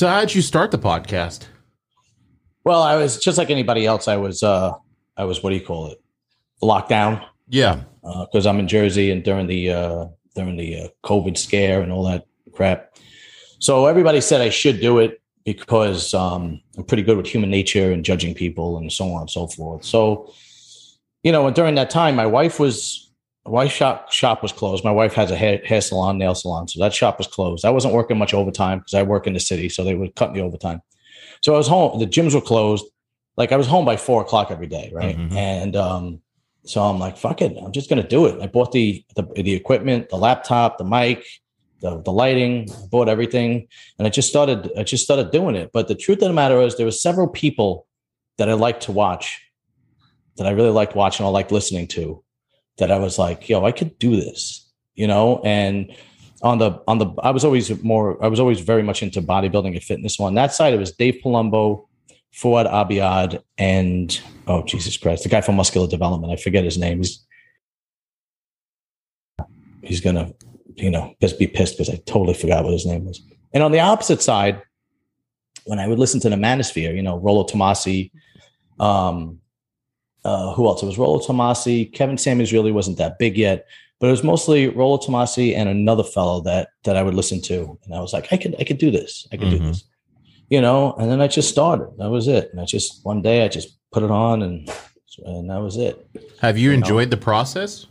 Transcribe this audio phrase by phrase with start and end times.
[0.00, 1.44] So how did you start the podcast?
[2.64, 4.08] Well, I was just like anybody else.
[4.08, 4.72] I was, uh,
[5.18, 6.02] I was, what do you call it?
[6.62, 7.22] Lockdown.
[7.50, 7.82] Yeah.
[8.02, 11.82] Uh because uh, I'm in Jersey and during the, uh, during the uh, COVID scare
[11.82, 12.24] and all that
[12.54, 12.96] crap.
[13.58, 17.92] So everybody said I should do it because um, I'm pretty good with human nature
[17.92, 19.84] and judging people and so on and so forth.
[19.84, 20.32] So,
[21.22, 23.09] you know, during that time, my wife was,
[23.46, 24.84] my shop, shop was closed.
[24.84, 26.68] My wife has a hair, hair salon, nail salon.
[26.68, 27.64] So that shop was closed.
[27.64, 29.68] I wasn't working much overtime because I work in the city.
[29.68, 30.80] So they would cut me overtime.
[31.42, 31.98] So I was home.
[31.98, 32.84] The gyms were closed.
[33.36, 34.90] Like I was home by four o'clock every day.
[34.94, 35.16] Right.
[35.16, 35.36] Mm-hmm.
[35.36, 36.20] And, um,
[36.64, 37.56] so I'm like, fuck it.
[37.56, 38.40] I'm just going to do it.
[38.42, 41.24] I bought the, the, the equipment, the laptop, the mic,
[41.80, 43.66] the, the lighting, I bought everything.
[43.98, 45.70] And I just started, I just started doing it.
[45.72, 47.86] But the truth of the matter is there were several people
[48.36, 49.42] that I liked to watch
[50.36, 52.22] that I really liked watching I liked listening to
[52.80, 55.40] that I was like, yo, I could do this, you know?
[55.44, 55.94] And
[56.42, 59.72] on the, on the, I was always more, I was always very much into bodybuilding
[59.72, 60.18] and fitness.
[60.18, 61.86] On that side, it was Dave Palumbo,
[62.34, 66.32] Fouad Abiad, and oh Jesus Christ, the guy from Muscular Development.
[66.32, 66.98] I forget his name.
[66.98, 67.26] He's
[69.82, 70.32] he's gonna,
[70.76, 73.20] you know, just be pissed because I totally forgot what his name was.
[73.52, 74.62] And on the opposite side,
[75.64, 78.12] when I would listen to the Manosphere, you know, Rollo Tomassi,
[78.78, 79.39] um,
[80.24, 80.82] uh, who else?
[80.82, 81.92] It was Rollo Tomassi.
[81.92, 83.66] Kevin Samuels really wasn't that big yet,
[83.98, 87.78] but it was mostly Rollo Tomassi and another fellow that that I would listen to,
[87.84, 89.26] and I was like, I could, I could do this.
[89.32, 89.58] I could mm-hmm.
[89.58, 89.84] do this
[90.50, 91.96] you know, and then I just started.
[91.96, 92.50] That was it.
[92.50, 94.68] And I just one day I just put it on and
[95.24, 96.06] and that was it.
[96.40, 97.16] Have you, you enjoyed know?
[97.16, 97.86] the process?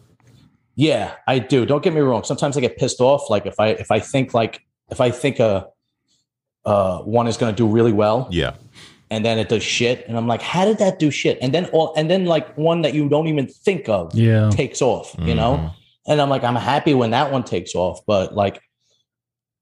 [0.75, 1.65] Yeah, I do.
[1.65, 2.23] Don't get me wrong.
[2.23, 3.29] Sometimes I get pissed off.
[3.29, 5.67] Like if I if I think like if I think a
[6.65, 8.27] uh, one is going to do really well.
[8.29, 8.55] Yeah.
[9.11, 11.39] And then it does shit, and I'm like, how did that do shit?
[11.41, 14.83] And then all, and then like one that you don't even think of, yeah, takes
[14.83, 15.15] off.
[15.17, 15.35] You mm-hmm.
[15.37, 15.73] know,
[16.07, 18.61] and I'm like, I'm happy when that one takes off, but like,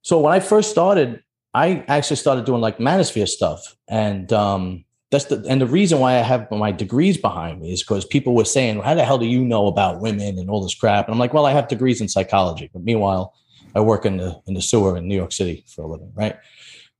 [0.02, 3.76] so when I first started, I actually started doing like manosphere stuff.
[3.88, 7.84] And um, that's the and the reason why I have my degrees behind me is
[7.84, 10.76] because people were saying, How the hell do you know about women and all this
[10.76, 11.08] crap?
[11.08, 12.70] And I'm like, Well, I have degrees in psychology.
[12.72, 13.34] But meanwhile,
[13.76, 16.38] I work in the in the sewer in New York City for a living, right?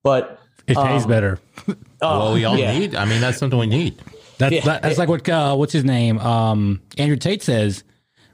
[0.04, 1.40] But it pays um, better.
[2.02, 2.78] Oh, well, we all yeah.
[2.78, 2.96] need.
[2.96, 4.02] I mean, that's something we need.
[4.38, 4.62] That's yeah.
[4.66, 6.20] that, that's like what uh, what's his name?
[6.20, 7.84] Um, Andrew Tate says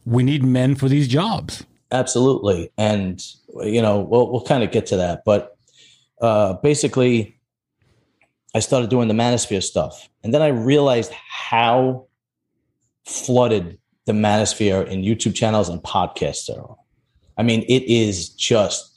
[0.06, 1.66] we need men for these jobs.
[1.92, 3.24] Absolutely, and
[3.64, 5.54] you know we'll we'll kind of get to that, but
[6.24, 7.38] uh, basically,
[8.56, 10.08] I started doing the Manosphere stuff.
[10.24, 12.08] And then I realized how
[13.06, 16.78] flooded the Manosphere in YouTube channels and podcasts are.
[17.38, 18.93] I mean, it is just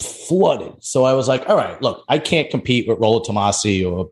[0.00, 0.74] flooded.
[0.80, 4.10] So I was like, all right, look, I can't compete with Rollo Tomassi or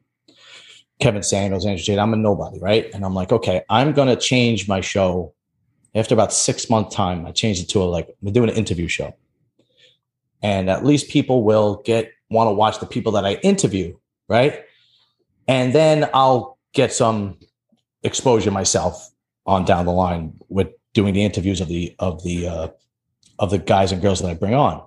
[1.00, 1.98] Kevin Samuels, Andrew Tate.
[1.98, 2.90] I'm a nobody, right?
[2.94, 5.34] And I'm like, okay, I'm going to change my show.
[5.94, 8.88] After about six month time, I changed it to a like, we're doing an interview
[8.88, 9.14] show.
[10.42, 13.96] And at least people will get want to watch the people that I interview,
[14.28, 14.64] right?
[15.46, 17.38] And then I'll get some
[18.02, 19.10] exposure myself
[19.46, 22.68] on down the line with doing the interviews of the of the uh,
[23.38, 24.82] of the guys and girls that I bring on.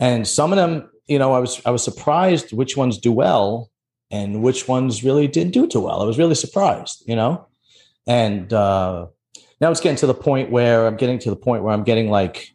[0.00, 3.70] And some of them, you know, I was I was surprised which ones do well
[4.10, 6.00] and which ones really didn't do too well.
[6.00, 7.46] I was really surprised, you know.
[8.06, 9.06] And uh,
[9.60, 12.10] now it's getting to the point where I'm getting to the point where I'm getting
[12.10, 12.50] like,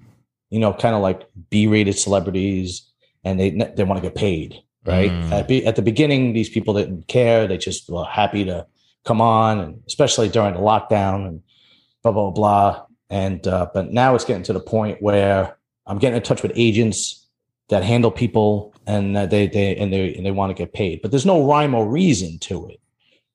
[0.50, 2.90] you know, kind of like B-rated celebrities
[3.24, 5.12] and they they want to get paid, right?
[5.12, 5.31] Mm.
[5.31, 8.66] At, be, at the beginning, these people didn't care; they just were happy to
[9.06, 11.42] come on, and especially during the lockdown and
[12.04, 12.86] blah blah blah.
[13.10, 16.52] And uh, but now it's getting to the point where I'm getting in touch with
[16.56, 17.23] agents
[17.69, 21.01] that handle people, and uh, they they and they and they want to get paid,
[21.01, 22.79] but there's no rhyme or reason to it,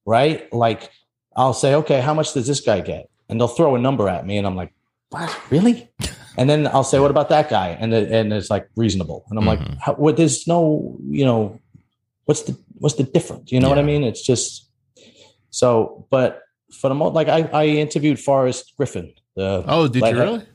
[0.06, 0.52] right?
[0.52, 0.90] Like
[1.36, 3.08] I'll say, okay, how much does this guy get?
[3.28, 4.72] And they'll throw a number at me, and I'm like,
[5.10, 5.36] what?
[5.50, 5.88] Really?
[6.36, 7.70] And then I'll say, what about that guy?
[7.80, 9.24] And the, and it's like reasonable.
[9.28, 9.70] And I'm mm-hmm.
[9.70, 11.60] like, how, what, there's no, you know,
[12.26, 13.50] what's the, what's the difference?
[13.50, 13.74] You know yeah.
[13.74, 14.04] what I mean?
[14.04, 14.70] It's just
[15.50, 16.42] so, but
[16.72, 19.12] for the most, like I, I interviewed Forrest Griffin.
[19.34, 20.46] The, oh, did like, you really?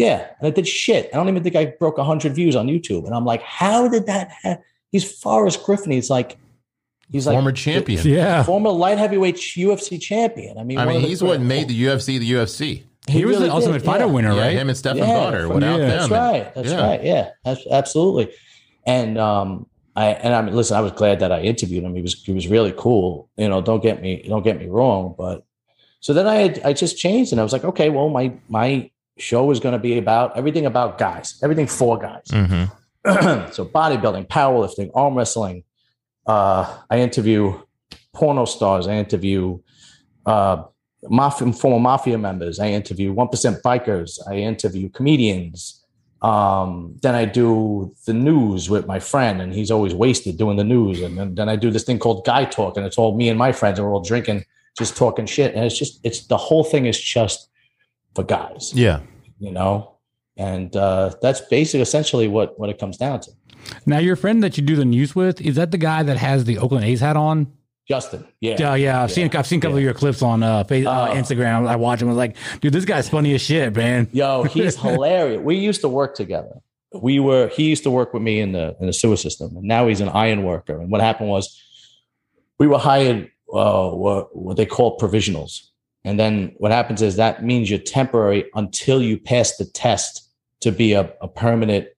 [0.00, 0.28] Yeah.
[0.38, 1.10] And I did shit.
[1.12, 3.04] I don't even think I broke hundred views on YouTube.
[3.06, 4.64] And I'm like, how did that happen?
[4.90, 5.92] He's Forrest Griffin.
[5.92, 6.38] He's like,
[7.12, 10.58] He's like former like champion, yeah, former light heavyweight UFC champion.
[10.58, 12.60] I mean, I mean, he's what made the UFC the UFC.
[12.60, 12.84] He,
[13.18, 14.12] he was really the Ultimate did, Fighter yeah.
[14.12, 14.52] winner, yeah, right?
[14.52, 15.48] Him and Stephan yeah, Bonnar.
[15.48, 15.86] Without yeah.
[15.86, 16.54] them, that's right.
[16.54, 16.86] That's yeah.
[16.86, 17.02] right.
[17.02, 18.32] Yeah, that's absolutely.
[18.86, 19.66] And um,
[19.96, 21.96] I and I mean, listen, I was glad that I interviewed him.
[21.96, 23.28] He was he was really cool.
[23.36, 25.44] You know, don't get me don't get me wrong, but
[25.98, 28.88] so then I had, I just changed and I was like, okay, well, my my
[29.20, 32.26] show is going to be about everything about guys, everything for guys.
[32.30, 33.50] Mm-hmm.
[33.52, 35.64] so bodybuilding, powerlifting, arm wrestling.
[36.26, 37.60] Uh, I interview
[38.12, 38.86] porno stars.
[38.86, 39.60] I interview
[40.26, 40.64] uh,
[41.04, 42.58] mafia, former mafia members.
[42.58, 44.18] I interview 1% bikers.
[44.28, 45.84] I interview comedians.
[46.22, 50.64] Um, then I do the news with my friend, and he's always wasted doing the
[50.64, 51.00] news.
[51.00, 53.38] And then, then I do this thing called Guy Talk, and it's all me and
[53.38, 54.44] my friends, and we're all drinking,
[54.76, 55.54] just talking shit.
[55.54, 57.48] And it's just, it's the whole thing is just
[58.14, 59.00] for guys, Yeah.
[59.40, 59.96] You know?
[60.36, 63.30] And uh, that's basically essentially what, what it comes down to.
[63.84, 66.44] Now, your friend that you do the news with is that the guy that has
[66.44, 67.52] the Oakland A's hat on?
[67.88, 68.56] Justin, yeah.
[68.58, 69.02] Yeah, yeah.
[69.02, 71.14] I've seen I've seen a couple of your clips on uh, face, uh, Oh.
[71.14, 71.66] Instagram.
[71.66, 72.06] I watch him.
[72.06, 74.08] I was like, dude, this guy's funny as shit, man.
[74.12, 75.40] Yo, he's hilarious.
[75.42, 76.60] We used to work together.
[76.94, 79.64] We were he used to work with me in the in the sewer system, and
[79.64, 80.80] now he's an iron worker.
[80.80, 81.60] And what happened was,
[82.60, 85.69] we were hired uh, what, what they call provisionals,
[86.04, 90.28] and then what happens is that means you're temporary until you pass the test
[90.60, 91.88] to be a, a permanent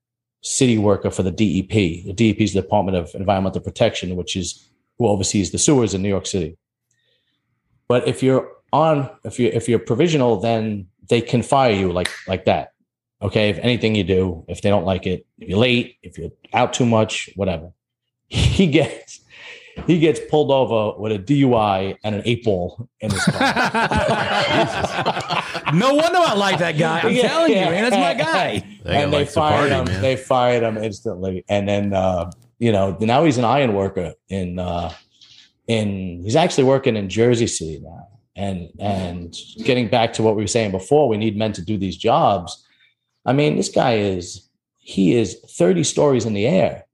[0.42, 1.68] city worker for the DEP.
[1.68, 4.68] The DEP is the Department of Environmental Protection, which is
[4.98, 6.56] who oversees the sewers in New York City.
[7.88, 12.10] But if you're on, if you if you're provisional, then they can fire you like
[12.26, 12.72] like that.
[13.20, 16.30] Okay, if anything you do, if they don't like it, if you're late, if you're
[16.52, 17.72] out too much, whatever,
[18.28, 19.20] he gets
[19.86, 23.42] he gets pulled over with a DUI and an eight ball in his car.
[25.74, 27.00] no wonder I like that guy.
[27.00, 27.64] I'm Yeah, telling yeah.
[27.66, 28.64] you, man, that's my guy.
[28.84, 29.84] That and they likes to fired party, him.
[29.94, 30.02] man.
[30.02, 34.58] They fired him instantly, and then uh, you know now he's an iron worker in
[34.58, 34.92] uh,
[35.68, 38.08] in he's actually working in Jersey City now.
[38.34, 41.78] And and getting back to what we were saying before, we need men to do
[41.78, 42.66] these jobs.
[43.24, 44.48] I mean, this guy is
[44.78, 46.84] he is thirty stories in the air,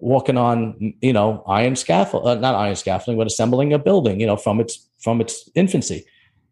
[0.00, 4.20] walking on you know iron scaffold, uh, not iron scaffolding, but assembling a building.
[4.20, 6.04] You know from its from its infancy.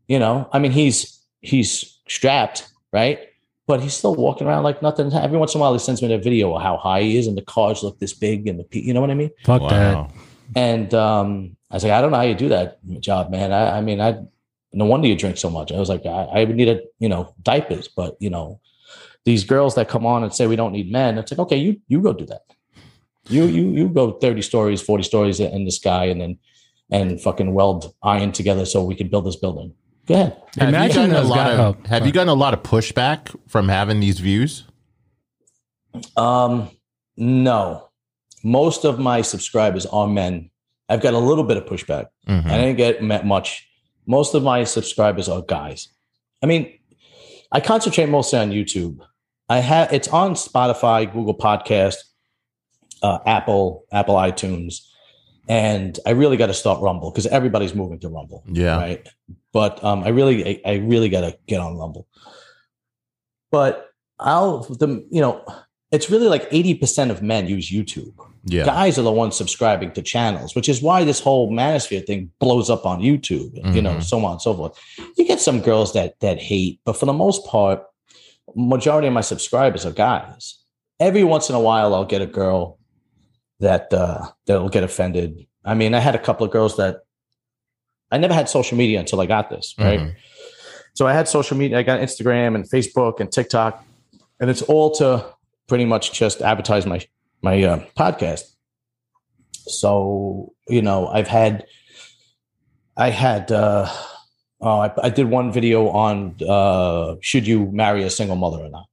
[0.09, 3.19] You know, I mean, he's he's strapped, right?
[3.67, 5.13] But he's still walking around like nothing.
[5.13, 7.27] Every once in a while, he sends me a video of how high he is,
[7.27, 9.31] and the cars look this big, and the pe- you know what I mean.
[9.45, 10.11] Fuck that.
[10.55, 13.53] And um, I was like, I don't know how you do that job, man.
[13.53, 14.19] I, I mean, I
[14.73, 15.73] no wonder you drink so much.
[15.73, 18.61] I was like, I, I would need a you know diapers, but you know,
[19.25, 21.81] these girls that come on and say we don't need men, it's like, okay, you
[21.89, 22.43] you go do that.
[23.29, 26.39] You you you go thirty stories, forty stories in the sky, and then
[26.91, 29.75] and fucking weld iron together so we can build this building.
[30.07, 30.37] Go ahead.
[30.59, 32.63] Have you Imagine gotten a lot guy- of oh, Have you gotten a lot of
[32.63, 34.65] pushback from having these views?
[36.17, 36.71] Um,
[37.17, 37.89] no,
[38.45, 40.51] most of my subscribers are men.
[40.89, 42.07] I've got a little bit of pushback.
[42.29, 42.47] Mhm.
[42.47, 43.67] I didn't get met much.
[44.07, 45.89] Most of my subscribers are guys.
[46.43, 46.73] I mean,
[47.51, 48.99] I concentrate mostly on YouTube.
[49.49, 51.97] I have it's on Spotify, Google Podcast,
[53.03, 54.87] uh, Apple, Apple iTunes,
[55.49, 58.43] and I really got to start Rumble because everybody's moving to Rumble.
[58.51, 58.77] Yeah.
[58.79, 59.09] Right.
[59.53, 62.07] But um, I really, I, I really got to get on Rumble.
[63.51, 63.89] But
[64.19, 65.45] I'll the you know,
[65.93, 68.15] it's really like eighty percent of men use YouTube
[68.45, 68.65] Yeah.
[68.65, 72.71] guys are the ones subscribing to channels, which is why this whole manosphere thing blows
[72.71, 74.03] up on YouTube, you know, Mhm.
[74.03, 74.79] so on and so forth.
[75.17, 77.83] You get some girls that that hate, but for the most part,
[78.55, 80.59] majority of my subscribers are guys.
[80.99, 82.79] Every once in a while, I'll get a girl
[83.61, 85.47] that uh, that'll get offended.
[85.65, 87.01] I mean, I had a couple of girls that
[88.11, 90.01] I never had social media until I got this, right?
[90.01, 90.15] Mhm.
[90.95, 91.79] So I had social media.
[91.79, 93.85] I got Instagram and Facebook and TikTok,
[94.41, 95.27] and it's all to
[95.67, 97.01] pretty much just advertise my
[97.43, 98.43] my uh, podcast.
[99.53, 101.65] So you know, I've had,
[102.97, 103.89] I had, uh,
[104.61, 108.69] oh, I, I did one video on uh, should you marry a single mother or
[108.69, 108.87] not,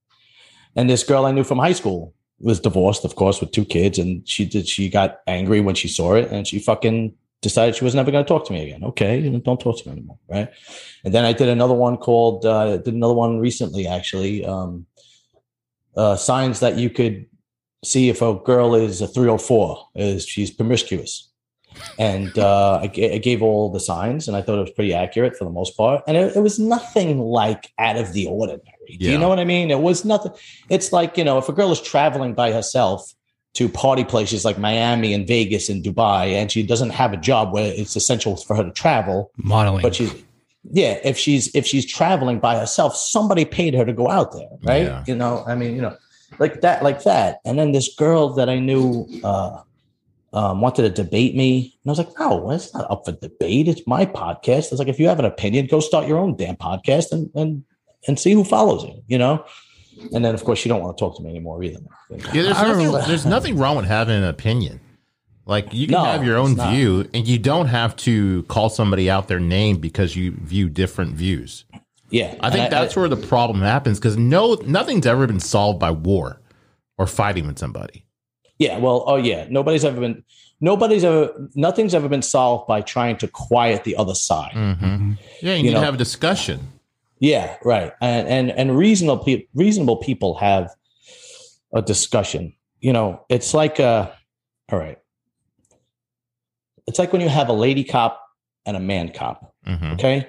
[0.76, 3.98] and this girl I knew from high school was divorced, of course, with two kids,
[3.98, 4.68] and she did.
[4.68, 8.24] She got angry when she saw it, and she fucking decided she was never going
[8.24, 8.84] to talk to me again.
[8.84, 10.50] Okay, don't talk to me anymore, right?
[11.04, 14.46] And then I did another one called, uh, did another one recently, actually.
[14.46, 14.88] Um,
[15.96, 17.28] uh, signs that you could
[17.84, 21.30] see if a girl is a 304, is she's promiscuous.
[22.00, 25.44] And uh, I, gave all the signs, and I thought it was pretty accurate for
[25.44, 26.04] the most part.
[26.08, 28.62] And it, it was nothing like out of the ordinary.
[28.88, 29.72] Do you know what I mean?
[29.72, 30.32] It was nothing.
[30.70, 33.14] It's like, you know, if a girl is traveling by herself
[33.56, 37.54] to party places like Miami and Vegas and Dubai, and she doesn't have a job
[37.54, 39.82] where it's essential for her to travel, Modeling.
[39.82, 40.14] but she's
[40.72, 44.48] yeah if she's if she's traveling by herself somebody paid her to go out there
[44.64, 45.04] right Yeah.
[45.06, 45.94] you know i mean you know
[46.40, 49.60] like that like that and then this girl that i knew uh
[50.32, 53.68] um, wanted to debate me and i was like no it's not up for debate
[53.68, 56.56] it's my podcast it's like if you have an opinion go start your own damn
[56.56, 57.66] podcast and and
[58.08, 59.44] and see who follows you you know
[60.14, 61.80] and then of course you don't want to talk to me anymore either
[62.10, 64.80] Yeah, there's nothing, there's nothing wrong with having an opinion.
[65.46, 69.10] Like you can No, have your own view, and you don't have to call somebody
[69.10, 71.66] out their name because you view different views.
[72.10, 75.80] yeah I think and that's where the problem happens because no, nothing's ever been solved
[75.80, 76.40] by war
[76.98, 78.06] or fighting with somebody.
[78.58, 80.24] Yeah, well, oh yeah, nobody's ever been,
[80.62, 84.54] nobody's ever, nothing's ever been solved by trying to quiet the other side.
[84.54, 85.14] Mm-hmm.
[85.42, 86.60] Yeah, you, You need know- to have a discussion.
[87.24, 87.94] Yeah, right.
[88.02, 90.70] And and and reasonable pe- reasonable people have
[91.74, 92.54] a discussion.
[92.82, 94.12] You know, it's like uh
[94.70, 94.98] all right.
[96.86, 98.22] It's like when you have a lady cop
[98.66, 99.54] and a man cop.
[99.66, 99.94] Mhm.
[99.94, 100.28] Okay.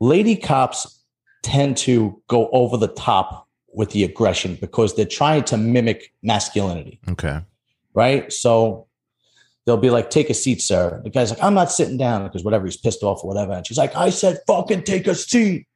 [0.00, 1.04] Lady cops
[1.42, 7.00] tend to go over the top with the aggression because they're trying to mimic masculinity,
[7.10, 7.40] Okay.
[7.92, 8.32] right?
[8.32, 8.86] So
[9.66, 11.02] they'll be like, take a seat, sir.
[11.04, 13.52] The guy's like, I'm not sitting down because whatever, he's pissed off or whatever.
[13.52, 15.66] And she's like, I said, fucking take a seat.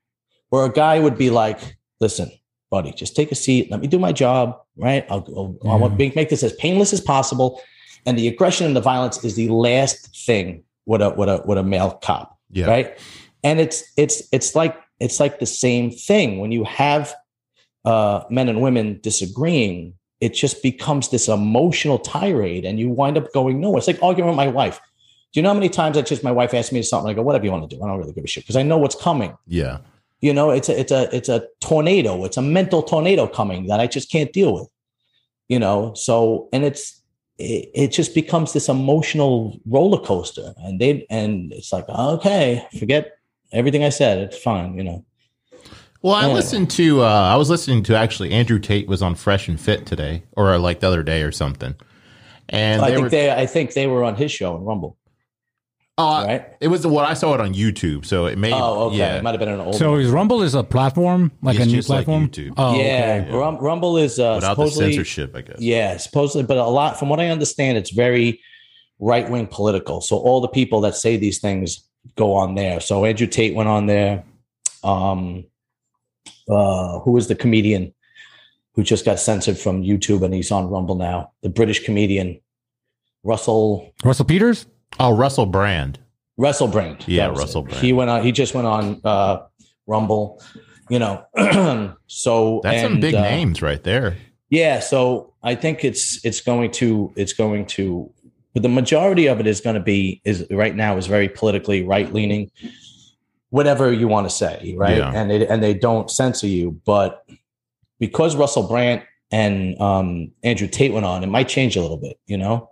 [0.53, 1.59] Where a guy would be like,
[1.99, 2.31] listen,
[2.71, 3.71] buddy, just take a seat.
[3.71, 5.07] Let me do my job, right?
[5.09, 7.61] I'll, I'll, I want to make this as painless as possible.
[8.05, 11.57] And the aggression and the violence is the last thing with a, with a, with
[11.57, 12.67] a male cop Yeah.
[12.67, 12.99] right
[13.45, 17.15] and it's it's it's like it's like the same thing when you have
[17.85, 23.33] uh men and women disagreeing it just becomes this emotional tirade and you wind up
[23.33, 23.79] going nowhere.
[23.79, 24.81] it's like arguing with my wife
[25.33, 27.23] do you know how many times i just my wife asked me something i go
[27.23, 28.97] whatever you want to do i don't really give a shit because i know what's
[28.97, 29.79] coming Yeah.
[30.23, 33.81] You know it's a it's a it's a tornado it's a mental tornado coming that
[33.81, 34.69] i just can't deal with
[35.49, 37.03] you know so and it's
[37.39, 43.13] it, it just becomes this emotional roller coaster and they and it's like okay forget
[43.53, 45.05] everything i said it's fine you know
[46.05, 46.35] Well, I Yeah.
[46.35, 47.03] listened to.
[47.03, 50.59] Uh, I was listening to actually Andrew Tate was on Fresh and Fit today, or
[50.59, 51.77] like the other day or something.
[52.49, 53.09] And i think were.
[53.09, 54.97] they i think they were on his show in rumble
[55.99, 58.53] oh, right It was what I saw it on YouTube, so it may.
[58.53, 59.17] oh okay Yeah.
[59.17, 60.01] it might have been an old So one.
[60.01, 62.29] is Rumble is a platform like It's a new just like platform?
[62.29, 62.55] YouTube.
[62.57, 63.33] Oh, yeah, okay.
[63.37, 65.61] Rum- rumble is uh Without the censorship, I guess.
[65.61, 68.41] Yeah, supposedly, but a lot from what I understand, it's very
[68.99, 70.01] right wing political.
[70.01, 72.81] So all the people that say these things go on there.
[72.81, 74.25] So Andrew Tate went on there.
[74.85, 75.45] Um,
[76.49, 77.95] uh, who was the comedian
[78.75, 81.33] who just got censored from YouTube and he's on Rumble now?
[81.43, 82.41] The British comedian
[83.25, 84.67] Russell Russell Peters.
[85.01, 85.99] Oh, Russell Brand.
[86.37, 87.05] Russell Brand.
[87.07, 87.69] Yeah, Russell it.
[87.69, 87.85] Brand.
[87.85, 88.23] He went on.
[88.23, 89.39] He just went on uh,
[89.87, 90.43] Rumble.
[90.89, 91.25] You know,
[92.07, 94.17] so That's some big uh, names right there.
[94.51, 98.13] Yeah, so I think it's it's going to it's going to
[98.53, 101.83] but the majority of it is going to be is right now is very politically
[101.83, 102.51] right leaning,
[103.51, 104.99] whatever you want to say, right?
[104.99, 105.13] Yeah.
[105.15, 107.25] And it, and they don't censor you, but
[107.99, 112.19] because Russell Brand and um, Andrew Tate went on, it might change a little bit,
[112.27, 112.69] you know.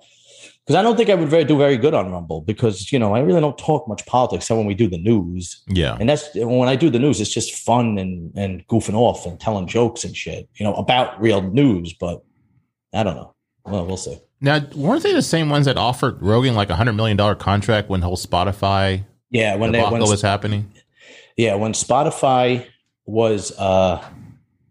[0.66, 3.14] Because I don't think I would very, do very good on Rumble because you know
[3.14, 4.46] I really don't talk much politics.
[4.46, 5.96] So when we do the news, Yeah.
[5.98, 9.40] and that's when I do the news, it's just fun and and goofing off and
[9.40, 11.94] telling jokes and shit, you know, about real news.
[11.98, 12.22] But
[12.94, 13.34] I don't know.
[13.64, 14.18] Well, we'll see.
[14.40, 17.88] Now, weren't they the same ones that offered Rogan like a hundred million dollar contract
[17.88, 20.72] when whole Spotify Yeah, when when, was happening?
[21.36, 22.66] yeah when Spotify
[23.06, 24.02] was uh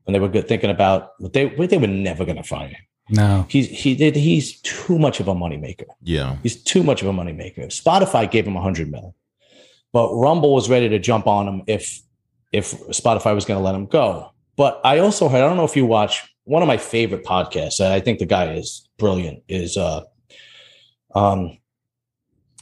[0.06, 2.82] when they were good, thinking about they they were never going to fire him.
[3.10, 3.46] No.
[3.50, 5.86] He's he did he's too much of a moneymaker.
[6.02, 6.38] Yeah.
[6.44, 7.66] He's too much of a moneymaker.
[7.68, 9.16] Spotify gave him a hundred mil,
[9.92, 12.02] but Rumble was ready to jump on him if
[12.52, 14.32] if Spotify was going to let him go.
[14.56, 17.80] But I also heard I don't know if you watch one of my favorite podcasts.
[17.80, 19.44] I think the guy is brilliant.
[19.48, 20.04] Is uh
[21.16, 21.58] um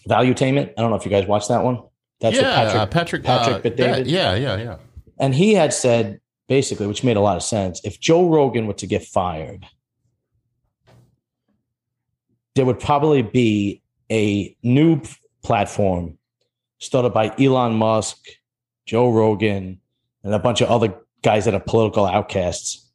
[0.08, 0.72] Valuetainment.
[0.78, 1.84] I don't know if you guys watch that one.
[2.22, 2.82] That's yeah, Patrick.
[2.82, 3.24] uh, Patrick.
[3.24, 4.06] Patrick uh, Bet-David?
[4.06, 4.78] that- yeah, yeah, yeah.
[5.20, 7.82] and he had said basically, which made a lot of sense.
[7.84, 9.66] If Joe Rogan were to get fired,
[12.58, 15.02] there would probably be a new
[15.44, 16.18] platform
[16.80, 18.18] started by Elon Musk,
[18.86, 19.80] Joe Rogan,
[20.24, 22.90] and a bunch of other guys that are political outcasts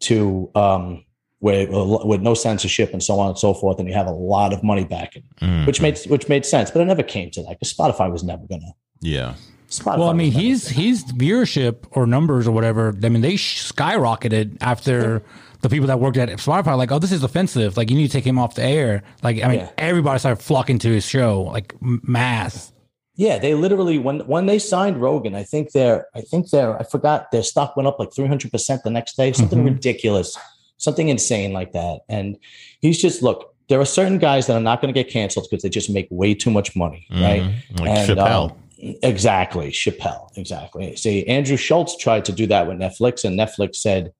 [0.00, 1.04] to um
[1.40, 1.68] with,
[2.06, 4.62] with no censorship and so on and so forth, and you have a lot of
[4.62, 7.72] money backing, Mm, which made which made sense, but it never came to that because
[7.72, 8.72] Spotify was never gonna.
[9.00, 9.34] yeah.
[9.70, 12.94] Spotify Well, I mean, was never he's his viewership or numbers or whatever.
[13.02, 15.22] I mean, they skyrocketed after
[15.64, 16.76] the people that worked at Spotify.
[16.76, 17.76] Like, oh, this is offensive.
[17.76, 19.02] Like, you need to take him off the air.
[19.22, 19.70] Like, I mean, Yeah.
[19.78, 22.72] everybody started flocking to his show, like mass.
[23.16, 26.82] Yeah, they literally when when they signed Rogan, I think their I think their I
[26.84, 29.66] forgot their stock went up like three hundred percent the next day, something Mhm.
[29.74, 30.36] ridiculous,
[30.78, 32.00] something insane like that.
[32.08, 32.36] And
[32.80, 35.62] he's just look, there are certain guys that are not going to get canceled because
[35.62, 37.42] they just make way too much money, right?
[37.42, 37.80] Mhm.
[37.80, 38.50] Like And, Chappelle.
[38.50, 40.96] um, exactly, Chappelle, exactly.
[40.96, 44.10] See, Andrew Schulz tried to do that with Netflix, and Netflix said,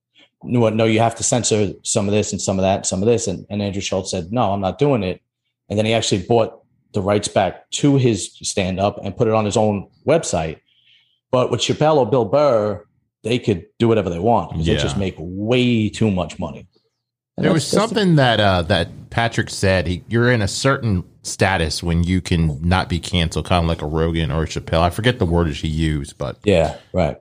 [0.44, 3.02] "No, no, you have to censor some of this and some of that, and some
[3.02, 5.20] of this." And, and Andrew Schulz said, "No, I'm not doing it."
[5.68, 6.60] And then he actually bought
[6.92, 10.58] the rights back to his stand up and put it on his own website.
[11.30, 12.84] But with Chappelle or Bill Burr,
[13.24, 14.74] they could do whatever they want because Yeah.
[14.76, 16.66] they just make way too much money.
[17.36, 19.88] And There was that's- that's the- something that uh, that Patrick said.
[19.88, 23.82] He, you're in a certain status when you can not be canceled, kind of like
[23.82, 24.80] a Rogan or a Chappelle.
[24.82, 27.16] I forget the wordage he used, but yeah, right.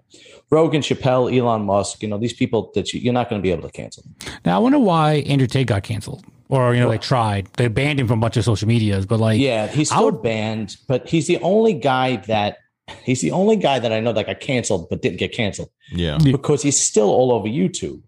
[0.53, 3.51] Rogan, Chappelle, Elon Musk, you know, these people that you, you're not going to be
[3.51, 4.03] able to cancel.
[4.45, 6.23] Now, I wonder why Andrew Tate got canceled.
[6.49, 7.47] Or, you know, they tried.
[7.57, 10.21] They banned him from a bunch of social medias, but like, Yeah, he's still would-
[10.21, 12.57] banned, but he's the only guy that
[13.03, 16.17] he's the only guy that I know that got canceled but didn't get canceled yeah,
[16.21, 16.33] Yeah.
[16.33, 18.01] because he's still all over YouTube.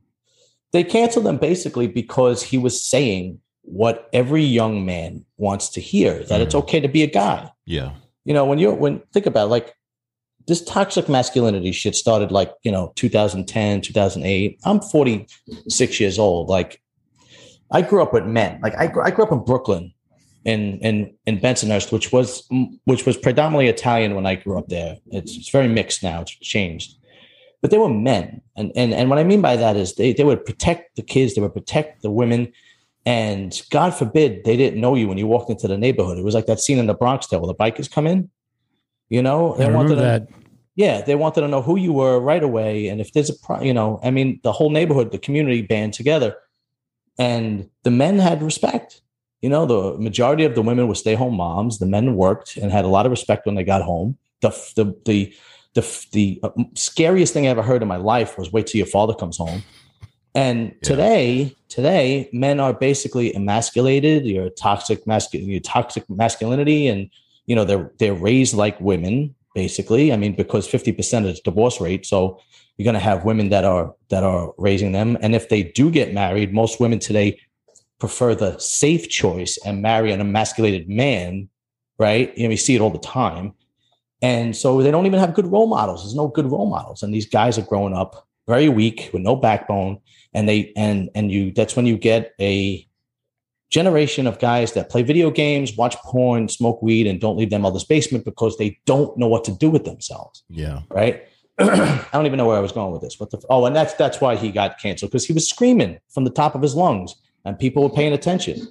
[0.73, 6.21] they canceled him basically because he was saying what every young man wants to hear
[6.25, 6.67] that it's mm-hmm.
[6.67, 7.49] okay to be a guy.
[7.65, 7.91] Yeah.
[8.25, 9.74] You know, when you're when think about it, like
[10.47, 14.59] this toxic masculinity shit started like, you know, 2010, 2008.
[14.63, 16.49] I'm 46 years old.
[16.49, 16.81] Like
[17.71, 18.59] I grew up with men.
[18.61, 19.93] Like I, I grew up in Brooklyn
[20.45, 22.47] in in in Bensonhurst, which was
[22.85, 24.97] which was predominantly Italian when I grew up there.
[25.07, 26.21] It's, it's very mixed now.
[26.21, 26.95] It's changed,
[27.61, 30.23] but they were men, and and and what I mean by that is they they
[30.23, 32.53] would protect the kids, they would protect the women,
[33.05, 36.19] and God forbid they didn't know you when you walked into the neighborhood.
[36.19, 38.29] It was like that scene in the Bronx Tale where the bikers come in.
[39.09, 40.27] You know, I wanted to- that.
[40.75, 43.61] yeah, they wanted to know who you were right away, and if there's a, pro-
[43.61, 46.35] you know, I mean, the whole neighborhood, the community band together,
[47.17, 49.01] and the men had respect.
[49.41, 51.77] You know, the majority of the women were stay-home moms.
[51.77, 54.17] The men worked and had a lot of respect when they got home.
[54.41, 55.33] The the the
[55.75, 58.87] the, the uh, scariest thing I ever heard in my life was wait till your
[58.87, 59.61] father comes home.
[60.33, 64.25] And today, today, men are basically emasculated.
[64.25, 67.09] You're toxic masculine, you're toxic masculinity, and
[67.45, 70.11] you know they're they're raised like women basically.
[70.11, 72.39] I mean because 50% is divorce rate so
[72.77, 75.17] you're going to have women that are that are raising them.
[75.21, 77.39] And if they do get married most women today
[77.99, 81.49] prefer the safe choice and marry an emasculated man
[81.97, 82.37] right?
[82.37, 83.53] You know we see it all the time.
[84.21, 86.03] And so they don't even have good role models.
[86.03, 87.03] There's no good role models.
[87.03, 89.99] And these guys are growing up very weak with no backbone.
[90.33, 92.87] And they and and you that's when you get a
[93.75, 97.59] generation of guys that play video games, watch porn, smoke weed, and don't leave their
[97.59, 100.43] mother's basement because they don't know what to do with themselves.
[100.47, 100.83] Yeah.
[100.89, 101.27] Right?
[101.59, 103.19] I don't even know where I was going with this.
[103.19, 103.41] What the?
[103.49, 106.55] Oh, and that's that's why he got canceled because he was screaming from the top
[106.55, 107.13] of his lungs,
[107.43, 108.65] and people were paying attention,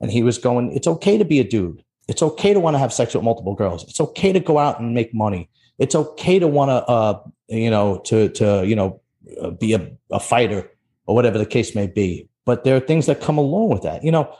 [0.00, 0.72] and he was going.
[0.72, 1.84] It's okay to be a dude.
[2.08, 3.84] It's okay to want to have sex with multiple girls.
[3.84, 5.48] It's okay to go out and make money.
[5.78, 9.00] It's okay to want to, uh, you know, to to you know,
[9.40, 10.68] uh, be a, a fighter
[11.06, 14.02] or whatever the case may be but there are things that come along with that
[14.02, 14.34] you know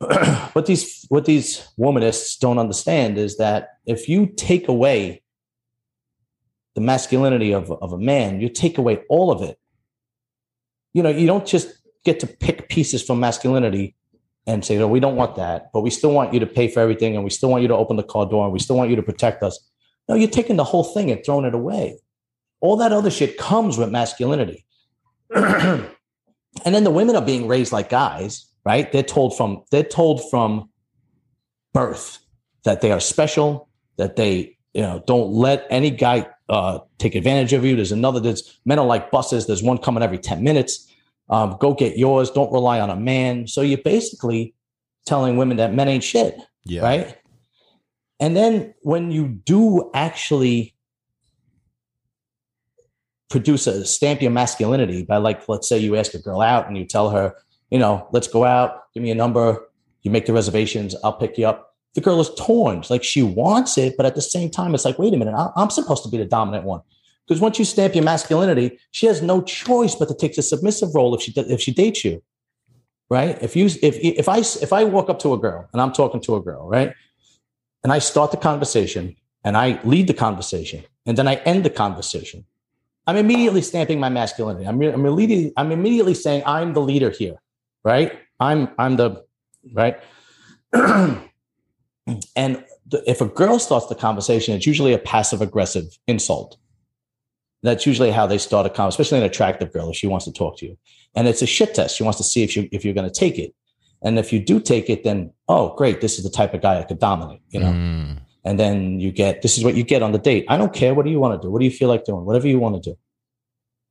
[0.52, 5.22] what these what these womanists don't understand is that if you take away
[6.74, 9.58] the masculinity of, of a man you take away all of it
[10.92, 11.68] you know you don't just
[12.04, 13.94] get to pick pieces from masculinity
[14.46, 16.80] and say no we don't want that but we still want you to pay for
[16.80, 18.90] everything and we still want you to open the car door and we still want
[18.90, 19.58] you to protect us.
[20.08, 21.98] No you're taking the whole thing and throwing it away.
[22.60, 24.66] All that other shit comes with masculinity.
[26.64, 28.90] And then the women are being raised like guys right?
[28.90, 30.68] They're told from they're told from
[31.72, 32.18] birth
[32.64, 37.52] that they are special that they you know don't let any guy uh, take advantage
[37.52, 37.76] of you.
[37.76, 39.46] There's another there's men are like buses.
[39.46, 40.90] There's one coming every 10 minutes.
[41.30, 42.30] Um, go get yours.
[42.30, 43.46] Don't rely on a man.
[43.46, 44.54] So you're basically
[45.06, 46.82] telling women that men ain't shit Yeah.
[46.82, 47.16] right?
[48.20, 50.74] And then when you do actually
[53.30, 56.76] produce a stamp your masculinity by like let's say you ask a girl out and
[56.78, 57.34] you tell her
[57.74, 59.46] you know let's go out give me a number
[60.02, 61.74] you make the reservations i'll pick you up.
[61.94, 64.98] The girl is torn like she wants it but at the same time it's like
[64.98, 66.82] wait a minute i'm supposed to be the dominant one.
[67.26, 70.94] Because once you stamp your masculinity she has no choice but to take the submissive
[70.94, 72.22] role if she if she dates you
[73.10, 73.36] right?
[73.42, 76.20] If you if if i if i walk up to a girl and i'm talking
[76.22, 76.94] to a girl right
[77.82, 81.70] and i start the conversation and i lead the conversation and then i end the
[81.70, 82.44] conversation
[83.06, 84.66] I'm immediately stamping my masculinity.
[84.66, 87.36] I'm, I'm immediately I'm immediately saying I'm the leader here,
[87.84, 88.12] right?
[88.40, 89.24] I'm I'm the
[89.72, 90.00] right.
[90.72, 96.56] and the, if a girl starts the conversation, it's usually a passive aggressive insult.
[97.62, 100.32] That's usually how they start a conversation, especially an attractive girl if she wants to
[100.32, 100.76] talk to you.
[101.14, 101.96] And it's a shit test.
[101.96, 103.54] She wants to see if you if you're going to take it.
[104.02, 106.78] And if you do take it, then oh great, this is the type of guy
[106.78, 107.40] I could dominate.
[107.50, 107.72] You know.
[107.72, 108.20] Mm.
[108.46, 110.44] And then you get this is what you get on the date.
[110.48, 110.92] I don't care.
[110.92, 111.50] What do you want to do?
[111.50, 112.26] What do you feel like doing?
[112.26, 112.98] Whatever you want to do.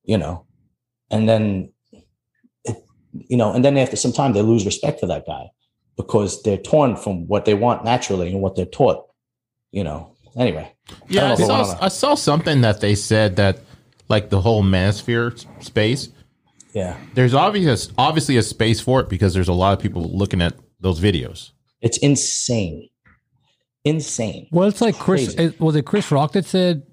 [0.03, 0.45] You know,
[1.10, 1.72] and then
[3.13, 5.49] you know, and then after some time they lose respect for that guy
[5.97, 9.06] because they're torn from what they want naturally and what they're taught.
[9.71, 10.15] You know.
[10.36, 10.71] Anyway.
[11.08, 13.60] Yeah, I, don't know if I saw I saw something that they said that
[14.10, 16.10] like the whole manosphere space.
[16.73, 16.97] Yeah.
[17.13, 20.56] There's obvious obviously a space for it because there's a lot of people looking at
[20.80, 21.52] those videos.
[21.82, 22.89] It's insane.
[23.86, 24.47] Insane.
[24.52, 25.36] Well, it's like Chris.
[25.36, 25.49] Crazy.
[25.49, 26.84] It, was it Chris Rock that said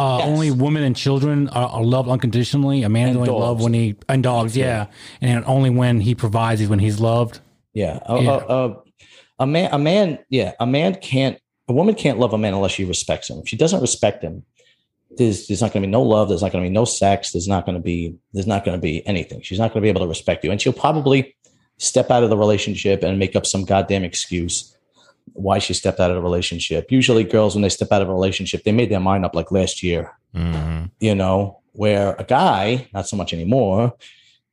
[0.00, 0.28] uh, Yes.
[0.28, 2.82] only women and children are, are loved unconditionally?
[2.82, 3.40] A man And only dogs.
[3.40, 4.86] loved when he and dogs, yeah,
[5.20, 7.40] and only when he provides is when he's loved.
[7.74, 7.98] Yeah.
[8.06, 8.30] A, Yeah.
[8.30, 8.76] A, a,
[9.40, 12.72] a man, a man, yeah, a man can't, a woman can't love a man unless
[12.72, 13.38] she respects him.
[13.38, 14.44] If she doesn't respect him,
[15.16, 16.28] there's, there's not going to be no love.
[16.28, 17.32] There's not going to be no sex.
[17.32, 19.40] There's not going to be, there's not going to be anything.
[19.42, 20.50] She's not going to be able to respect you.
[20.52, 21.34] And she'll probably
[21.78, 24.76] step out of the relationship and make up some goddamn excuse
[25.40, 26.90] why she stepped out of the relationship.
[26.90, 29.50] Usually girls, when they step out of a relationship, they made their mind up like
[29.50, 33.94] last year hmm you know, where a guy, not so much anymore,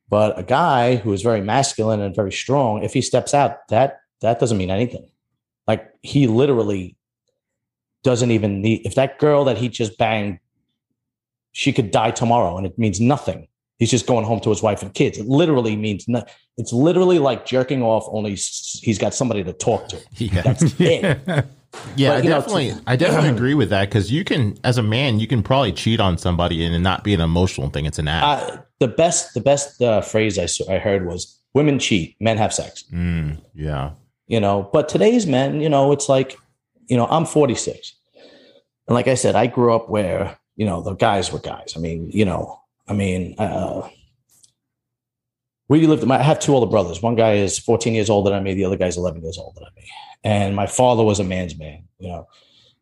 [0.08, 4.00] But a guy who is very masculine and very strong, if he steps out, that
[4.20, 5.10] that doesn't mean anything.
[5.66, 6.96] Like he literally
[8.04, 10.38] doesn't even need if that girl that he just banged,
[11.52, 13.47] she could die tomorrow and it means nothing.
[13.78, 15.18] He's just going home to his wife and kids.
[15.18, 16.32] It literally means nothing.
[16.56, 19.98] It's literally like jerking off, only he's got somebody to talk to.
[20.16, 20.42] Yeah.
[20.42, 21.20] That's it.
[21.96, 24.78] Yeah, But, I you know, definitely, I definitely agree with that because you can, as
[24.78, 27.84] a man, you can probably cheat on somebody and it not be an emotional thing;
[27.84, 28.50] it's an act.
[28.50, 32.38] Uh, the best, the best uh, phrase I saw, I heard was "Women cheat, men
[32.38, 33.90] have sex." Mm, yeah,
[34.28, 36.38] you know but today's men you know it's like
[36.86, 37.94] you know i'm 46
[38.86, 41.80] and like i said i grew up where you know the guys were guys i
[41.80, 43.88] mean you know i mean uh
[45.68, 48.54] we lived i have two older brothers one guy is 14 years older than me
[48.54, 49.84] the other guy's 11 years older than me
[50.24, 52.26] and my father was a man's man you know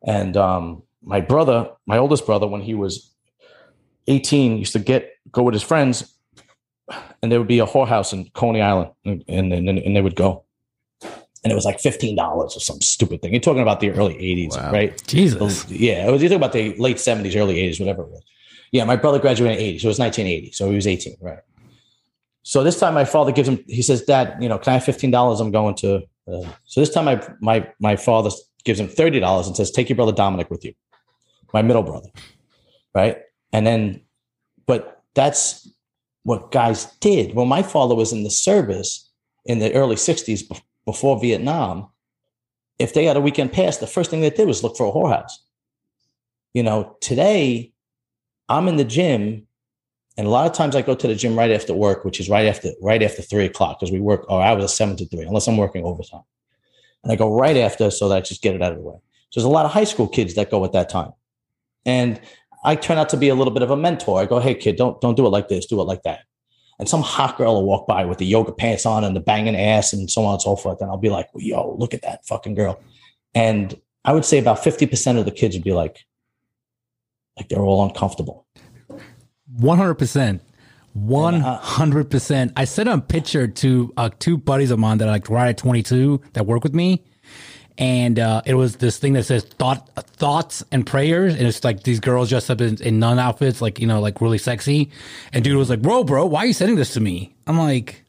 [0.06, 3.12] and um my brother my oldest brother when he was
[4.08, 6.12] 18 used to get go with his friends
[7.22, 10.14] and there would be a whorehouse in coney island and, and, and, and they would
[10.16, 10.44] go
[11.44, 13.30] and it was like fifteen dollars or some stupid thing.
[13.32, 14.72] You're talking about the early '80s, Wow.
[14.72, 15.00] right?
[15.06, 15.64] Jesus.
[15.70, 16.20] Yeah, it was.
[16.20, 18.22] You're talking about the late '70s, early '80s, whatever it was.
[18.72, 20.52] Yeah, my brother graduated in '80, so it was 1980.
[20.52, 21.38] So he was 18, right?
[22.46, 23.58] So this time, my father gives him.
[23.66, 25.40] He says, "Dad, you know, can I have fifteen dollars?
[25.40, 25.96] I'm going to."
[26.32, 28.30] Uh, so this time, my my my father
[28.64, 30.72] gives him thirty dollars and says, "Take your brother Dominic with you,
[31.52, 32.08] my middle brother."
[32.94, 33.18] Right,
[33.52, 34.00] and then,
[34.64, 35.68] but that's
[36.22, 37.34] what guys did.
[37.34, 39.10] When my father was in the service
[39.44, 41.88] in the early '60s, bef- before Vietnam,
[42.78, 44.92] if they had a weekend pass, the first thing they did was look for a
[44.92, 45.32] whorehouse.
[46.54, 47.72] You know, today
[48.48, 49.46] I'm in the gym,
[50.16, 52.28] and a lot of times I go to the gym right after work, which is
[52.28, 55.22] right after right after three o'clock because we work or hours of seven to three,
[55.22, 56.22] unless I'm working overtime.
[57.02, 58.96] And I go right after so that I just get it out of the way.
[59.30, 61.12] So there's a lot of high school kids that go at that time.
[61.84, 62.20] And
[62.64, 64.20] I turn out to be a little bit of a mentor.
[64.20, 66.20] I go, hey kid, don't don't do it like this, do it like that.
[66.78, 69.56] And some hot girl will walk by with the yoga pants on and the banging
[69.56, 70.80] ass and so on and so forth.
[70.80, 72.80] And I'll be like, yo, look at that fucking girl.
[73.34, 76.04] And I would say about 50% of the kids would be like,
[77.36, 78.46] like they're all uncomfortable.
[79.56, 80.42] One hundred percent.
[80.92, 82.52] One hundred percent.
[82.56, 85.58] I sent a picture to uh, two buddies of mine that are like right at
[85.58, 87.04] twenty two that work with me,
[87.76, 91.82] and uh, it was this thing that says thought thoughts and prayers, and it's like
[91.82, 94.90] these girls dressed up in, in nun outfits, like you know, like really sexy.
[95.32, 98.02] And dude was like, "Bro, bro, why are you sending this to me?" I'm like,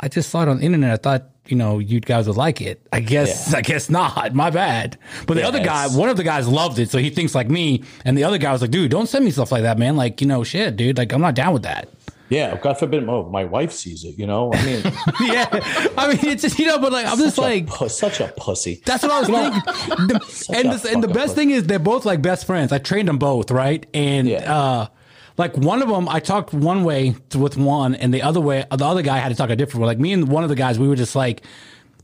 [0.00, 0.92] "I just saw it on the internet.
[0.92, 2.86] I thought." You know, you guys would like it.
[2.92, 3.52] I guess.
[3.54, 4.34] I guess not.
[4.34, 4.98] My bad.
[5.26, 7.48] But the Yeah, other guy, one of the guys loved it, so he thinks like
[7.50, 7.82] me.
[8.04, 9.96] And the other guy was like, "Dude, don't send me stuff like that, man.
[9.96, 10.96] Like, you know, shit, dude.
[10.98, 11.88] Like, I'm not down with that."
[12.28, 14.52] Yeah, God forbid oh, my wife sees it, you know?
[14.54, 14.82] I mean,
[15.20, 15.48] yeah,
[15.98, 18.20] I mean, it's just you know, but like, I'm just such, like, a, pu- such
[18.20, 18.80] a pussy.
[18.86, 20.06] that's what I was thinking.
[20.06, 21.34] The- and this, and the best pussy.
[21.34, 22.70] thing is they're both like best friends.
[22.70, 23.84] I trained them both, right?
[23.92, 24.54] And Yeah.
[24.54, 24.86] uh,
[25.36, 28.64] like one of them, I talked one way to, with one, and the other way,
[28.70, 29.86] the other guy had to talk a different way.
[29.88, 31.42] Like me and one of the guys, we were just like,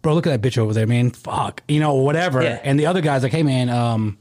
[0.03, 1.11] bro, look at that bitch over there, man.
[1.11, 2.43] Fuck, you know, whatever.
[2.43, 2.61] Yeah.
[2.63, 4.19] And the other guy's like, hey, man, um.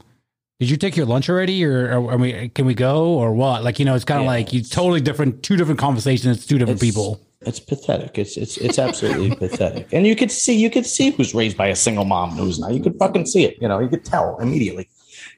[0.58, 3.62] Did you take your lunch already, or, or, we, can we go, or what?
[3.62, 6.56] Like you know, it's kind of Yeah, like you totally different, two different conversations, two
[6.56, 7.20] different It's- people.
[7.42, 8.16] It's pathetic.
[8.18, 9.92] It's it's it's absolutely pathetic.
[9.92, 12.58] And you could see you could see who's raised by a single mom and who's
[12.58, 12.72] not.
[12.72, 13.58] You could fucking see it.
[13.60, 14.88] You know, you could tell immediately.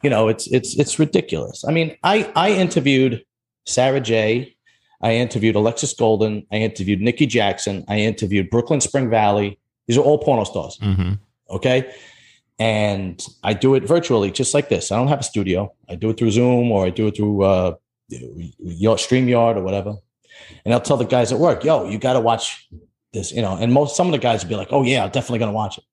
[0.05, 1.65] You know, it's it's it's ridiculous.
[1.67, 3.25] I mean, I I interviewed
[3.69, 4.55] Sarah J.
[5.01, 6.45] I interviewed Alexis Golden.
[6.51, 7.85] I interviewed Nikki Jackson.
[7.89, 9.59] I interviewed Brooklyn Spring Valley.
[9.87, 10.79] These are all porno stars.
[10.83, 11.13] hmm
[11.51, 11.91] Okay.
[12.59, 14.91] And I do it virtually, just like this.
[14.91, 15.73] I don't have a studio.
[15.89, 17.75] I do it through Zoom or I do it through uh,
[18.09, 19.95] your StreamYard or whatever.
[20.65, 22.69] And I'll tell the guys at work, yo, you got to watch
[23.13, 23.57] this, you know.
[23.57, 25.57] And most some of the guys will be like, oh, yeah, I'm definitely going to
[25.57, 25.85] watch it.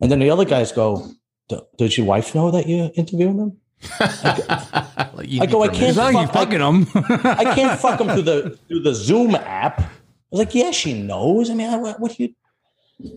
[0.00, 1.04] And then the other guys go,
[1.48, 3.58] "D- does your wife know that you're interviewing them?
[4.00, 6.86] I go, I can't It's not like you fuck- I- fucking them.
[7.24, 9.80] I can't fuck them through the through the Zoom app.
[9.80, 9.88] I
[10.30, 11.50] was like, yeah, she knows.
[11.50, 12.34] I mean, what, what do you,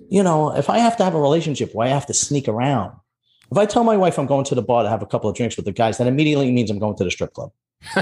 [0.10, 2.93] you know, if I have to have a relationship where I have to sneak around,
[3.51, 5.36] if I tell my wife I'm going to the bar to have a couple of
[5.36, 7.51] drinks with the guys, that immediately means I'm going to the strip club,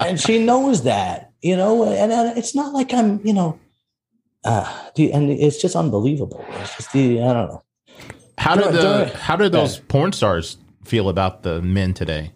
[0.00, 3.58] and she knows that, you know, and, and it's not like I'm, you know,
[4.44, 6.44] uh, the, and it's just unbelievable.
[6.60, 7.62] It's just the, I don't know.
[8.38, 12.32] How do Do the do how do those porn stars feel about the men today?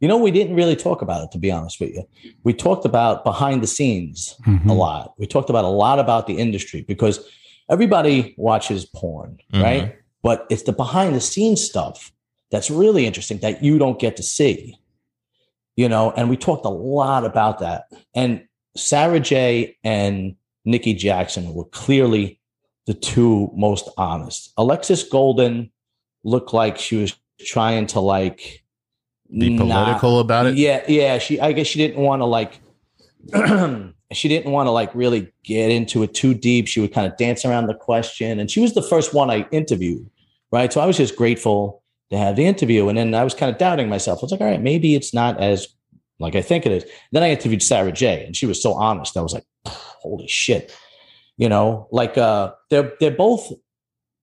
[0.00, 2.04] You know, we didn't really talk about it, to be honest with you.
[2.42, 4.68] We talked about behind the scenes Mm-hmm.
[4.68, 5.14] a lot.
[5.18, 7.26] We talked about a lot about the industry because
[7.70, 9.62] everybody watches porn, Mhm.
[9.62, 9.96] right?
[10.22, 12.12] But it's the behind the scenes stuff
[12.50, 14.76] that's really interesting that you don't get to see.
[15.76, 17.84] You know, and we talked a lot about that.
[18.14, 18.44] And
[18.76, 22.40] Sarah J and Nikki Jackson were clearly
[22.86, 24.52] the two most honest.
[24.56, 25.70] Alexis Golden
[26.24, 28.64] looked like she was trying to like
[29.30, 30.56] Be not- political about it.
[30.56, 31.18] yeah, yeah.
[31.18, 32.60] She, I guess, she didn't want to like
[34.12, 36.66] she didn't want to like really get into it too deep.
[36.68, 39.46] She would kind of dance around the question, and she was the first one I
[39.50, 40.08] interviewed,
[40.52, 40.72] right?
[40.72, 43.58] So I was just grateful to have the interview, and then I was kind of
[43.58, 44.18] doubting myself.
[44.20, 45.68] I was like, all right, maybe it's not as
[46.20, 46.84] like I think it is.
[47.12, 49.16] Then I interviewed Sarah J, and she was so honest.
[49.16, 50.74] I was like, holy shit,
[51.38, 53.50] you know, like uh, they're they're both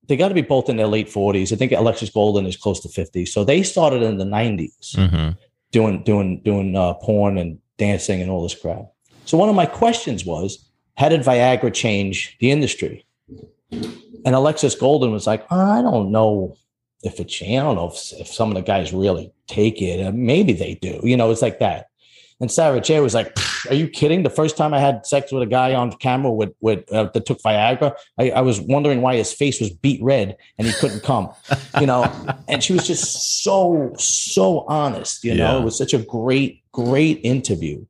[0.08, 1.54] they got to be both in their late forties.
[1.54, 3.26] I think Alexis Golden is close to fifty.
[3.26, 5.30] So they started in the 90s Mm-hmm.
[5.72, 8.86] doing doing doing uh, porn and dancing and all this crap.
[9.26, 13.06] So one of my questions was, how did Viagra change the industry?
[13.72, 16.56] And Alexis Golden was like, "Oh, I don't know
[17.04, 17.60] if it changed.
[17.60, 20.14] I don't know if, if some of the guys really take it.
[20.14, 21.00] Maybe they do.
[21.04, 21.88] You know, it's like that.
[22.42, 23.38] And Sarah J was like,
[23.70, 24.24] "Are you kidding?
[24.24, 27.26] The first time I had sex with a guy on camera with with uh, that
[27.28, 31.04] took Viagra, I, I was wondering why his face was beat red and he couldn't
[31.04, 31.30] come.
[31.80, 32.12] You know,
[32.50, 35.24] and she was just so so honest.
[35.24, 37.86] You know, it was such a great great interview.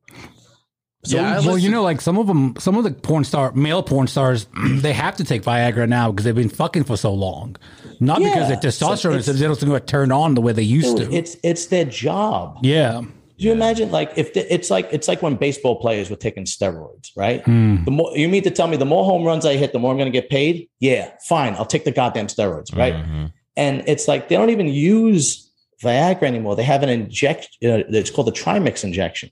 [1.04, 3.50] So Yeah, I well, you know, like some of them, some of the porn star,
[3.52, 7.12] male porn stars, they have to take Viagra now because they've been fucking for so
[7.12, 7.56] long.
[7.98, 8.48] Not because Yeah.
[8.48, 10.96] their testosterone is So it's- they don't seem to turn on the way they used
[10.98, 11.16] dude, to.
[11.16, 12.58] it's it's their job.
[12.62, 13.00] yeah.
[13.38, 16.44] Do you imagine like if the, it's like it's like when baseball players were taking
[16.44, 17.42] steroids, right?
[17.44, 17.84] Mm.
[17.84, 19.90] The more you mean to tell me the more home runs I hit, the more
[19.90, 20.68] I'm going to get paid?
[20.80, 21.54] Yeah, fine.
[21.54, 22.94] I'll take the goddamn steroids, right?
[22.94, 23.32] Mhm.
[23.56, 25.50] And it's like they don't even use
[25.82, 26.56] Viagra anymore.
[26.56, 27.48] They have an inject.
[27.62, 29.30] Uh, it's called the trimix injection.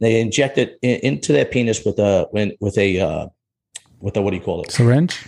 [0.00, 2.28] They inject it in, into their penis with a
[2.60, 3.26] with a uh,
[4.00, 4.70] with a what do you call it?
[4.70, 5.18] Syringe.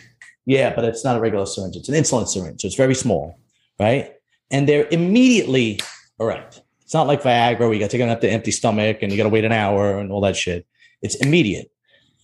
[0.44, 1.76] Yeah, but it's not a regular syringe.
[1.76, 2.60] It's an insulin syringe.
[2.60, 3.38] So it's very small,
[3.80, 4.12] right?
[4.50, 5.80] And they're immediately
[6.20, 6.62] erect.
[6.86, 9.10] It's not like Viagra where you got to take it up to empty stomach and
[9.10, 10.68] you got to wait an hour and all that shit.
[11.02, 11.72] It's immediate.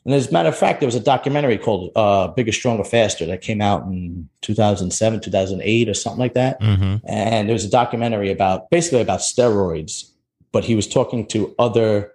[0.04, 3.26] And as a matter of fact, there was a documentary called uh, Bigger, Stronger, Faster
[3.26, 6.60] that came out in 2007, 2008 or something like that.
[6.60, 7.00] Mhm.
[7.04, 10.12] And there was a documentary about basically about steroids,
[10.52, 12.12] but he was talking to other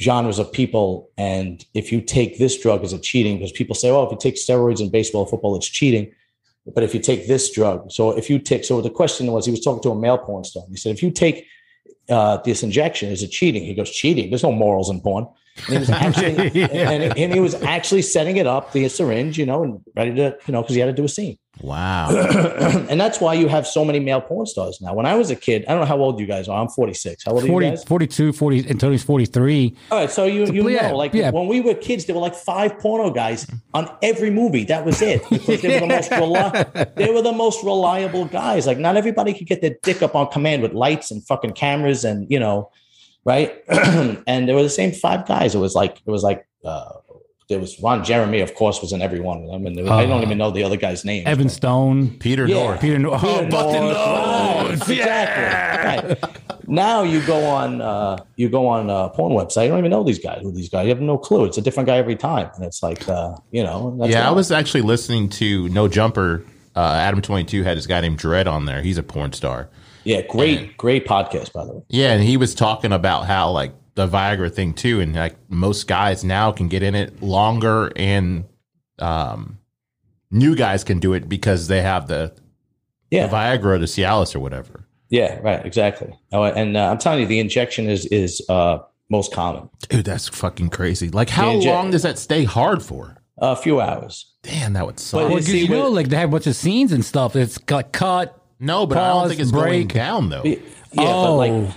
[0.00, 1.10] genres of people.
[1.16, 3.38] And if you take this drug, is it cheating?
[3.38, 6.10] Because people say, oh, if you take steroids in baseball, or football, it's cheating.
[6.74, 9.52] But if you take this drug, so if you take, so the question was, he
[9.52, 10.64] was talking to a male porn star.
[10.68, 11.46] He said, if you take
[12.08, 13.64] uh, this injection, is it cheating?
[13.64, 14.30] He goes, cheating.
[14.30, 15.26] There's no morals in porn.
[15.66, 16.90] And he was actually, Yeah.
[16.90, 20.36] and, and he was actually setting it up, the syringe, you know, and ready to,
[20.46, 21.38] you know, because he had to do a scene.
[21.60, 22.10] Wow.
[22.88, 24.94] and that's why you have so many male porn stars now.
[24.94, 26.60] When I was a kid, I don't know how old you guys are.
[26.60, 27.24] I'm 46.
[27.24, 27.84] How old are you guys?
[27.84, 29.76] 42, 40, and Tony's 43.
[29.90, 31.30] All right, so you you know, like yeah.
[31.30, 34.64] when we were kids, there were like five porno guys on every movie.
[34.64, 38.66] That was it because they were the most reli- they were the most reliable guys.
[38.66, 42.04] Like not everybody could get their dick up on command with lights and fucking cameras
[42.04, 42.70] and you know,
[43.24, 43.54] right?
[44.26, 45.54] and there were the same five guys.
[45.54, 46.90] It was like it was like uh,
[47.48, 49.90] there was Ron Jeremy, of course, was in every one of them, and there was,
[49.92, 51.26] I don't Uh, even know the other guy's name.
[51.26, 52.18] Evan Stone.
[52.18, 52.54] Peter Yeah.
[52.56, 52.80] North.
[52.80, 54.80] Peter, no- oh, Peter Bustin' North, Loads.
[54.88, 56.08] right, Exactly.
[56.20, 56.34] Right.
[56.70, 59.62] Now you go on uh, you go on a porn website.
[59.64, 60.40] You don't even know these guys.
[60.42, 60.84] Who these guys?
[60.84, 61.46] You have no clue.
[61.46, 63.96] It's a different guy every time, and it's like uh, you know.
[63.98, 66.44] That's yeah, I was actually listening to No Jumper.
[66.76, 68.82] Uh, Adam Twenty Two had this guy named Dread on there.
[68.82, 69.70] He's a porn star.
[70.08, 71.82] Yeah, great, great podcast by the way.
[71.90, 75.86] Yeah, and he was talking about how like the Viagra thing too, and like most
[75.86, 78.44] guys now can get in it longer, and
[79.00, 79.58] um,
[80.30, 82.32] new guys can do it because they have the,
[83.10, 84.86] Yeah, the Viagra, the Cialis, or whatever.
[85.10, 86.12] yeah, right, exactly.
[86.32, 88.78] Oh, and uh, I'm telling you, the injection is is uh,
[89.10, 89.68] most common.
[89.90, 91.10] Dude, that's fucking crazy.
[91.10, 93.16] Like, how inject- long does that stay hard for?
[93.40, 94.32] A few hours.
[94.42, 95.20] Damn, that would But suck.
[95.20, 97.04] Well, You 'cause see, you know, with- like they have a bunch of scenes and
[97.04, 97.36] stuff.
[97.36, 98.34] It's got cut.
[98.60, 99.92] No, but I don't think it's going break.
[99.92, 100.42] down though.
[100.44, 100.56] Yeah,
[100.98, 101.74] oh, but like,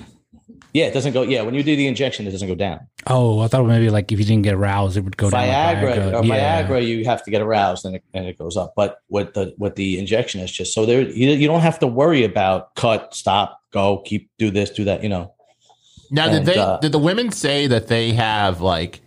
[0.73, 1.23] yeah, it doesn't go.
[1.23, 2.87] Yeah, when you do the injection, it doesn't go down.
[3.07, 5.47] oh, I thought maybe like if you didn't get aroused, it would go down.
[5.47, 6.63] like Viagra, or Yeah.
[6.63, 8.73] Viagra, you have to get aroused and it, and it goes up.
[8.75, 11.87] But what the what the injection is just so there, you, you don't have to
[11.87, 15.03] worry about cut, stop, go, keep, do this, do that.
[15.03, 15.33] You know,
[16.09, 19.01] Now, did they uh, did the women say that they have like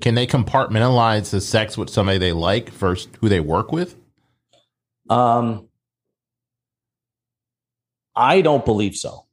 [0.00, 3.96] can they compartmentalize the sex with somebody they like versus who they work with?
[5.10, 5.68] um,
[8.16, 9.26] I don't believe so.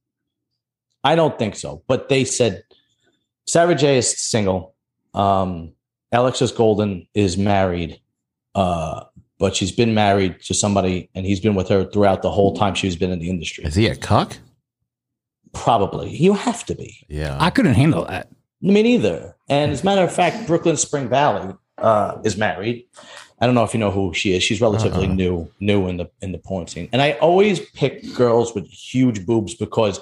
[1.04, 1.84] I don't think so.
[1.88, 2.64] But they said
[3.48, 4.76] Sarah J is single.
[5.14, 5.74] Um,
[6.12, 8.00] Alexis Golden is married,
[8.56, 9.06] uh,
[9.40, 12.76] but she's been married to somebody, and he's been with her throughout the whole time
[12.76, 13.64] she's been in the industry.
[13.64, 14.38] Is he a cuck?
[15.54, 17.06] Probably, you have to be.
[17.10, 17.38] Yeah.
[17.40, 18.30] I couldn't handle that.
[18.62, 19.36] Me neither.
[19.50, 22.86] And as a matter of fact, Brooklyn Spring Valley uh, is married.
[23.42, 24.44] I don't know if you know who she is.
[24.44, 25.14] She's relatively Uh-uh.
[25.16, 26.88] new, new in the in the porn scene.
[26.94, 30.00] And I always pick girls with huge boobs because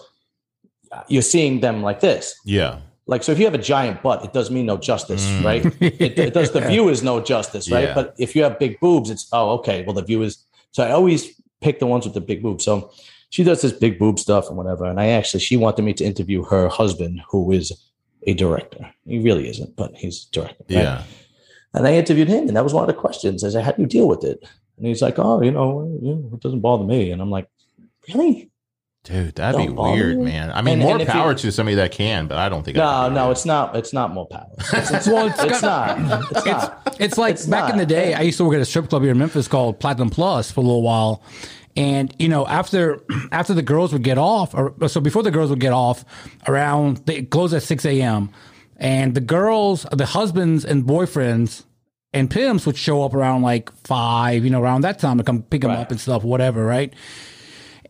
[1.07, 2.35] you're seeing them like this.
[2.45, 2.79] yeah.
[3.07, 5.43] Like so, if you have a giant butt, it does me no justice, Mm.
[5.43, 5.65] right?
[5.81, 7.85] It, it does the viewers no justice, right?
[7.87, 7.95] Yeah.
[7.95, 9.83] But if you have big boobs, it's oh okay.
[9.83, 10.45] Well, the viewers.
[10.73, 11.21] So I always
[11.59, 12.63] pick the ones with the big boobs.
[12.65, 12.91] So
[13.31, 14.85] she does this big boob stuff and whatever.
[14.85, 17.71] And I actually, she wanted me to interview her husband, who is
[18.27, 18.83] a director.
[19.07, 20.63] He really isn't, but he's a director.
[20.69, 20.83] right?
[20.83, 21.03] Yeah.
[21.73, 23.43] And I interviewed him, and that was one of the questions.
[23.43, 24.43] I said, "How do you deal with it?"
[24.77, 27.47] And he's like, "Oh, you know, you know, it doesn't bother me." And I'm like,
[28.07, 28.49] "Really?
[29.05, 30.25] Dude, that'd be Don't bother weird, me.
[30.25, 30.51] man.
[30.51, 32.75] I mean, And- more and power you- to somebody that can, but I don't think.
[32.77, 33.75] No, could no, it's not.
[33.75, 34.47] It's not more power.
[34.73, 36.31] It's, it's, Well, it's it's got- not.
[36.31, 36.97] It's not.
[36.99, 39.03] It's like It's back in the day, I used to work at a strip club
[39.03, 41.23] here in Memphis called Platinum Plus for a little while.
[41.77, 43.01] And you know, after
[43.31, 46.03] after the girls would get off, or so before the girls would get off,
[46.47, 48.31] around they close at six a.m.
[48.79, 51.65] And the girls, the husbands and boyfriends
[52.13, 55.43] and pimps would show up around like five, you know, around that time to come
[55.43, 55.79] pick them Right.
[55.79, 56.93] up and stuff, whatever, right?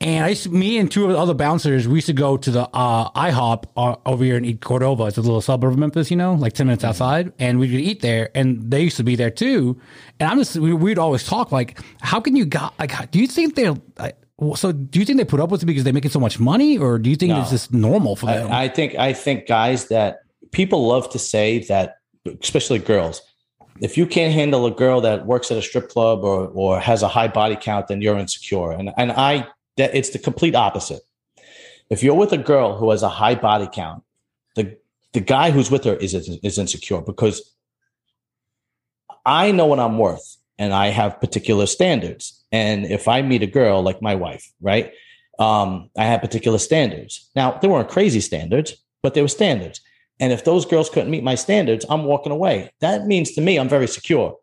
[0.01, 2.37] And I used to, me and two of the other bouncers, we used to go
[2.37, 5.05] to the uh, IHOP uh, over here in Cordova.
[5.07, 7.33] It's a little suburb of Memphis, you know, like 10 minutes outside.
[7.37, 8.29] And we would eat there.
[8.33, 9.79] And they used to be there too.
[10.19, 13.27] And I'm just, we, we'd always talk like, how can you got, like, do you
[13.27, 14.15] think they're, like,
[14.55, 16.77] so do you think they put up with it because they're making so much money?
[16.77, 17.41] Or do you think No.
[17.41, 18.49] it's just normal for them?
[18.49, 20.21] I, I think I think guys that
[20.51, 21.97] people love to say that,
[22.41, 23.21] especially girls.
[23.81, 27.01] If you can't handle a girl that works at a strip club or or has
[27.01, 28.71] a high body count, then you're insecure.
[28.71, 31.01] And and I that it's the complete opposite.
[31.89, 34.03] If you're with a girl who has a high body count,
[34.55, 34.77] the
[35.13, 37.55] the guy who's with her is is insecure because
[39.25, 42.43] I know what I'm worth and I have particular standards.
[42.51, 44.91] And if I meet a girl like my wife, right?
[45.39, 47.29] Um, I have particular standards.
[47.35, 49.81] Now, they weren't crazy standards, but they were standards.
[50.19, 52.71] And if those girls couldn't meet my standards, I'm walking away.
[52.81, 54.35] That means to me, I'm very secure,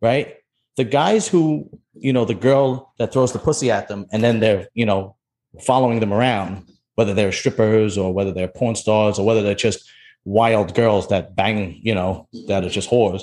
[0.00, 0.36] right?
[0.76, 4.40] The guys who, you know, the girl that throws the pussy at them and then
[4.40, 5.16] they're, you know,
[5.62, 9.88] following them around, whether they're strippers or whether they're porn stars or whether they're just
[10.24, 13.22] wild girls that bang, you know, that are just whores.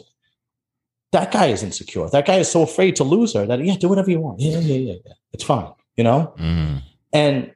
[1.11, 2.07] That guy is insecure.
[2.09, 4.39] That guy is so afraid to lose her that, yeah, do whatever you want.
[4.39, 5.13] Yeah, yeah, yeah, yeah.
[5.33, 6.33] It's fine, you know?
[6.37, 6.83] Mhm.
[7.11, 7.51] and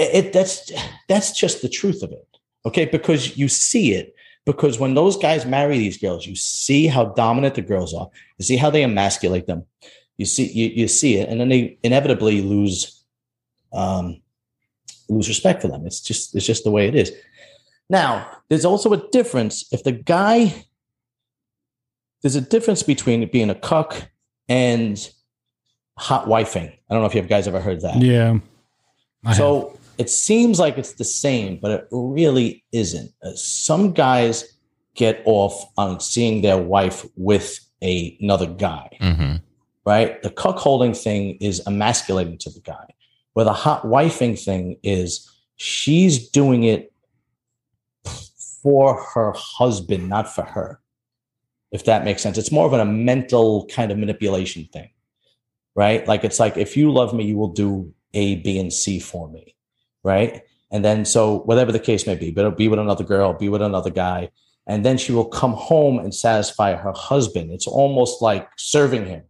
[0.00, 0.72] it, that's
[1.08, 2.26] that's just the truth of it
[2.64, 4.14] okay because you see it
[4.46, 8.08] because when those guys marry these girls you see how dominant the girls are
[8.38, 9.64] you see how they emasculate them
[10.16, 13.04] you see you, you see it and then they inevitably lose
[13.72, 14.20] um
[15.08, 17.12] lose respect for them it's just it's just the way it is
[17.88, 20.64] now there's also a difference if the guy
[22.22, 24.10] there's a difference between being a cuck
[24.48, 25.10] and
[25.96, 26.68] hot wifing.
[26.68, 28.00] I don't know if you guys ever heard that.
[28.00, 28.38] yeah.
[29.24, 29.79] I have.
[30.00, 33.12] It seems like it's the same, but it really isn't.
[33.22, 34.56] Uh, Some guys
[34.94, 39.42] get off on seeing their wife with a, another guy, Mhm.
[39.84, 40.10] right?
[40.22, 42.86] The cuckolding thing is emasculating to the guy,
[43.34, 46.92] where the hot wifing thing is she's doing it
[48.62, 50.80] for her husband, not for her.
[51.72, 54.90] If that makes sense, it's more of a mental kind of manipulation thing,
[55.74, 56.06] right?
[56.08, 59.28] Like it's like if you love me, you will do A, B, and C for
[59.28, 59.54] me,
[60.04, 60.42] right?
[60.70, 63.48] And then so whatever the case may be, but it'll be with another girl, be
[63.48, 64.30] with another guy,
[64.66, 67.50] and then she will come home and satisfy her husband.
[67.50, 69.22] It's almost like serving him,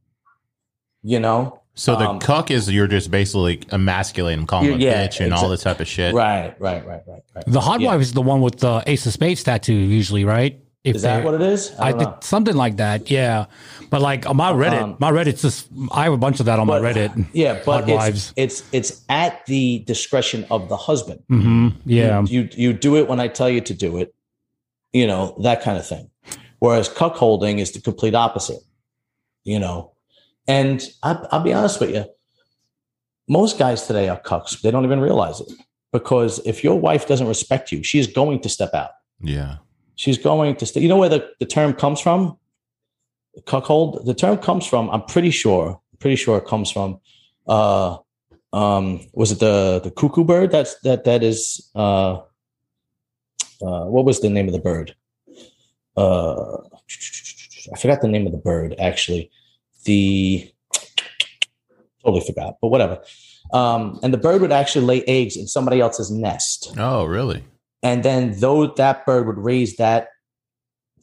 [1.03, 1.61] you know?
[1.75, 5.33] So the Um, cuck is you're just basically emasculating, calling him a Yeah, bitch and
[5.33, 6.13] all exa- this type of shit.
[6.15, 7.45] Right, right, right, right, right.
[7.47, 7.89] the hot yeah.
[7.93, 10.61] wife is the one with the Ace of Spades tattoo, usually, right?
[10.83, 11.73] If Is that what it is?
[11.79, 12.19] I don't know.
[12.23, 13.47] something like that, yeah.
[13.91, 16.59] But like on my Reddit, Um, my Reddit's just I have a bunch of that
[16.59, 17.27] on But- my Reddit.
[17.35, 21.23] Yeah, but it's, it's, it's at the discretion of the husband.
[21.29, 24.15] hmm Yeah, you you do it when I tell you to do it,
[24.95, 26.09] you know that kind of thing.
[26.61, 28.61] Whereas cuckolding is the complete opposite,
[29.45, 29.93] you know.
[30.49, 32.07] And I, I'll be honest with you,
[33.29, 34.61] most guys today are cucks.
[34.63, 35.53] They don't even realize it
[35.93, 38.91] because if your wife doesn't respect you, she's going to step out.
[39.21, 39.57] Yeah.
[40.01, 40.81] She's going to stay.
[40.81, 42.39] You know where the, the term comes from?
[43.45, 44.07] Cuckold.
[44.07, 44.89] The term comes from.
[44.89, 45.79] I'm pretty sure.
[45.99, 47.01] Pretty sure it comes from.
[47.47, 47.99] Uh,
[48.55, 50.53] um, was it the the cuckoo bird?
[50.53, 51.71] That's that that is.
[51.75, 52.23] Uh,
[53.61, 54.95] uh, what was the name of the bird?
[55.95, 56.57] Uh,
[57.71, 58.77] I forgot the name of the bird.
[58.79, 59.31] Actually,
[59.85, 60.51] the
[62.03, 62.57] totally forgot.
[62.63, 63.03] But whatever.
[63.53, 67.45] Um, and the bird would actually lay eggs in somebody else's nest Oh, really?
[67.83, 70.09] And then though that bird would raise that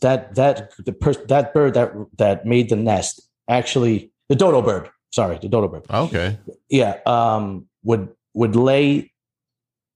[0.01, 4.89] that that the person that bird that that made the nest actually the dodo bird
[5.11, 6.37] sorry the dodo bird Okay.
[6.69, 9.11] yeah um would would lay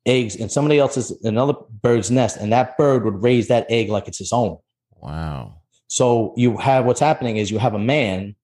[0.07, 1.53] eggs in somebody else's another
[1.83, 4.57] bird's nest and that bird would raise that egg like it's his own
[4.99, 5.57] Wow.
[5.87, 8.35] so you have what's happening is you have a man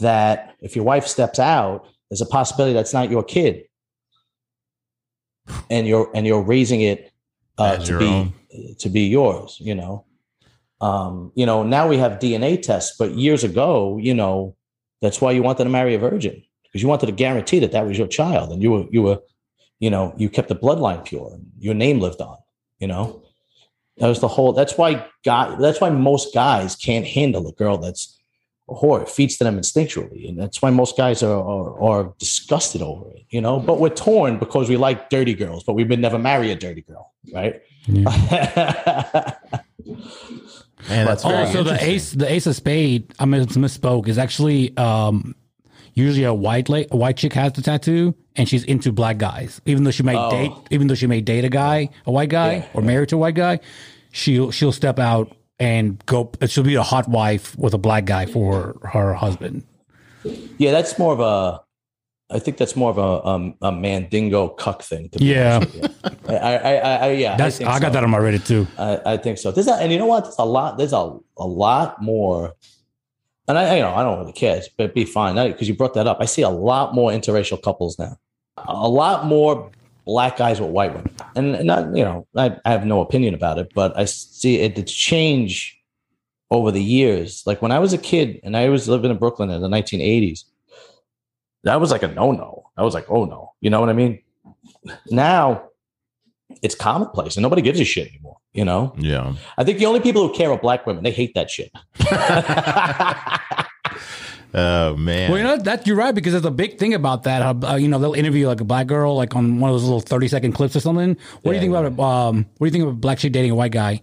[0.00, 3.64] that if your wife steps out there's a possibility that's not your kid
[5.70, 7.10] and you're and you're raising it
[7.58, 8.32] uh, to be own.
[8.78, 10.04] to be yours you know
[10.80, 14.54] um you know now we have dna tests but years ago you know
[15.00, 17.86] that's why you wanted to marry a virgin because you wanted to guarantee that that
[17.86, 19.18] was your child and you were you were
[19.80, 22.38] you know you kept the bloodline pure and your name lived on
[22.78, 23.22] You know,
[23.98, 24.52] that was the whole.
[24.52, 25.56] That's why guy.
[25.56, 28.17] That's why most guys can't handle a girl that's
[28.68, 29.02] a whore.
[29.02, 33.10] It feeds to them instinctually, and that's why most guys are, are are disgusted over
[33.12, 33.24] it.
[33.30, 36.50] You know, but we're torn because we like dirty girls, but we would never marry
[36.50, 37.60] a dirty girl, right?
[40.88, 43.12] Man, that's very Oh, so the ace, the ace of spade.
[43.18, 44.08] I mean, it's misspoke.
[44.08, 45.34] Is actually um,
[45.94, 49.60] usually a white la- a white chick has the tattoo, and she's into black guys.
[49.66, 50.30] Even though she may Oh.
[50.30, 52.66] date, even though she may date a guy, a white guy, Yeah.
[52.74, 53.60] or married to a white guy,
[54.12, 56.30] she'll she'll step out and go.
[56.46, 59.64] She'll be a hot wife with a black guy for her husband.
[60.58, 61.60] Yeah, that's more of a.
[62.30, 65.08] I think that's more of a um, a mandingo cuck thing.
[65.10, 65.64] To be Yeah.
[66.28, 67.90] I, I, I, yeah, That's I, I, got so.
[67.94, 68.66] that on my Reddit too.
[68.76, 69.50] I, I think so.
[69.50, 70.24] There's a, and you know what?
[70.24, 70.76] There's a lot.
[70.76, 72.54] There's a, a lot more.
[73.48, 76.06] And I, you know, I don't really care, but be fine because you brought that
[76.06, 76.18] up.
[76.20, 78.18] I see a lot more interracial couples now.
[78.58, 79.70] A lot more
[80.08, 83.58] black guys with white women, and, not, you know, I, I have no opinion about
[83.58, 85.78] it, but I see it, it's change
[86.50, 87.42] over the years.
[87.44, 90.44] Like when I was a kid and I was living in Brooklyn in the 1980s,
[91.64, 92.70] that was like a no no.
[92.74, 94.22] I was like, oh no, you know what I mean?
[95.10, 95.68] Now
[96.62, 98.38] it's commonplace and nobody gives a shit anymore.
[98.54, 99.34] You know, yeah.
[99.58, 101.04] I think the only people who care are black women.
[101.04, 101.70] They hate that shit.
[104.58, 105.30] Oh man.
[105.30, 107.42] Well, you know that you're right because there's a big thing about that.
[107.42, 109.84] How, uh, you know they'll interview like a black girl, like on one of those
[109.84, 111.16] little 30 second clips or something.
[111.42, 111.78] What do you think yeah.
[111.78, 112.00] about it?
[112.00, 114.02] Um, what do you think of a black chick dating a white guy?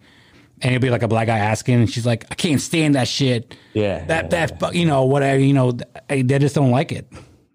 [0.61, 3.09] And it'll be like a black guy asking, and she's like, "I can't stand that
[3.09, 3.57] shit.
[3.73, 5.73] Yeah, That yeah, that you know whatever you know
[6.07, 7.07] they just don't like it."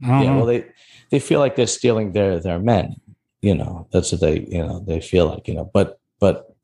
[0.04, 0.30] I don't yeah.
[0.30, 0.36] know.
[0.36, 0.66] Well, they
[1.10, 2.96] they feel like they're stealing their their men.
[3.40, 5.48] You know, that's what they you know they feel like.
[5.48, 6.54] You know, but but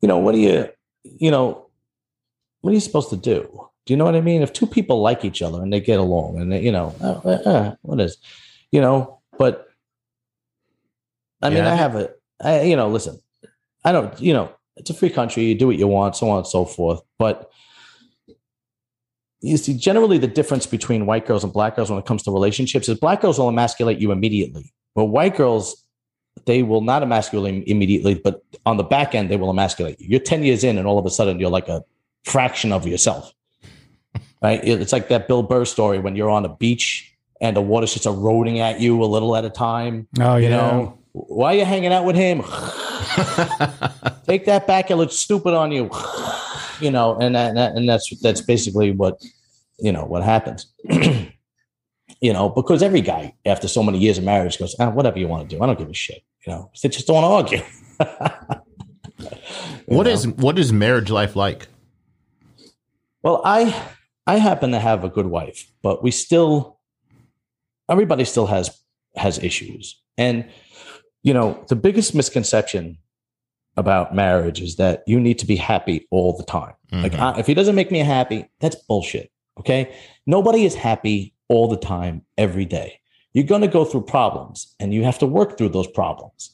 [0.00, 0.68] you know what do you
[1.02, 1.66] you know
[2.60, 3.65] what are you supposed to do?
[3.86, 4.42] Do you know what I mean?
[4.42, 7.20] If two people like each other and they get along, and they, you know, uh,
[7.24, 8.18] uh, uh, what is,
[8.72, 9.68] you know, but
[11.40, 11.72] I mean, Yeah.
[11.72, 12.10] I have a,
[12.40, 13.20] I, you know, listen,
[13.84, 15.44] I don't, you know, it's a free country.
[15.44, 17.00] You do what you want, so on and so forth.
[17.18, 17.50] But
[19.40, 22.32] you see, generally, the difference between white girls and black girls when it comes to
[22.32, 25.84] relationships is black girls will emasculate you immediately, but white girls,
[26.44, 30.08] they will not emasculate immediately, but on the back end, they will emasculate you.
[30.08, 31.84] You're 10 years in, and all of a sudden, you're like a
[32.24, 33.32] fraction of yourself.
[34.42, 34.60] Right?
[34.62, 38.06] It's like that Bill Burr story when you're on a beach and the water's just
[38.06, 40.06] eroding at you a little at a time.
[40.20, 40.56] oh You yeah.
[40.56, 42.42] know, why are you hanging out with him?
[44.26, 44.90] Take that back.
[44.90, 45.90] It looks stupid on you.
[46.78, 49.18] You know, and that, and that's that's basically what
[49.78, 50.66] you know what happens.
[52.20, 55.26] you know, because every guy after so many years of marriage goes, ah, whatever you
[55.26, 56.22] want to do, I don't give a shit.
[56.46, 58.62] You know, they just don't want to argue.
[59.88, 60.10] You What know?
[60.12, 61.66] is what is marriage life like?
[63.22, 63.74] Well, I
[64.26, 66.78] I happen to have a good wife, but we still
[67.88, 68.80] everybody still has
[69.16, 70.00] has issues.
[70.18, 70.48] And
[71.22, 72.98] you know, the biggest misconception
[73.76, 76.74] about marriage is that you need to be happy all the time.
[76.92, 77.20] Like Mhm.
[77.20, 79.92] I, if he doesn't make me happy, that's bullshit, okay?
[80.26, 83.00] Nobody is happy all the time every day.
[83.34, 86.52] You're going to go through problems and you have to work through those problems.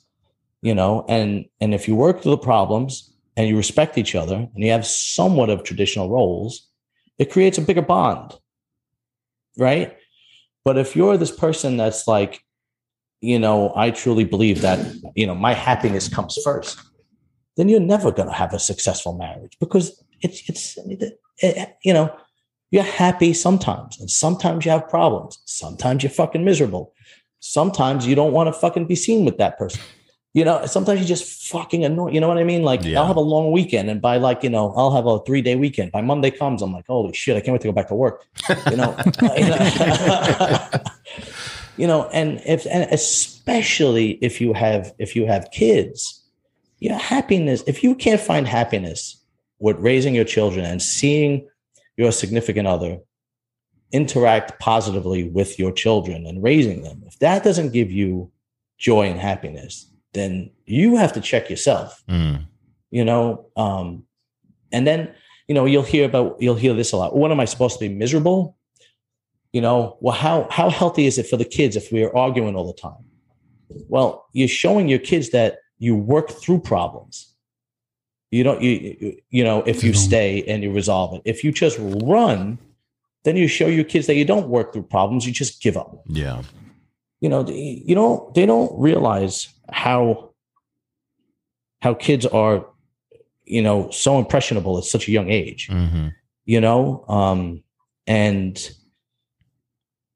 [0.62, 4.37] You know, and and if you work through the problems and you respect each other
[4.55, 6.68] and you have somewhat of traditional roles,
[7.23, 8.35] it creates a bigger bond.
[9.57, 9.97] Right?
[10.64, 12.41] But if you're this person that's like,
[13.20, 14.81] you know, I truly believe that,
[15.14, 16.81] you know, my happiness comes first,
[17.57, 20.79] then you're never going to have a successful marriage because it's, it's,
[21.39, 22.12] it, you know,
[22.73, 25.39] you're happy sometimes and sometimes you have problems.
[25.45, 26.93] Sometimes you're fucking miserable.
[27.39, 29.81] Sometimes you don't want to fucking be seen with that person.
[30.35, 32.12] You know, sometimes you just fucking annoy.
[32.12, 32.62] You know what I mean?
[32.62, 33.01] Like Yeah.
[33.01, 35.57] I'll have a long weekend, and by like you know, I'll have a three day
[35.57, 35.93] weekend.
[35.93, 38.24] By Monday comes, I'm like, holy shit, I can't wait to go back to work.
[38.70, 38.97] You know,
[39.37, 40.68] you know,
[41.76, 46.22] you know, and if and especially if you have if you have kids,
[46.83, 47.62] your happiness.
[47.66, 49.22] If you can't find happiness
[49.59, 51.49] with raising your children and seeing
[51.97, 52.99] your significant other
[53.93, 58.30] interact positively with your children and raising them, if that doesn't give you
[58.78, 62.02] joy and happiness, then you have to check yourself.
[62.08, 62.46] Mm.
[62.90, 64.04] You know, um,
[64.70, 65.14] and then
[65.48, 67.16] you know you'll hear about you'll hear this a lot.
[67.16, 68.56] When am I supposed to be miserable?
[69.52, 72.54] You know, well, how how healthy is it for the kids if we are arguing
[72.56, 73.04] all the time?
[73.88, 77.34] Well, you're showing your kids that you work through problems.
[78.30, 81.22] You don't you you- know if you stay and you resolve it.
[81.24, 82.58] If you just run,
[83.24, 85.26] then you show your kids that you don't work through problems.
[85.26, 86.42] You just give up Yeah.
[87.20, 90.31] you know you know they don't realize how
[91.81, 92.66] how kids are
[93.45, 96.09] you know so impressionable at such a young age hmm
[96.45, 97.62] you know um
[98.09, 98.73] and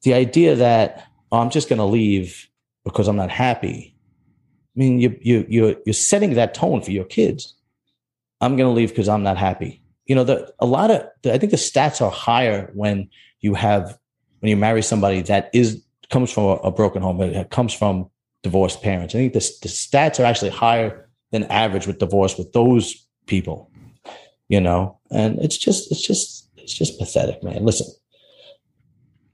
[0.03, 2.49] the idea that oh, i'm just going to leave
[2.85, 3.97] because i'm not happy
[4.77, 7.55] I mean, you you you you're setting that tone for your kids.
[8.43, 9.83] I'm going to leave because I'm not happy.
[10.05, 13.09] You know, the a lot of the, I think the stats are higher when
[13.41, 13.99] you have
[14.41, 18.11] when you marry somebody that is comes from a, a broken home, it comes from
[18.47, 19.15] divorced parents.
[19.15, 23.71] I think the, the stats are actually higher than average with divorce with those people.
[24.49, 24.81] You know,
[25.11, 27.65] and it's just it's just it's just pathetic, man.
[27.65, 27.87] Listen,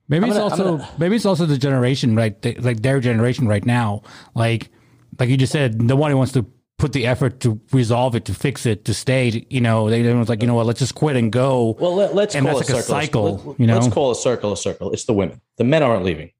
[0.08, 2.34] Maybe it's gonna- I'm also gonna- maybe it's also the generation right,
[2.68, 4.02] like their generation right now.
[4.34, 4.70] Like
[5.18, 6.46] like you just said, nobody wants to
[6.78, 9.46] put the effort to resolve it, to fix it, to stay.
[9.50, 11.76] You know, they everyone's like, you know what, let's just quit and go.
[11.78, 13.78] Well, let, us And call that's a like a cycle, let, you know?
[13.78, 14.90] Let's call a circle a circle.
[14.92, 15.40] It's the women.
[15.58, 16.30] The men aren't leaving.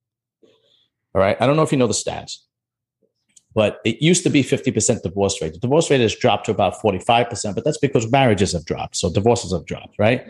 [1.15, 1.37] All right.
[1.41, 2.39] I don't know if you know the stats,
[3.55, 5.53] but it used to be 50% divorce rate.
[5.53, 8.97] The divorce rate has dropped to about 45%, but that's because marriages have dropped.
[8.97, 10.27] So divorces have dropped, right?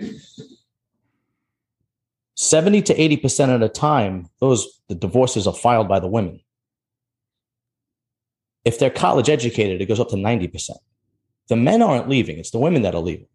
[2.34, 6.40] 70 to 80% of the time, those the divorces are filed by the women.
[8.64, 10.70] If they're college educated, it goes up to 90%.
[11.48, 13.26] The men aren't leaving, it's the women that are leaving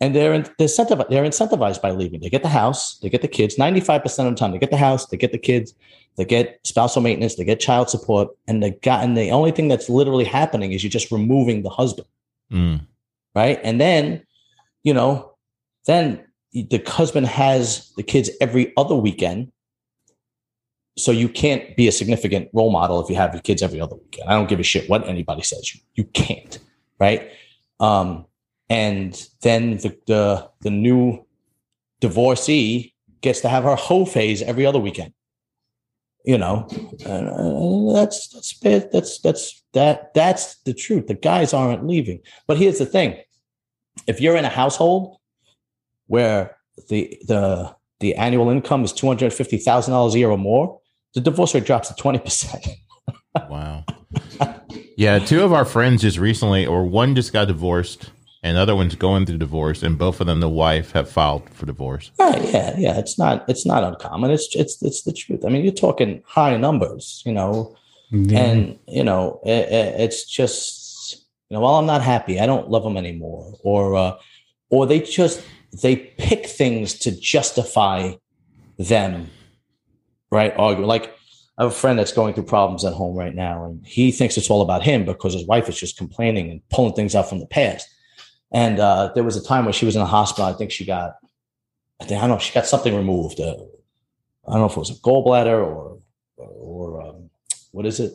[0.00, 2.20] and they're they're incentivized, they're incentivized by leaving.
[2.20, 3.58] They get the house, they get the kids.
[3.58, 5.74] Ninety five percent of the time, they get the house, they get the kids,
[6.16, 9.68] they get spousal maintenance, they get child support, and the guy, and the only thing
[9.68, 12.06] that's literally happening is you're just removing the husband,
[12.52, 12.86] Mm.
[13.34, 13.58] right?
[13.64, 14.22] And then,
[14.84, 15.32] you know,
[15.86, 19.50] then the husband has the kids every other weekend.
[20.96, 23.96] So you can't be a significant role model if you have your kids every other
[23.96, 24.28] weekend.
[24.30, 25.74] I don't give a shit what anybody says.
[25.74, 26.60] You you can't,
[27.00, 27.32] right?
[27.80, 28.26] Um,
[28.70, 31.26] and then the, the the new
[32.00, 35.12] divorcee gets to have her whole phase every other weekend.
[36.24, 36.66] You know,
[37.04, 38.58] and, that's that's.
[38.90, 41.06] That's that's that that's the truth.
[41.06, 42.20] The guys aren't leaving.
[42.46, 43.18] But here's the thing:
[44.06, 45.18] if you're in a household
[46.06, 46.56] where
[46.88, 50.80] the the the annual income is two hundred fifty thousand dollars a year or more,
[51.12, 52.66] the divorce rate drops to twenty percent.
[53.50, 53.84] Wow.
[54.96, 58.10] yeah, two of our friends just recently, or one just got divorced,
[58.44, 61.48] and the other one's going through divorce, and both of them, the wife, have filed
[61.50, 62.12] for divorce.
[62.18, 62.98] Right, yeah, yeah.
[62.98, 64.30] It's not it's not uncommon.
[64.30, 65.44] It's it's it's the truth.
[65.44, 67.74] I mean, you're talking high numbers, you know,
[68.12, 68.38] Yeah.
[68.38, 69.66] and you know, it,
[70.00, 74.16] it's just you know, while I'm not happy, I don't love them anymore, or uh,
[74.70, 75.42] or they just
[75.82, 78.12] they pick things to justify
[78.78, 79.30] them,
[80.30, 80.54] right?
[80.56, 81.10] Argue like.
[81.56, 84.36] I have a friend that's going through problems at home right now, and he thinks
[84.36, 87.38] it's all about him because his wife is just complaining and pulling things out from
[87.38, 87.86] the past.
[88.52, 90.44] And uh, there was a time when she was in the hospital.
[90.46, 91.16] I think she got
[92.00, 92.38] I think I don't know.
[92.38, 93.40] She got something removed.
[93.40, 93.54] Uh,
[94.46, 95.98] I don't know if it was a gallbladder or
[96.36, 97.30] or um,
[97.72, 98.12] what is it?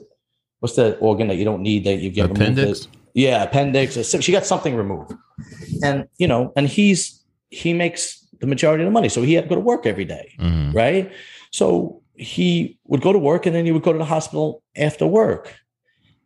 [0.60, 2.58] What's the organ that you don't need that you get Appendix?
[2.86, 2.88] removed?
[3.14, 3.96] Yeah, appendix.
[4.22, 5.14] She got something removed,
[5.84, 9.46] and you know, and he's he makes the majority of the money, so he had
[9.46, 10.74] to go to work every day, Mhm.
[10.74, 11.12] right?
[11.52, 15.08] So he would go to work, and then he would go to the hospital after
[15.08, 15.56] work,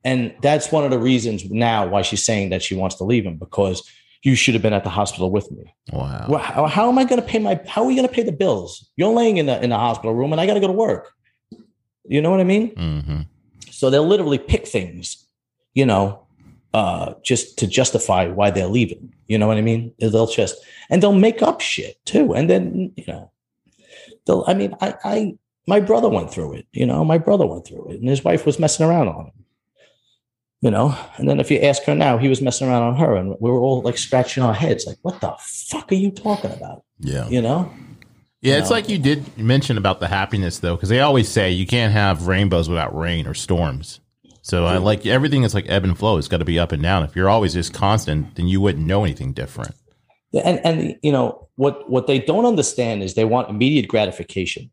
[0.03, 3.25] and that's one of the reasons now why she's saying that she wants to leave
[3.25, 3.87] him because
[4.23, 5.75] you should have been at the hospital with me.
[5.91, 6.25] Wow.
[6.29, 7.59] Well, how, how am I going to pay my?
[7.67, 8.89] How are we going to pay the bills?
[8.95, 11.11] You're laying in the in the hospital room, and I got to go to work.
[12.05, 12.75] You know what I mean?
[12.75, 13.21] hmm
[13.71, 15.25] So they'll literally pick things,
[15.73, 16.25] you know,
[16.73, 19.13] uh, just to justify why they're leaving.
[19.27, 19.93] You know what I mean?
[19.99, 20.55] They'll just
[20.89, 23.31] and they'll make up shit too, and then you know,
[24.25, 24.43] they'll.
[24.47, 25.37] I mean, I, I,
[25.67, 26.67] my brother went through it.
[26.71, 29.42] You know, my brother went through it, and his wife was messing around on him.
[30.64, 33.18] You know, and then if you ask her now, he was messing around on her,
[33.18, 36.51] and we were all like scratching our heads, like, "What the fuck are you talking
[36.53, 37.28] about?" Yeah.
[37.28, 37.70] You know?
[38.41, 38.78] Yeah, it's No.
[38.78, 42.28] like you did mention about the happiness though, because they always say you can't have
[42.28, 43.99] rainbows without rain or storms.
[44.41, 46.18] So I like everything is like ebb and flow.
[46.18, 47.03] It's got to be up and down.
[47.03, 49.76] If you're always just constant, then you wouldn't know anything different.
[50.32, 54.72] Yeah, and and you know what what they don't understand is they want immediate gratification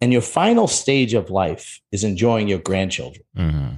[0.00, 3.68] and your final stage of life is enjoying your grandchildren hmm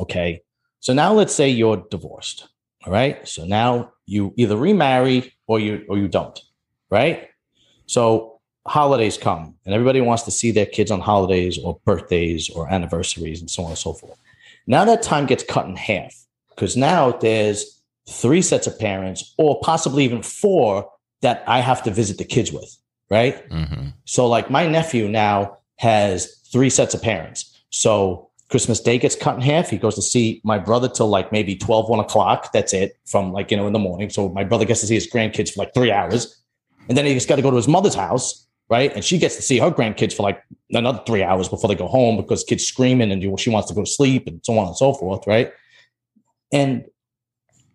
[0.00, 0.40] okay
[0.84, 2.48] so now let's say you're divorced
[2.86, 3.26] all right?
[3.26, 6.38] So now you either remarry or you or you don't
[6.90, 7.28] right?
[7.86, 12.70] So holidays come and everybody wants to see their kids on holidays or birthdays or
[12.70, 14.18] anniversaries and so on and so forth.
[14.66, 16.14] Now that time gets cut in half
[16.50, 20.90] because now there's three sets of parents or possibly even four
[21.22, 22.76] that i have to visit the kids with
[23.10, 23.42] right?
[23.50, 27.62] Hmm so like my nephew now has three sets of parents.
[27.70, 29.70] So Christmas Day gets cut in half.
[29.70, 32.52] He goes to see my brother till like maybe 12, 1 o'clock.
[32.52, 34.10] That's it from like, you know, in the morning.
[34.10, 36.42] So my brother gets to see his grandkids for like three hours.
[36.88, 38.92] And then he's got to go to his mother's house, right?
[38.94, 41.88] And she gets to see her grandkids for like another three hours before they go
[41.88, 44.76] home because kids screaming and she wants to go to sleep and so on and
[44.76, 45.52] so forth, right?
[46.52, 46.84] And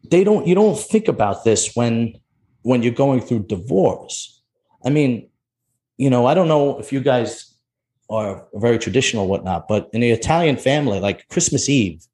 [0.09, 2.13] they don't, you don't think about this when,
[2.61, 4.41] when you're going through divorce.
[4.85, 5.29] I mean,
[5.97, 7.48] you know, I don't know if you guys
[8.09, 12.05] are very traditional whatnot, but in the Italian family, like Christmas Eve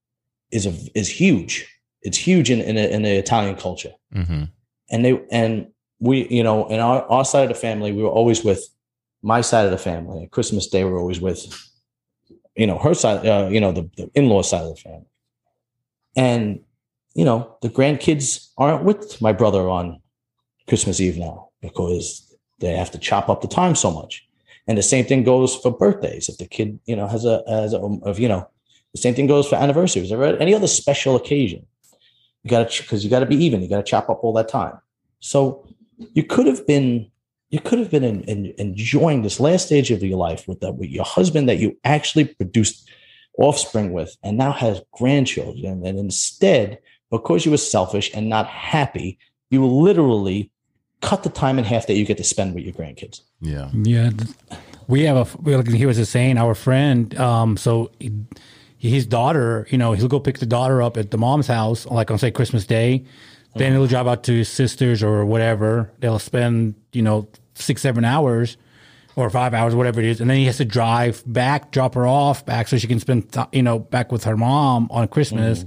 [0.51, 1.65] is a, is huge.
[2.01, 4.43] It's huge in in, a, in the Italian culture, hmm
[4.91, 5.67] and they and
[5.99, 8.67] we you know in our our side of the family we were always with
[9.21, 10.23] my side of the family.
[10.23, 11.41] At Christmas Day we we're always with
[12.55, 15.07] you know her side, uh, you know the, the in law side of the family,
[16.15, 16.59] and
[17.13, 20.01] you know the grandkids aren't with my brother on
[20.67, 24.27] Christmas Eve now because they have to chop up the time so much.
[24.67, 26.29] And the same thing goes for birthdays.
[26.29, 28.47] If the kid, you know, has a has a of you know,
[28.93, 31.65] the same thing goes for anniversaries or any other special occasion.
[32.43, 33.61] You got to because you got to be even.
[33.61, 34.79] You got to chop up all that time.
[35.19, 35.67] So
[36.13, 37.11] you could have been
[37.49, 40.71] you could have been in, in, enjoying this last stage of your life with, the,
[40.71, 42.89] with your husband that you actually produced
[43.37, 45.85] offspring with, and now has grandchildren.
[45.85, 46.79] And instead,
[47.11, 50.51] because you were selfish and not happy, you literally
[51.01, 53.21] cut the time in half that you get to spend with your grandkids.
[53.41, 53.69] Yeah.
[53.73, 54.11] Yeah,
[54.87, 55.37] we have a.
[55.41, 57.17] We like he was just saying our friend.
[57.19, 61.17] Um, so he, his daughter, you know, he'll go pick the daughter up at the
[61.17, 63.05] mom's house, like on say Christmas Day.
[63.57, 65.89] Then he'll drive out to his sisters or whatever.
[65.99, 68.57] They'll spend you know six seven hours
[69.15, 72.05] or five hours, whatever it is, and then he has to drive back, drop her
[72.05, 75.61] off back, so she can spend th- you know back with her mom on Christmas,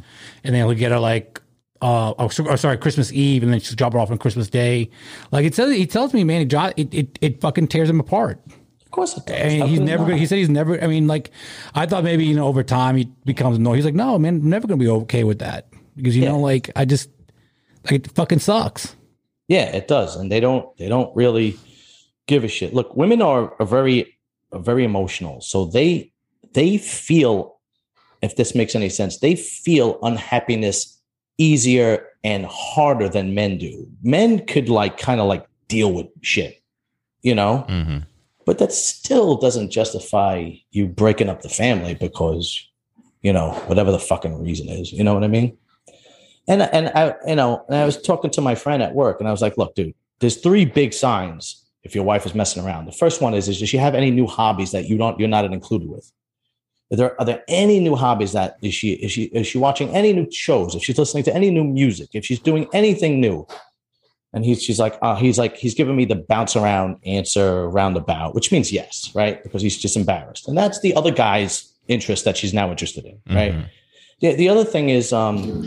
[0.44, 1.40] and then he'll get her like.
[1.80, 4.90] Uh, oh, oh, sorry, Christmas Eve, and then she'll drop her off on Christmas Day.
[5.30, 8.40] Like it says, he tells me, man, it, it, it, it fucking tears him apart.
[8.84, 9.60] Of course, it does.
[9.60, 10.08] How he's never.
[10.08, 10.18] not?
[10.18, 10.82] He said he's never.
[10.82, 11.30] I mean, like,
[11.74, 13.76] I thought maybe you know over time he becomes annoyed.
[13.76, 16.30] He's like, no, man, I'm never gonna be okay with that because you Yeah.
[16.30, 17.10] know, like, I just
[17.84, 18.96] like it fucking sucks.
[19.46, 21.58] Yeah, it does, and they don't they don't really
[22.26, 22.74] give a shit.
[22.74, 24.18] Look, women are, are very
[24.52, 26.12] are very emotional, so they
[26.54, 27.58] they feel
[28.20, 30.97] if this makes any sense, they feel unhappiness
[31.38, 33.88] easier and harder than men do.
[34.02, 36.60] Men could like kind of like deal with shit,
[37.22, 37.98] you know, hmm
[38.48, 42.66] but that still doesn't justify you breaking up the family because
[43.20, 44.90] you know whatever the fucking reason is.
[44.90, 45.58] You know what I mean?
[46.48, 49.28] And and I you know and I was talking to my friend at work and
[49.28, 52.86] I was like, look, dude, there's three big signs if your wife is messing around.
[52.86, 55.28] The first one is is does she have any new hobbies that you don't you're
[55.28, 56.10] not included with?
[56.90, 59.90] Are there are there any new hobbies that is she is she is she watching
[59.94, 60.74] any new shows?
[60.74, 63.46] If she's listening to any new music, if she's doing anything new,
[64.32, 68.34] and he's she's like, uh, he's like, he's giving me the bounce around answer roundabout,
[68.34, 69.42] which means yes, right?
[69.42, 70.48] Because he's just embarrassed.
[70.48, 73.52] And that's the other guy's interest that she's now interested in, right?
[73.52, 73.68] Mhm.
[74.20, 75.62] The, the other thing is, um,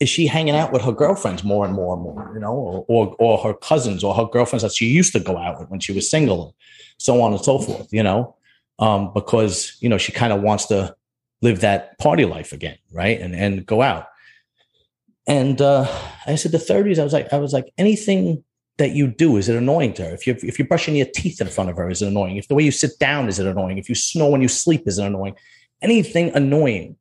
[0.00, 2.84] is she hanging out with her girlfriends more and more and more, you know, or,
[2.88, 5.80] or, or her cousins or her girlfriends that she used to go out with when
[5.80, 6.54] she was single,
[6.98, 8.34] so on and so forth, you know,
[8.78, 10.94] um, because, you know, she kind of wants to
[11.42, 13.20] live that party life again, right?
[13.20, 14.06] And, and go out.
[15.26, 15.86] And uh,
[16.26, 16.98] I said the 30s.
[16.98, 18.44] I was like, I was like, anything
[18.78, 20.14] that you do is it annoying to her?
[20.14, 22.36] If you if you're brushing your teeth in front of her, is it annoying?
[22.36, 23.78] If the way you sit down is it annoying?
[23.78, 25.36] If you snore when you sleep, is it annoying?
[25.80, 26.96] Anything annoying?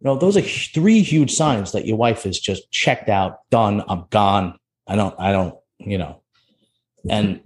[0.00, 3.84] You know, those are three huge signs that your wife is just checked out, done.
[3.88, 4.58] I'm gone.
[4.86, 5.14] I don't.
[5.18, 5.54] I don't.
[5.78, 6.22] You know,
[7.08, 7.40] and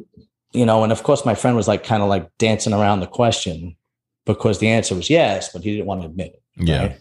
[0.53, 3.07] you know, and of course, my friend was like kind of like dancing around the
[3.07, 3.77] question
[4.25, 6.43] because the answer was yes, but he didn't want to admit it.
[6.69, 6.81] Yeah.
[6.83, 7.01] right?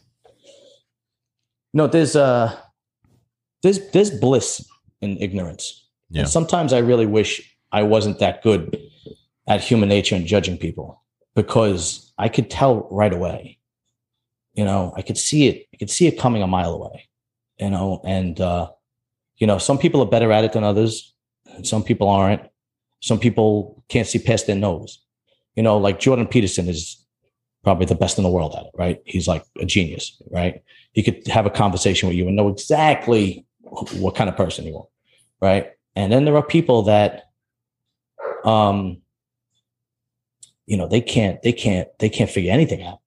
[1.74, 2.58] No, there's uh
[3.64, 4.66] there's there's bliss
[5.02, 5.88] in ignorance.
[6.10, 6.22] Yeah.
[6.22, 8.78] And sometimes I really wish I wasn't that good
[9.48, 11.02] at human nature and judging people
[11.36, 13.60] because I could tell right away.
[14.54, 15.68] You know, I could see it.
[15.74, 17.10] I could see it coming a mile away.
[17.60, 18.70] You know, and uh,
[19.38, 21.14] you know, some people are better at it than others.
[21.54, 22.41] And some people aren't.
[23.02, 25.00] Some people can't see past their nose.
[25.56, 27.06] You know, like Jordan Peterson is
[27.64, 29.02] probably the best in the world at it, right?
[29.06, 30.62] He's like a genius, right?
[30.93, 34.78] He could have a conversation with you and know exactly what kind of person you
[34.78, 34.88] are,
[35.41, 35.72] right?
[35.96, 37.24] And then there are people that,
[38.43, 39.02] um,
[40.66, 43.00] you know, they can't, they can't, they can't figure anything out.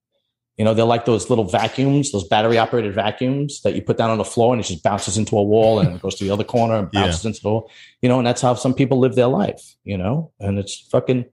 [0.59, 4.09] You know, they're like those little vacuums, those battery operated vacuums that you put down
[4.09, 6.31] on the floor and it just bounces into a wall and it goes to the
[6.31, 7.05] other corner and Yeah.
[7.05, 7.71] bounces into the wall.
[8.01, 11.23] You know, and that's how some people live their life, you know, and it's fucking,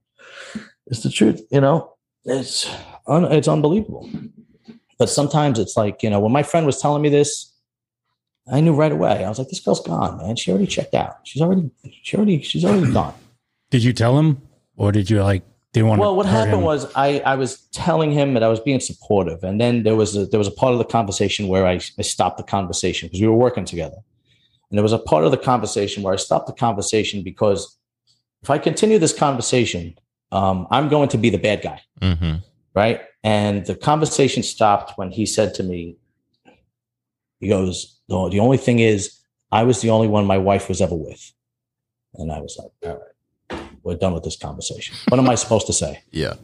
[0.86, 1.92] it's the truth, you know,
[2.24, 2.70] it's,
[3.08, 4.08] un, it's unbelievable.
[4.96, 7.52] But sometimes it's like, you know, when my friend was telling me this,
[8.50, 9.24] I knew right away.
[9.24, 10.36] I was like, this girl's gone, man.
[10.36, 11.16] She already checked out.
[11.24, 11.68] She's already,
[12.02, 13.14] she already, she's already gone.
[13.72, 14.40] Did you tell him,
[14.76, 15.42] or did you like
[15.80, 16.00] didn't want?
[16.00, 16.62] Well, what happened him?
[16.62, 20.16] was I, I was telling him that I was being supportive, and then there was
[20.16, 23.20] a, there was a part of the conversation where I, I stopped the conversation because
[23.20, 23.98] we were working together,
[24.70, 27.78] and there was a part of the conversation where I stopped the conversation because
[28.42, 29.96] if I continue this conversation,
[30.32, 32.36] um, I'm going to be the bad guy, hmm
[32.74, 33.00] right?
[33.24, 35.96] And the conversation stopped when he said to me,
[37.40, 39.18] he goes, "No, the only thing is,
[39.50, 41.32] I was the only one my wife was ever with,"
[42.14, 43.15] and I was like, "All right,
[43.86, 44.96] we're done with this conversation.
[45.08, 46.34] What am I supposed to say?" Yeah.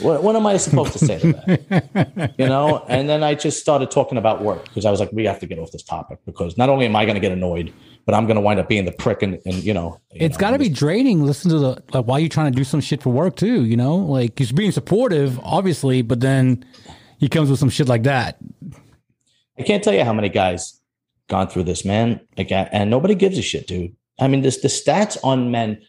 [0.00, 2.34] What, what am I supposed to say to that?
[2.38, 5.24] you know, and then I just started talking about work because I was like, we
[5.26, 7.72] have to get off this topic because not only am I going to get annoyed,
[8.04, 10.36] but I'm going to wind up being the prick and, and you know, you It's
[10.36, 11.24] know, got to be draining.
[11.24, 13.64] Listen to the like while you're trying to do some shit for work too.
[13.64, 16.64] You know, like he's being supportive, obviously, but then
[17.18, 18.38] he comes with some shit like that.
[19.58, 20.80] I can't tell you how many guys
[21.28, 22.20] gone through this, man.
[22.36, 23.94] Like, and nobody gives a shit, dude.
[24.18, 25.80] I mean, this the stats on men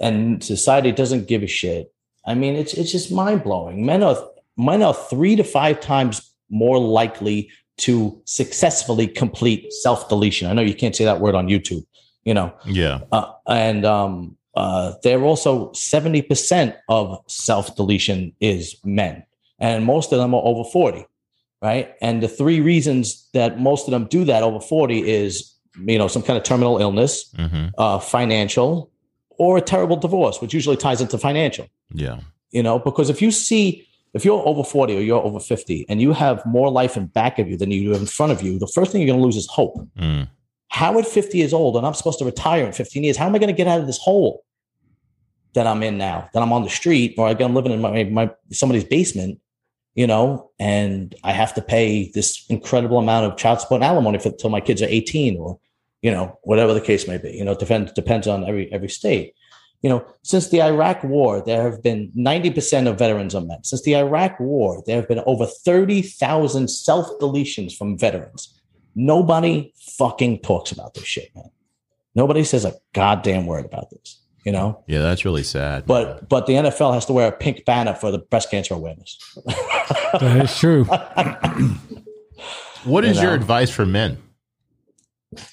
[0.00, 1.92] and society doesn't give a shit.
[2.26, 3.84] I mean, it's it's just mind blowing.
[3.84, 4.16] Men are
[4.56, 10.48] men are three to five times more likely to successfully complete self deletion.
[10.48, 11.84] I know you can't say that word on YouTube,
[12.24, 13.00] you know, Yeah.
[13.12, 19.24] uh, and um, uh, they're also seventy percent of self deletion is men,
[19.58, 21.04] and most of them are over forty,
[21.60, 21.94] right?
[22.00, 26.06] And the three reasons that most of them do that over forty is you know
[26.08, 28.90] some kind of terminal illness, hmm uh, financial,
[29.38, 31.68] or a terrible divorce, which usually ties into financial.
[31.92, 32.20] Yeah.
[32.50, 36.00] You know, because if you see if you're over 40 or you're over 50 and
[36.00, 38.58] you have more life in back of you than you do in front of you,
[38.58, 39.76] the first thing you're going to lose is hope.
[39.98, 40.28] Mm.
[40.68, 43.34] How at 50 years old, and I'm supposed to retire in 15 years, how am
[43.34, 44.44] I going to get out of this hole
[45.54, 46.28] that I'm in now?
[46.32, 49.40] That I'm on the street or I'm living in my, my somebody's basement,
[49.94, 54.18] you know, and I have to pay this incredible amount of child support and alimony
[54.18, 55.58] for until my kids are 18 or,
[56.04, 57.30] you know, whatever the case may be.
[57.30, 59.34] You know, it depends depends on every every state.
[59.80, 63.64] You know, since the Iraq War, there have been 90% of veterans are men.
[63.64, 68.62] Since the Iraq War, there have been over 30,000 self deletions from veterans.
[68.94, 71.50] Nobody fucking talks about this shit, man.
[72.14, 74.84] Nobody says a goddamn word about this, you know?
[74.86, 75.84] Yeah, that's really sad.
[75.86, 79.18] But but the NFL has to wear a pink banner for the breast cancer awareness.
[80.20, 80.84] That is true.
[82.84, 84.18] what is you your advice for men?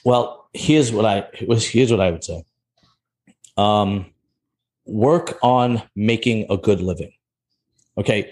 [0.05, 2.43] Well, here's what I here's what I would say.
[3.57, 4.05] Um,
[4.85, 7.13] work on making a good living.
[7.97, 8.31] Okay.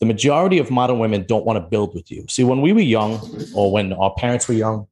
[0.00, 2.24] The majority of modern women don't want to build with you.
[2.28, 3.20] See, when we were young,
[3.52, 4.86] or when our parents were young,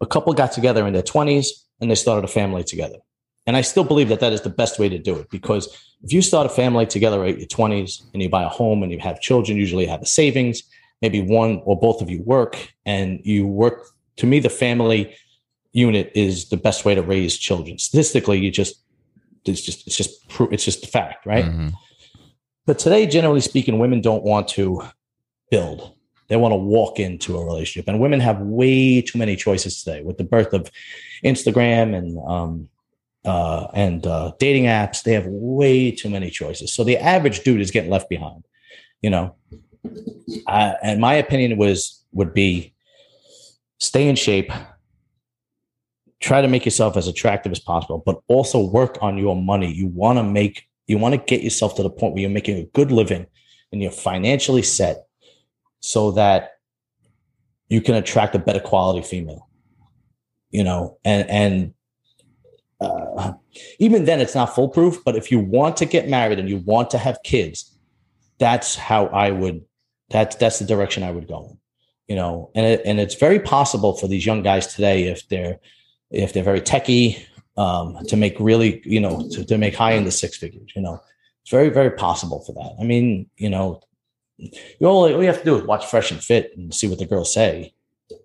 [0.00, 1.48] a couple got together in their 20s
[1.80, 2.96] and they started a family together.
[3.46, 5.66] And I still believe that that is the best way to do it because
[6.02, 8.92] if you start a family together at your 20s and you buy a home and
[8.92, 10.62] you have children, usually you have a savings,
[11.02, 13.86] maybe one or both of you work and you work.
[14.16, 15.14] To me, the family
[15.72, 17.78] unit is the best way to raise children.
[17.78, 18.82] Statistically, you just
[19.44, 21.44] it's just it's just it's just a fact, right?
[21.44, 21.72] Mhm.
[22.66, 24.82] But today, generally speaking, women don't want to
[25.50, 25.94] build.
[26.28, 30.02] They want to walk into a relationship, and women have way too many choices today
[30.02, 30.70] with the birth of
[31.24, 32.68] Instagram and um,
[33.24, 35.02] uh, and uh, dating apps.
[35.02, 36.72] They have way too many choices.
[36.72, 38.44] So the average dude is getting left behind.
[39.02, 39.34] You know,
[40.46, 42.74] I, and my opinion was would be
[43.80, 44.52] stay in shape,
[46.20, 49.72] try to make yourself as attractive as possible, but also work on your money.
[49.72, 52.58] You want to make you want to get yourself to the point where you're making
[52.58, 53.26] a good living
[53.70, 55.06] and you're financially set
[55.78, 56.52] so that
[57.68, 59.48] you can attract a better quality female.
[60.50, 61.74] You know, and and
[62.80, 63.34] uh,
[63.78, 66.90] even then it's not foolproof, but if you want to get married and you want
[66.90, 67.78] to have kids,
[68.38, 69.64] that's how I would
[70.10, 71.59] that's that's the direction I would go in.
[72.10, 75.58] You know, and it, and it's very possible for these young guys today if they're
[76.10, 77.22] if they're very techie
[77.56, 80.72] um, to make really you know to, to make high in the six figures.
[80.74, 81.00] You know,
[81.42, 82.72] it's very very possible for that.
[82.80, 83.80] I mean, you know,
[84.38, 86.98] you all, all you have to do is watch Fresh and Fit and see what
[86.98, 87.72] the girls say.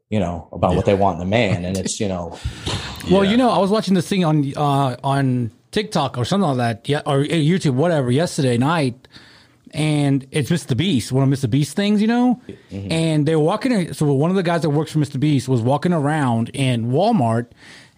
[0.09, 2.39] You know about what they want in a man, and it's you know
[3.11, 3.31] Well, Yeah.
[3.31, 6.89] you know, I was watching this thing on uh, on TikTok or something like that,
[6.89, 9.07] yeah, or YouTube, whatever, yesterday night,
[9.75, 10.75] and it's Mr.
[10.75, 11.49] Beast, one of Mr.
[11.49, 13.93] Beast things, you know, and they were walking.
[13.93, 15.19] So one of the guys that works for Mr.
[15.19, 17.47] Beast was walking around in Walmart,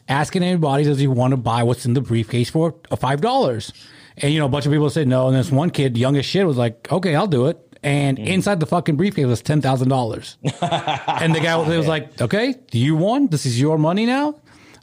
[0.10, 3.72] asking anybody, does he want to buy what's in the briefcase for five dollars?
[4.18, 6.26] And you know, a bunch of people said no, and this one kid, young as
[6.26, 7.64] shit, was like, okay, I'll do it.
[7.84, 10.38] And inside the fucking briefcase was ten thousand dollars.
[10.62, 13.30] And the guy was, was like, "Okay, do you want?
[13.30, 14.36] This is your money now.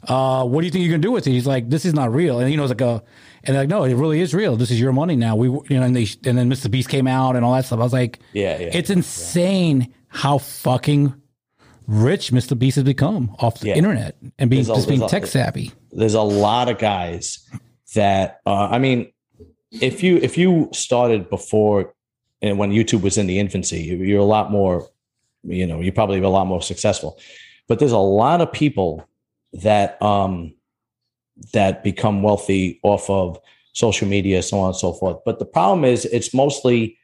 [0.07, 2.13] Uh, what do you think you're gonna do with it?" He's like, "This is not
[2.13, 3.03] real." And you know, it's like a,
[3.45, 4.55] and they're like, "No, it really is real.
[4.55, 6.69] This is your money now." We, you know, and they, and then Mr.
[6.69, 7.79] Beast came out and all that stuff.
[7.79, 11.13] I was like, Yeah, yeah, it's insane how fucking
[11.87, 12.57] rich Mr.
[12.57, 13.75] Beast has become off the Yeah.
[13.75, 17.39] internet and being There's a- just being a- tech savvy." there's a lot of guys
[17.93, 19.11] that uh, I mean,
[19.71, 21.93] if you if you started before
[22.41, 24.87] and when YouTube was in the infancy, you- you're a lot more,
[25.43, 27.17] you know, you're probably a lot more successful.
[27.67, 29.07] But there's a lot of people
[29.53, 30.54] that um
[31.53, 33.39] that become wealthy off of
[33.73, 35.17] social media, so on and so forth.
[35.25, 36.97] But the problem is, it's mostly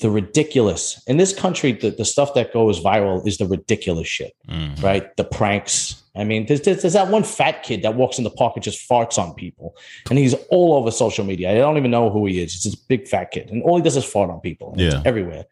[0.00, 4.32] the ridiculous in this country the, the stuff that goes viral is the ridiculous shit
[4.48, 4.80] Mm.
[4.80, 8.22] right the pranks i mean there's, there's, there's that one fat kid that walks in
[8.22, 9.74] the park and just farts on people
[10.08, 12.76] and he's all over social media i don't even know who he is it's this
[12.76, 15.02] big fat kid and all he does is fart on people Yeah.
[15.04, 15.46] everywhere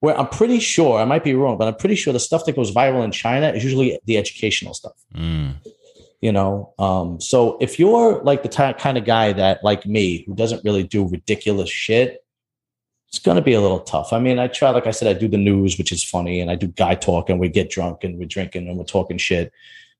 [0.00, 2.56] where i'm pretty sure i might be wrong but i'm pretty sure the stuff that
[2.56, 5.54] goes viral in china is usually the educational stuff Mm.
[6.24, 10.24] You know um so if you're like the ty- kind of guy that like me
[10.26, 12.24] who doesn't really do ridiculous shit
[13.08, 14.12] it's going to be a little tough.
[14.12, 16.50] I mean i try like i said i do the news which is funny and
[16.50, 19.52] i do guy talk and we get drunk and we're drinking and we're talking shit.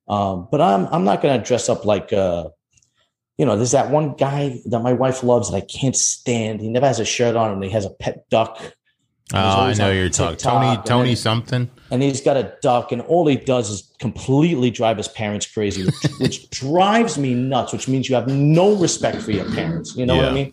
[0.08, 2.48] Um but i'm i'm not going to dress up like uh
[3.36, 6.62] you know there's that one guy that my wife loves that i can't stand.
[6.62, 8.74] He never has a shirt on and he has a pet duck
[9.32, 10.76] Oh, I know you're talking TikTok, Tony.
[10.76, 11.70] and Tony something.
[11.90, 15.84] and he's got a duck, and all he does is completely drive his parents crazy,
[15.86, 17.72] which, which drives me nuts.
[17.72, 19.96] Which means you have no respect for your parents.
[19.96, 20.52] You know what I mean?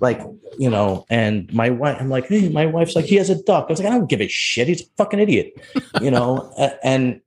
[0.00, 0.20] Like,
[0.58, 3.66] you know, and my wife, I'm like, hey, my wife's like, he has a duck.
[3.68, 4.68] I was like, I don't give a shit.
[4.68, 5.54] He's a fucking idiot.
[6.00, 6.52] You know,
[6.82, 7.20] and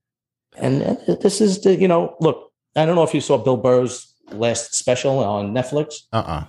[0.58, 4.14] and this is the, you know, look, I don't know if you saw Bill Burr's
[4.32, 5.96] last special on Netflix.
[6.12, 6.46] Uh uh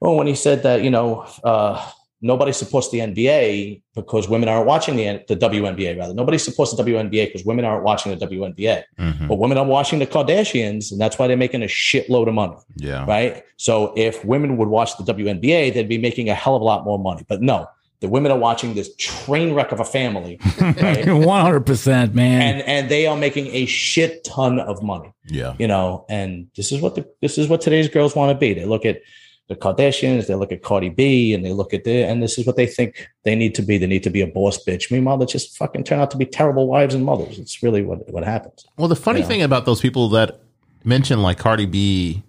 [0.00, 1.90] Well, when he said that, you know, uh,
[2.20, 5.98] nobody supports the NBA because women aren't watching the the WNBA.
[5.98, 8.82] Rather, nobody supports the WNBA because women aren't watching the WNBA.
[8.98, 9.28] Mhm.
[9.28, 12.56] But women are watching the Kardashians, and that's why they're making a shitload of money,
[12.76, 13.04] Yeah.
[13.06, 13.42] right?
[13.56, 16.84] So if women would watch the WNBA, they'd be making a hell of a lot
[16.84, 17.22] more money.
[17.28, 17.66] But no,
[18.00, 21.06] the women are watching this train wreck of a family, right?
[21.12, 22.40] One hundred percent, man.
[22.42, 25.54] and and they are making a shit ton of money Yeah.
[25.58, 28.54] you know and this is what the this is what today's girls want to be
[28.54, 29.00] they look at
[29.48, 32.46] the kardashians they look at cardi b and they look at the and this is
[32.46, 33.78] what they think they need to be.
[33.78, 34.90] They need to be a boss bitch.
[34.90, 37.38] Meanwhile they just fucking turn out to be terrible wives and mothers.
[37.38, 38.66] It's really what what happens.
[38.76, 39.26] Well, the funny Yeah.
[39.26, 40.40] thing about those people that
[40.84, 42.22] mention like Cardi B,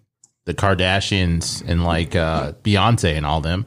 [0.46, 3.66] the Kardashians, and like uh, Beyonce and all them,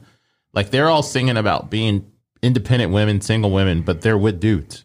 [0.53, 2.05] like they're all singing about being
[2.41, 4.83] independent women, single women, but they're with dudes.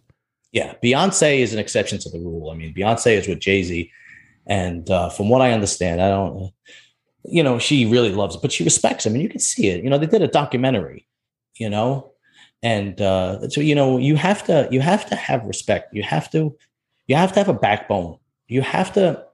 [0.53, 2.51] yeah beyonce is an exception to the rule.
[2.51, 3.91] I mean beyonce is with jay-z.
[4.47, 6.53] And uh, from what i understand i don't
[7.25, 9.83] you know she really loves it but she respects him and you can see it.
[9.83, 11.07] You know they did a documentary
[11.57, 12.12] you know
[12.62, 15.95] and uh, so you know you have to you have to have respect.
[15.95, 16.57] You have to
[17.07, 18.19] you have to have a backbone.
[18.49, 19.25] You have to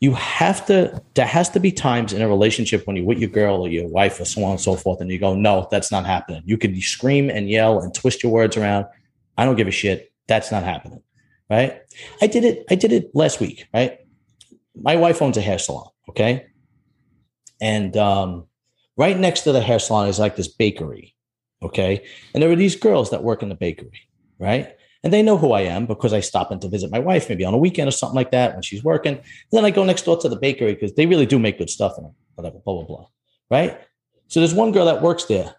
[0.00, 3.30] you have to there has to be times in a relationship when you're with your
[3.30, 5.90] girl or your wife or so on and so forth and you go no that's
[5.90, 6.42] not happening.
[6.44, 8.86] You can scream and yell and twist your words around.
[9.36, 10.12] I don't give a shit.
[10.28, 11.02] That's not happening
[11.50, 11.80] right?
[12.22, 13.98] I did it i did it last week right?
[14.74, 16.46] My wife owns a hair salon okay
[17.62, 18.46] and um,
[18.98, 21.14] right next to the hair salon is like this bakery
[21.62, 22.04] okay?
[22.34, 24.08] And there are these girls that work in the bakery
[24.38, 24.76] right?
[25.04, 27.44] And they know who i am because i stop in to visit my wife maybe
[27.44, 29.14] on a weekend or something like that when she's working.
[29.14, 31.70] And then i go next door to the bakery because they really do make good
[31.70, 33.06] stuff and whatever blah blah blah
[33.50, 33.80] right?
[34.28, 35.54] So there's one girl that works there.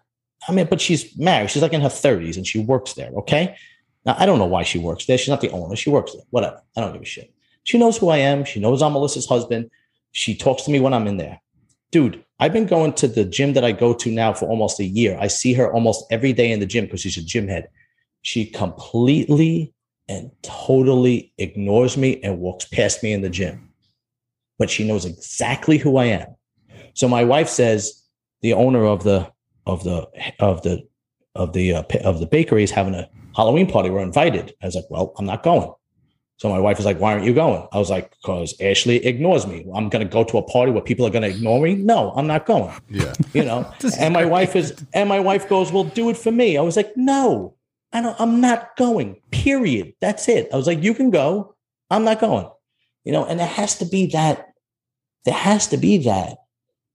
[0.48, 1.50] I mean but she's married.
[1.50, 3.56] She's like in her 30s and she works there okay?
[4.04, 5.18] Now i don't know why she works there.
[5.18, 5.76] She's not the owner.
[5.76, 6.24] She works there.
[6.30, 6.60] Whatever.
[6.76, 7.32] I don't give a shit.
[7.64, 8.44] She knows who i am.
[8.44, 9.70] She knows i'm melissa's husband.
[10.12, 11.40] She talks to me when i'm in there
[11.94, 14.84] dude i've been going to the gym that i go to now for almost a
[14.84, 15.16] year.
[15.20, 17.68] I see her almost every day in the gym because she's a gym head.
[18.22, 19.72] She completely
[20.08, 23.70] and totally ignores me and walks past me in the gym.
[24.58, 26.28] But she knows exactly who i am.
[26.94, 28.02] So my wife says
[28.42, 29.30] the owner of the
[29.66, 30.86] of the of the
[31.34, 33.90] of the uh, of the bakery is having a halloween party.
[33.90, 34.54] We're invited.
[34.62, 35.72] I was like well i'm not going
[36.36, 39.46] so my wife was like, "Why aren't you going?" I was like, "Because Ashley ignores
[39.46, 39.66] me.
[39.74, 41.76] I'm going to go to a party where people are going to ignore me.
[41.76, 43.12] No, I'm not going." Yeah.
[43.32, 43.72] You know.
[43.98, 46.76] And my wife is, and my wife goes, "Well, do it for me." I was
[46.76, 47.54] like, "No,
[47.92, 48.20] I don't.
[48.20, 49.20] I'm not going.
[49.30, 49.94] Period.
[50.00, 51.54] That's it." I was like, "You can go.
[51.90, 52.48] I'm not going."
[53.04, 53.24] You know.
[53.24, 54.48] And there has to be that.
[55.24, 56.38] There has to be that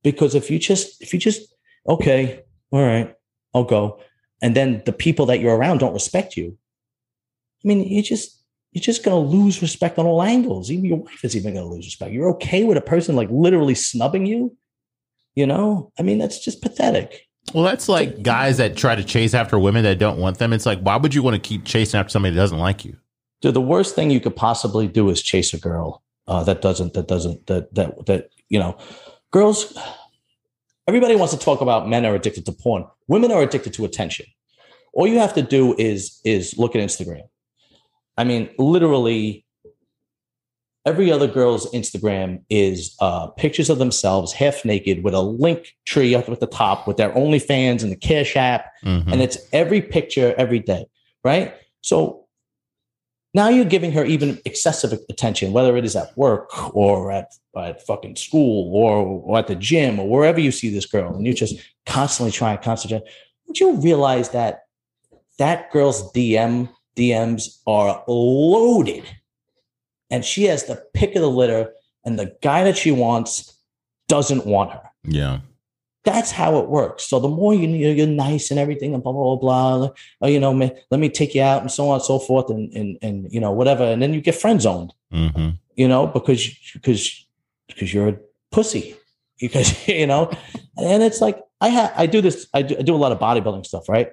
[0.03, 1.41] because if you just, if you just,
[1.87, 3.15] okay, all right,
[3.55, 3.99] I'll go,
[4.41, 6.57] and then the people that you're around don't respect you.
[7.63, 8.38] I mean, you just
[8.71, 10.69] you're just going to lose respect on all angles.
[10.69, 12.11] Even your wife is even going to lose respect.
[12.11, 14.55] You're okay with a person like literally snubbing you.
[15.35, 17.27] You know, I mean, that's just pathetic.
[17.53, 20.53] Well, that's like guys that try to chase after women that don't want them.
[20.53, 22.97] It's like, why would you want to keep chasing after somebody that doesn't like you?
[23.41, 26.93] Dude, the worst thing you could possibly do is chase a girl uh, that doesn't,
[26.93, 28.77] that doesn't, that, that, that, you know,
[29.31, 29.77] girls,
[30.87, 32.85] everybody wants to talk about men are addicted to porn.
[33.07, 34.25] Women are addicted to attention.
[34.93, 37.23] All you have to do is, is look at Instagram.
[38.19, 39.45] I mean, literally,
[40.85, 46.13] every other girl's Instagram is uh, pictures of themselves half naked with a link tree
[46.15, 49.11] up at the top with their OnlyFans and the Cash App, Mhm.
[49.11, 50.85] and it's every picture every day,
[51.23, 51.53] right?
[51.81, 52.25] So
[53.33, 57.85] now you're giving her even excessive attention, whether it is at work or at, at
[57.87, 58.97] fucking school or,
[59.27, 61.55] or at the gym or wherever you see this girl, and you're just
[61.85, 63.03] constantly trying concentrate.
[63.47, 64.63] Don't you realize that
[65.37, 66.67] that girl's DM
[66.99, 69.05] DMs are loaded.
[70.09, 71.71] And she has the pick of the litter,
[72.03, 73.55] and the guy that she wants
[74.07, 74.81] doesn't want her.
[75.03, 75.39] Yeah.
[76.03, 77.03] That's how it works.
[77.05, 79.89] So the more you you're nice and everything, and blah blah blah, blah
[80.21, 80.51] oh, you know,
[80.89, 83.39] let me take you out and so on and so forth, and and and you
[83.39, 85.49] know whatever, and then you get friend zoned, mm-hmm.
[85.75, 87.27] you know, because because
[87.67, 88.17] because you're a
[88.51, 88.95] pussy,
[89.39, 90.31] because you know,
[90.77, 93.19] and it's like I have I do this I do, I do a lot of
[93.19, 94.09] bodybuilding stuff, right?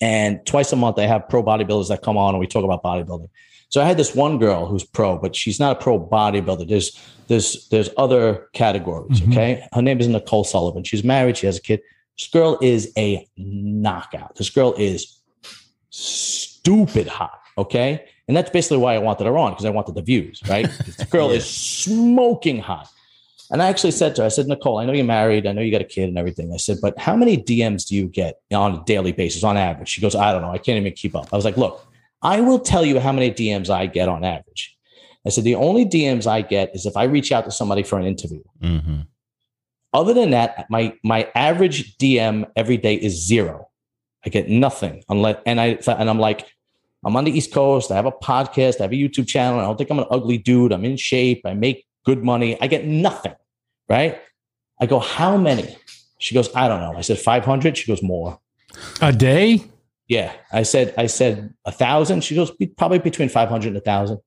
[0.00, 2.82] And twice a month, I have pro bodybuilders that come on and we talk about
[2.82, 3.28] bodybuilding.
[3.70, 6.68] So I had this one girl who's pro, but she's not a pro bodybuilder.
[6.68, 9.20] There's there's there's other categories.
[9.20, 9.32] Mm-hmm.
[9.32, 10.84] Okay, her name is Nicole Sullivan.
[10.84, 11.36] She's married.
[11.36, 11.80] She has a kid.
[12.16, 14.36] This girl is a knockout.
[14.36, 15.20] This girl is
[15.90, 17.40] stupid hot.
[17.58, 20.40] Okay, and that's basically why I wanted her on because I wanted the views.
[20.48, 21.36] Right, this girl yeah.
[21.36, 22.88] is smoking hot.
[23.50, 25.46] And I actually said to her, I said, Nicole, I know you're married.
[25.46, 26.52] I know you got a kid and everything.
[26.52, 29.88] I said, but how many DMs do you get on a daily basis on average?
[29.88, 30.50] She goes, I don't know.
[30.50, 31.28] I can't even keep up.
[31.32, 31.86] I was like, look,
[32.20, 34.76] I will tell you how many DMs I get on average.
[35.26, 37.98] I said, the only DMs I get is if I reach out to somebody for
[37.98, 38.42] an interview.
[38.62, 39.00] Mm-hmm.
[39.94, 43.68] Other than that, my, my average DM every day is zero.
[44.26, 46.46] I get nothing unless, and I, and I'm like,
[47.04, 47.90] I'm on the East Coast.
[47.90, 48.80] I have a podcast.
[48.80, 49.60] I have a YouTube channel.
[49.60, 50.72] I don't think I'm an ugly dude.
[50.72, 51.42] I'm in shape.
[51.44, 52.60] I make good money.
[52.60, 53.34] I get nothing,
[53.88, 54.20] right?
[54.80, 55.76] I go, how many?
[56.18, 56.96] She goes, I don't know.
[56.96, 57.76] I said, 500.
[57.76, 58.40] She goes, more.
[59.00, 59.64] A day?
[60.08, 60.32] Yeah.
[60.52, 62.24] I said, I said a thousand.
[62.24, 64.18] She goes, probably between 500 and a thousand.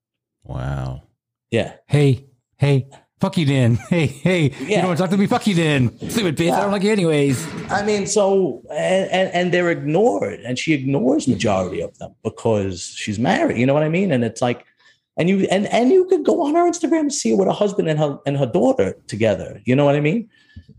[0.44, 1.04] Wow.
[1.50, 1.74] Yeah.
[1.88, 2.26] Hey,
[2.58, 2.88] hey,
[3.20, 3.76] fuck you, Dan.
[3.90, 4.60] Hey, hey, yeah.
[4.60, 5.28] you don't want to talk to me?
[5.28, 5.98] Fuck you, Dan.
[6.10, 6.48] Stupid bitch.
[6.48, 6.58] Yeah.
[6.58, 7.46] I don't like you anyways.
[7.70, 12.84] I mean, so, and, and, and they're ignored and she ignores majority of them because
[12.96, 13.58] she's married.
[13.58, 14.12] You know what I mean?
[14.12, 14.66] And it's like,
[15.18, 17.90] and you and and you could go on her Instagram and see what a husband
[17.90, 19.62] and her and her daughter together.
[19.66, 20.30] You know what I mean?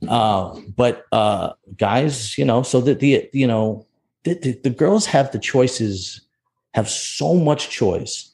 [0.09, 3.87] Uh, but uh, guys, you know, so that the you know
[4.24, 6.20] the, the, the girls have the choices,
[6.74, 8.33] have so much choice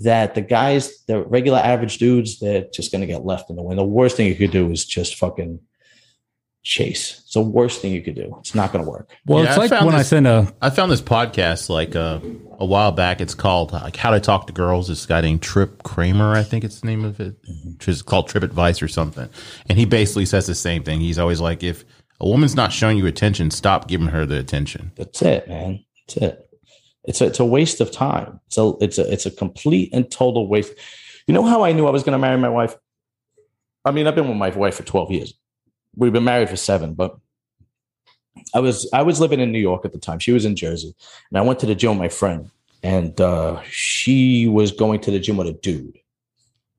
[0.00, 3.62] that the guys, the regular average dudes, they're just going to get left in the
[3.62, 3.78] wind.
[3.78, 5.58] The worst thing you could do is just fucking
[6.62, 7.20] chase.
[7.24, 8.36] It's the worst thing you could do.
[8.38, 9.10] It's not going to work.
[9.26, 10.52] Well, yeah, it's like when this, I send a.
[10.62, 12.20] I found this podcast like uh,
[12.58, 13.20] a while back.
[13.20, 14.88] It's called like How to Talk to Girls.
[14.88, 17.90] This guy named Trip Kramer, I think it's the name of it, mm-hmm.
[17.90, 19.28] is called Trip Advice or something.
[19.68, 21.00] And he basically says the same thing.
[21.00, 21.84] He's always like, if
[22.20, 24.92] a woman's not showing you attention, stop giving her the attention.
[24.96, 25.84] That's it, man.
[26.06, 26.50] That's it.
[27.04, 28.40] It's a, it's a waste of time.
[28.48, 30.72] So it's a it's a complete and total waste.
[31.26, 32.74] You know how I knew I was going to marry my wife?
[33.84, 35.32] I mean, I've been with my wife for twelve years
[35.98, 37.18] we've been married for seven, but
[38.54, 40.18] I was I was living in New York at the time.
[40.18, 40.94] She was in Jersey,
[41.30, 42.50] and I went to the gym with my friend,
[42.82, 45.98] and uh, she was going to the gym with a dude,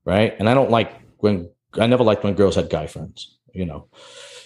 [0.04, 0.34] right?
[0.38, 1.48] And I don't like when
[1.78, 3.36] I never liked when girls had guy friends.
[3.52, 3.88] You know,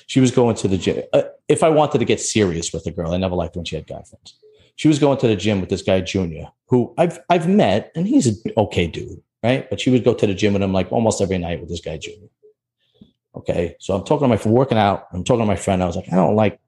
[0.07, 1.03] she was going to the gym.
[1.13, 3.77] Uh, if I wanted to get serious with a girl, I never liked when she
[3.77, 4.37] had guy friends.
[4.77, 8.07] She was going to the gym with this guy Junior, who I've I've met, and
[8.07, 9.69] he's an okay dude, right?
[9.69, 11.81] But she would go to the gym with him like almost every night with this
[11.81, 12.29] guy Junior.
[13.37, 13.77] Okay.
[13.81, 15.09] So I'm talking to my working out.
[15.13, 15.83] I'm talking to my friend.
[15.83, 16.59] I was like, I don't like,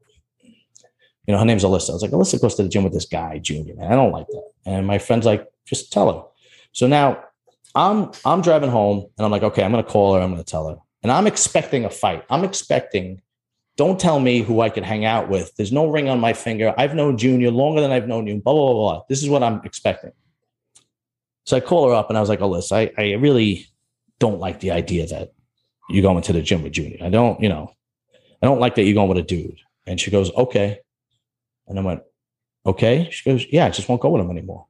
[1.26, 1.90] you know, her name's Alyssa.
[1.90, 3.92] I was like, Alyssa goes to the gym with this guy, Junior, man.
[3.92, 4.50] I don't like that.
[4.64, 6.22] And my friend's like, just tell her.
[6.72, 7.22] So now
[7.74, 10.68] I'm I'm driving home and I'm like, okay, I'm gonna call her, I'm gonna tell
[10.68, 10.76] her.
[11.02, 12.24] And I'm expecting a fight.
[12.30, 13.20] I'm expecting,
[13.76, 15.54] don't tell me who I can hang out with.
[15.56, 16.74] There's no ring on my finger.
[16.78, 19.02] I've known Junior longer than I've known you, blah, blah, blah, blah.
[19.08, 20.12] This is what I'm expecting.
[21.44, 23.66] So I call her up and I was like, Alyssa, I, I really
[24.18, 25.32] don't like the idea that
[25.88, 26.98] you going to the gym with Junior.
[27.04, 27.72] I don't, you know,
[28.42, 29.58] I don't like that you're going with a dude.
[29.86, 30.80] And she goes, okay.
[31.68, 32.02] And I went,
[32.64, 33.08] okay.
[33.10, 34.66] She goes, yeah, I just won't go with him anymore.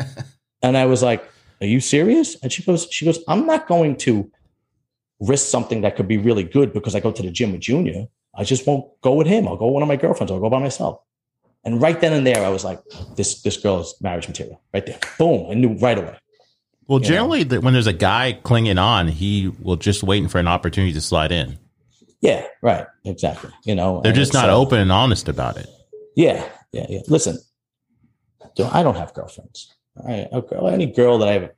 [0.62, 1.24] and I was like,
[1.60, 2.36] are you serious?
[2.42, 4.30] And she goes, she goes, I'm not going to
[5.20, 8.06] risk something that could be really good because I go to the gym with Junior.
[8.34, 9.48] I just won't go with him.
[9.48, 10.30] I'll go with one of my girlfriends.
[10.30, 11.00] I'll go by myself.
[11.64, 12.80] And right then and there, I was like,
[13.16, 14.98] this, this girl is marriage material right there.
[15.18, 15.50] Boom.
[15.50, 16.16] I knew right away.
[16.86, 20.46] Well, generally, the, when there's a guy clinging on, he will just waiting for an
[20.46, 21.58] opportunity to slide in.
[22.20, 22.86] Yeah, right.
[23.04, 23.50] Exactly.
[23.64, 25.68] You know, they're just not uh, open and honest about it.
[26.16, 27.00] Yeah, yeah, yeah.
[27.06, 27.38] Listen,
[28.72, 29.72] I don't have girlfriends.
[30.04, 30.28] I,
[30.72, 31.50] any girl that I have,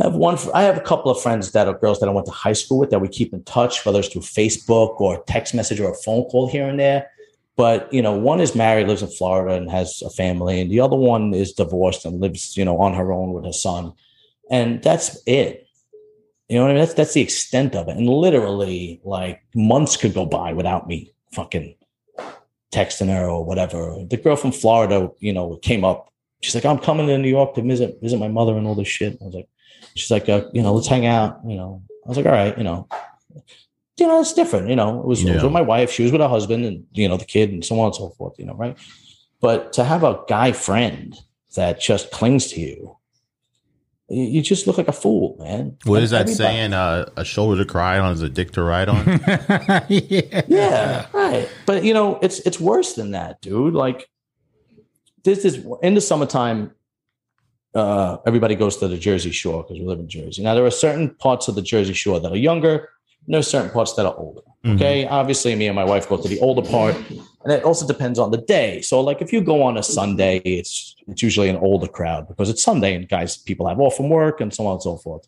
[0.00, 0.36] I have one.
[0.52, 2.78] I have a couple of friends that are girls that I went to high school
[2.78, 5.94] with that we keep in touch, whether it's through Facebook or text message or a
[5.94, 7.08] phone call here and there.
[7.56, 10.80] But you know, one is married, lives in Florida, and has a family, and the
[10.80, 13.92] other one is divorced and lives, you know, on her own with her son
[14.50, 15.66] and that's it.
[16.48, 16.80] You know what I mean?
[16.82, 17.96] That's that's the extent of it.
[17.96, 21.76] And literally, like months could go by without me fucking
[22.72, 23.96] texting her or whatever.
[24.08, 26.12] The girl from Florida, you know, came up.
[26.42, 28.88] She's like, "I'm coming to New York to visit visit my mother and all this
[28.88, 29.48] shit." I was like,
[29.94, 32.56] "She's like, uh, you know, let's hang out." You know, I was like, "All right,"
[32.56, 32.88] you know.
[33.98, 34.70] You know, it's different.
[34.70, 35.32] You know, it was, yeah.
[35.32, 35.92] it was with my wife.
[35.92, 38.10] She was with her husband, and you know, the kid, and so on and so
[38.10, 38.38] forth.
[38.38, 38.78] You know, right?
[39.40, 41.14] But to have a guy friend
[41.56, 42.96] that just clings to you,
[44.10, 45.76] you, you just look like a fool, man.
[45.84, 46.72] What is that Everybody- saying?
[46.72, 49.06] Uh, a shoulder to cry on is a dick to ride on.
[49.88, 50.42] yeah.
[50.48, 51.48] Yeah, right.
[51.66, 53.74] But you know, it's it's worse than that, dude.
[53.74, 54.08] Like
[55.24, 56.72] this is in the summertime.
[57.72, 60.42] Uh, everybody goes to the Jersey Shore because we live in Jersey.
[60.42, 62.88] Now there are certain parts of the Jersey Shore that are younger,
[63.26, 64.42] there certain parts that are older.
[64.66, 66.94] Okay, obviously, me and my wife go to the older part,
[67.44, 68.82] and it also depends on the day.
[68.82, 72.50] So, like if you go on a Sunday, it's it's usually an older crowd because
[72.50, 75.26] it's Sunday and guys, people have off from work and so on and so forth.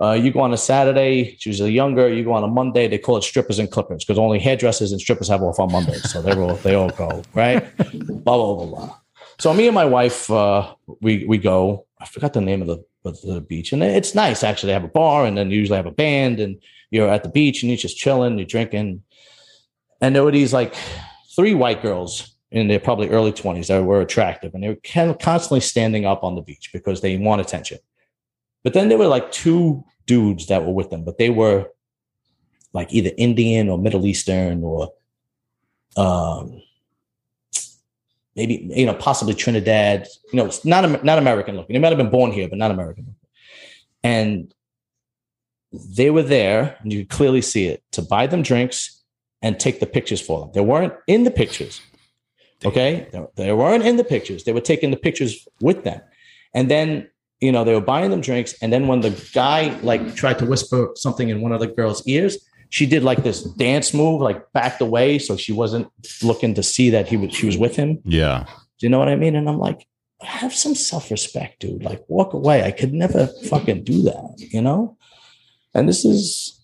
[0.00, 2.08] Uh, you go on a Saturday, it's usually younger.
[2.08, 5.00] You go on a Monday, they call it strippers and clippers because only hairdressers and
[5.00, 6.10] strippers have off on Mondays.
[6.10, 7.64] So they all they all go right.
[7.78, 8.96] blah blah blah blah.
[9.38, 11.86] So me and my wife, uh, we we go.
[12.00, 14.68] I forgot the name of the of the beach, and it's nice actually.
[14.68, 16.60] They have a bar, and then usually have a band, and
[16.94, 19.02] you're at the beach, and you're just chilling, you're drinking.
[20.00, 20.74] And there were these like
[21.34, 25.60] three white girls in their probably early twenties that were attractive, and they were constantly
[25.60, 27.78] standing up on the beach because they want attention.
[28.62, 31.70] But then there were like two dudes that were with them, but they were
[32.72, 34.92] like either Indian or Middle Eastern or
[35.96, 36.60] um
[38.36, 40.06] maybe you know possibly Trinidad.
[40.32, 41.74] You know, it's not not American looking.
[41.74, 43.16] They might have been born here, but not American.
[44.04, 44.54] And
[45.96, 49.02] they were there, and you could clearly see it to buy them drinks
[49.42, 50.50] and take the pictures for them.
[50.54, 51.80] They weren't in the pictures.
[52.64, 53.06] Okay,
[53.36, 54.44] they, weren't in the pictures.
[54.44, 56.00] They were taking the pictures with them,
[56.54, 57.10] and then
[57.40, 58.54] you know they were buying them drinks.
[58.62, 62.06] And then when the guy like tried to whisper something in one of the girls'
[62.06, 62.38] ears,
[62.70, 65.88] she did like this dance move, like backed away, so she wasn't
[66.22, 68.00] looking to see that he was she was with him.
[68.04, 68.46] yeah.
[68.78, 69.36] Do you know what I mean?
[69.36, 69.86] And I'm like,
[70.20, 71.84] have some self respect, dude.
[71.84, 72.64] Like, walk away.
[72.64, 74.96] I could never fucking do that, you know.
[75.74, 76.60] And this is,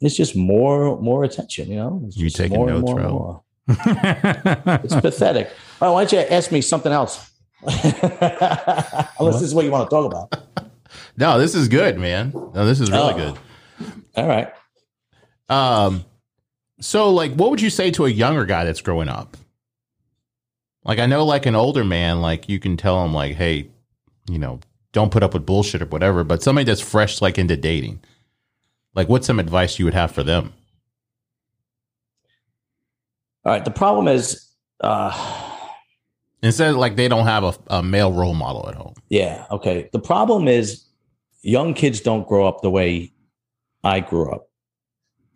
[0.00, 2.02] it's just more, more attention, you know.
[2.06, 3.42] It's You taking more notes, more more.
[3.68, 5.50] It's pathetic.
[5.80, 7.30] Right, why don't you ask me something else?
[7.62, 10.34] Unless this is what you want to talk about.
[11.16, 12.32] No, this is good, man.
[12.32, 13.16] No, this is really Oh.
[13.78, 13.88] good.
[14.16, 14.52] All right.
[15.48, 16.04] Um,
[16.80, 19.36] so like, what would you say to a younger guy that's growing up?
[20.84, 23.68] Like, I know, like an older man, like you can tell him, like, hey,
[24.30, 24.60] you know,
[24.92, 26.24] don't put up with bullshit or whatever.
[26.24, 28.00] But somebody that's fresh, like into dating,
[28.94, 30.52] like, what's some advice you would have for them?
[33.44, 33.64] All right.
[33.64, 34.48] The problem is,
[34.80, 35.46] uh,
[36.42, 38.94] Instead, like they don't have a, a male role model at home.
[39.10, 39.46] Yeah.
[39.50, 39.90] Okay.
[39.92, 40.86] The problem is
[41.42, 43.12] young kids don't grow up the way
[43.84, 44.48] I grew up.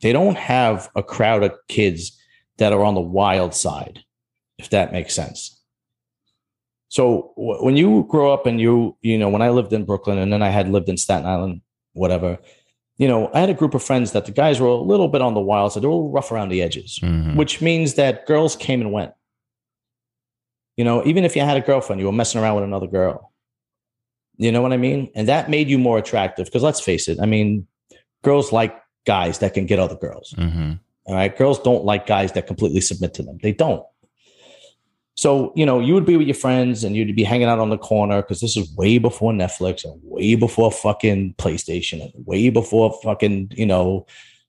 [0.00, 2.18] They don't have a crowd of kids
[2.58, 4.00] that are on the wild side,
[4.58, 5.60] if that makes sense.
[6.88, 10.18] So w- when you grow up and you, you know, when I lived in Brooklyn
[10.18, 11.60] and then I had lived in Staten Island,
[11.92, 12.38] whatever,
[12.96, 15.20] you know, I had a group of friends that the guys were a little bit
[15.20, 15.82] on the wild side.
[15.82, 17.36] They were a little rough around the edges Mhm.
[17.36, 19.12] which means that girls came and went.
[20.76, 23.32] You know, even if you had a girlfriend, you were messing around with another girl.
[24.36, 25.10] You know what I mean?
[25.14, 27.66] And that made you more attractive because let's face it, I mean,
[28.22, 28.74] girls like
[29.06, 30.34] guys that can get other girls.
[30.36, 30.80] Mhm.
[31.06, 31.36] All right.
[31.36, 33.38] Girls don't like guys that completely submit to them.
[33.42, 33.84] They don't.
[35.16, 37.70] So, you know, you would be with your friends and you'd be hanging out on
[37.70, 42.50] the corner because this is way before Netflix and way before fucking PlayStation and way
[42.50, 44.06] before fucking, you know,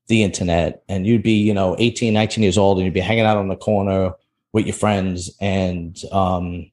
[0.08, 0.84] the internet.
[0.90, 3.48] And you'd be, you know, 18, 19 years old and you'd be hanging out on
[3.48, 4.14] the corner
[4.54, 6.72] with your friends and um,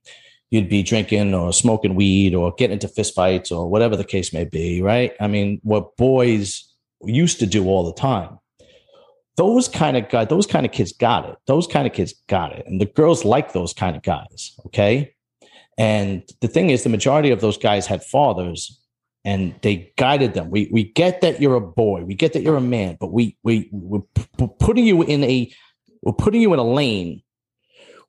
[0.50, 4.46] you'd be drinking or smoking weed or getting into fistfights or whatever the case may
[4.46, 4.80] be.
[4.80, 5.12] Right.
[5.20, 6.66] I mean, what boys
[7.04, 8.38] used to do all the time
[9.36, 11.36] those kind of guys, those kind of kids got it.
[11.46, 12.66] Those kind of kids got it.
[12.66, 14.52] And the girls like those kind of guys.
[14.66, 15.14] Okay.
[15.78, 18.78] And the thing is, the majority of those guys had fathers
[19.24, 20.50] and they guided them.
[20.50, 22.04] We, we get that you're a boy.
[22.04, 25.50] We get that you're a man, but we, we, we're p- putting you in a,
[26.02, 27.22] we're putting you in a lane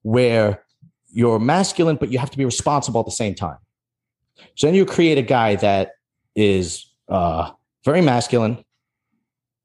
[0.01, 0.63] where
[1.11, 3.57] you're masculine, but you have to be responsible at the same time.
[4.55, 5.91] So then you create a guy that
[6.35, 7.51] is uh,
[7.85, 8.62] very masculine,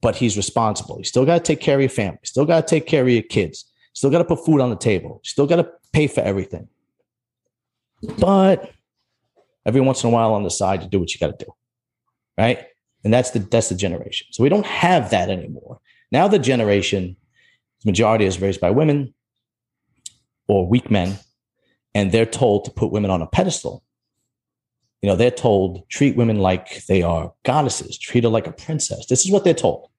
[0.00, 0.98] but he's responsible.
[0.98, 2.20] You still got to take care of your family.
[2.24, 3.70] Still got to take care of your kids.
[3.94, 5.20] Still got to put food on the table.
[5.24, 6.68] Still got to pay for everything.
[8.18, 8.70] But
[9.66, 11.52] every once in a while on the side, you do what you got to do,
[12.36, 12.64] right?
[13.04, 14.26] And that's the that's the generation.
[14.30, 15.80] So we don't have that anymore.
[16.12, 17.16] Now the generation,
[17.82, 19.14] the majority is raised by women
[20.46, 21.18] or weak men,
[21.94, 23.82] and they're told to put women on a pedestal.
[25.02, 29.06] You know, they're told treat women like they are goddesses, treat her like a princess.
[29.06, 29.90] This is what they're told,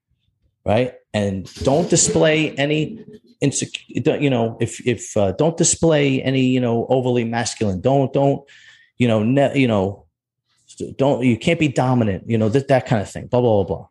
[0.65, 0.93] right?
[1.13, 3.05] And don't display any
[3.41, 4.17] insecure.
[4.17, 7.81] You know, if if uh, don't display any you know overly masculine.
[7.81, 8.43] Don't don't
[8.97, 10.05] you know ne- you know
[10.97, 12.29] don't you can't be dominant.
[12.29, 13.27] You know that that kind of thing.
[13.27, 13.87] Blah blah blah blah.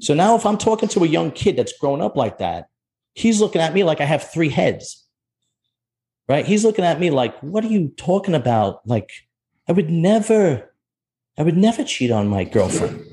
[0.00, 2.68] So now, if I'm talking to a young kid that's grown up like that,
[3.14, 5.04] he's looking at me like I have three heads.
[6.28, 6.44] right?
[6.46, 8.86] He's looking at me like, what are you talking about?
[8.86, 9.10] Like,
[9.68, 10.72] I would never,
[11.36, 13.04] I would never cheat on my girlfriend.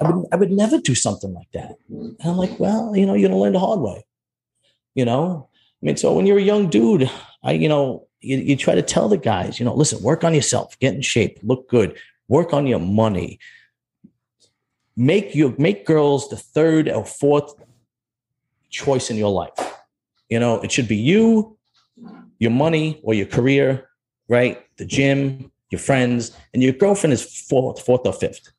[0.00, 1.74] I would, I would never do something like that.
[1.88, 4.04] And I'm like, well, you know, you're gonna learn the hard way.
[4.94, 5.48] You know,
[5.82, 7.10] I mean, so when you're a young dude,
[7.42, 10.34] I, you know, you, you try to tell the guys, you know, listen, work on
[10.34, 11.98] yourself, get in shape, look good,
[12.28, 13.38] work on your money,
[14.96, 17.54] make you make girls the third or fourth
[18.70, 19.74] choice in your life.
[20.28, 21.58] You know, it should be you,
[22.38, 23.88] your money, or your career,
[24.28, 24.64] right?
[24.76, 28.52] The gym, your friends, and your girlfriend is fourth, fourth or fifth,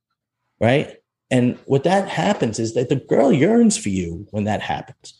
[0.59, 0.97] right?
[1.31, 5.13] And what that happens is that the girl yearns for you when that happens.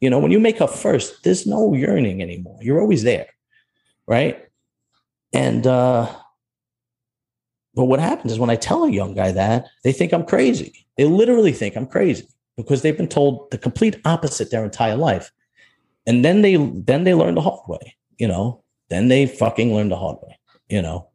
[0.00, 2.58] You know, when you make her first, there's no yearning anymore.
[2.60, 3.28] You're always there,
[4.06, 4.36] right?
[5.32, 6.14] And uh
[7.74, 10.86] but what happens is when I tell a young guy that, they think I'm crazy.
[10.96, 15.30] They literally think I'm crazy because they've been told the complete opposite their entire life.
[16.06, 18.62] And then they then they learn the hard way, you know.
[18.88, 21.08] Then they fucking learn the hard way, you know.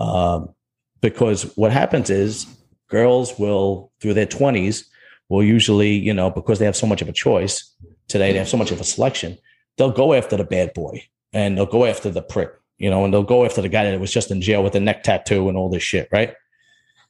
[0.00, 0.54] Um,
[1.00, 2.46] because what happens is
[2.88, 4.84] girls will through their 20s
[5.28, 7.72] will usually, you know, because they have so much of a choice
[8.08, 9.38] today, they have so much of a selection,
[9.76, 11.00] they'll go after the bad boy
[11.32, 12.50] and they'll go after the prick
[12.80, 14.80] you know, and they'll go after the guy that was just in jail with a
[14.80, 16.34] neck tattoo and all this shit, right?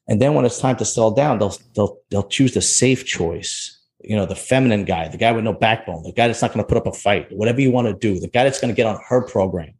[0.09, 3.79] And then when it's time to settle down, they'll they'll they'll choose the safe choice.
[4.03, 6.65] You know, the feminine guy, the guy with no backbone, the guy that's not going
[6.65, 8.77] to put up a fight, whatever you want to do, the guy that's going to
[8.77, 9.75] get on her program.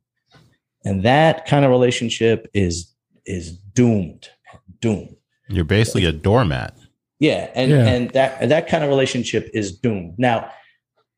[0.85, 2.90] And that kind of relationship is
[3.27, 4.29] is doomed,
[4.81, 5.17] doomed.
[5.49, 6.77] You're basically a doormat.
[7.19, 7.87] Yeah, and yeah.
[7.87, 10.19] and that that kind of relationship is doomed.
[10.19, 10.51] Now,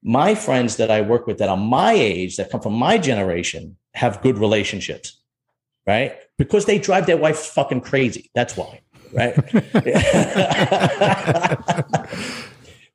[0.02, 3.76] my friends that I work with that are my age, that come from my generation,
[3.94, 5.20] have good relationships,
[5.86, 6.16] right?
[6.38, 8.30] Because they drive their wife fucking crazy.
[8.34, 8.80] That's why,
[9.12, 9.34] right?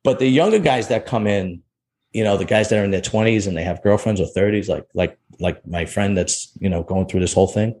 [0.04, 1.62] but the younger guys that come in,
[2.12, 4.68] you know, the guys that are in their 20s and they have girlfriends or 30s,
[4.68, 7.80] like like like my friend that's, you know, going through this whole thing.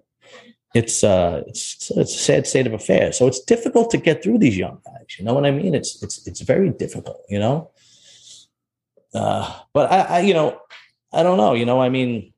[0.74, 3.16] It's uh it's it's a sad state of affairs.
[3.16, 5.18] So it's difficult to get through these young guys.
[5.18, 5.74] You know what I mean?
[5.74, 7.70] It's it's it's very difficult, you know.
[9.14, 10.60] Uh, but I, I, you know,
[11.12, 11.54] I don't know.
[11.54, 12.34] You know, I mean,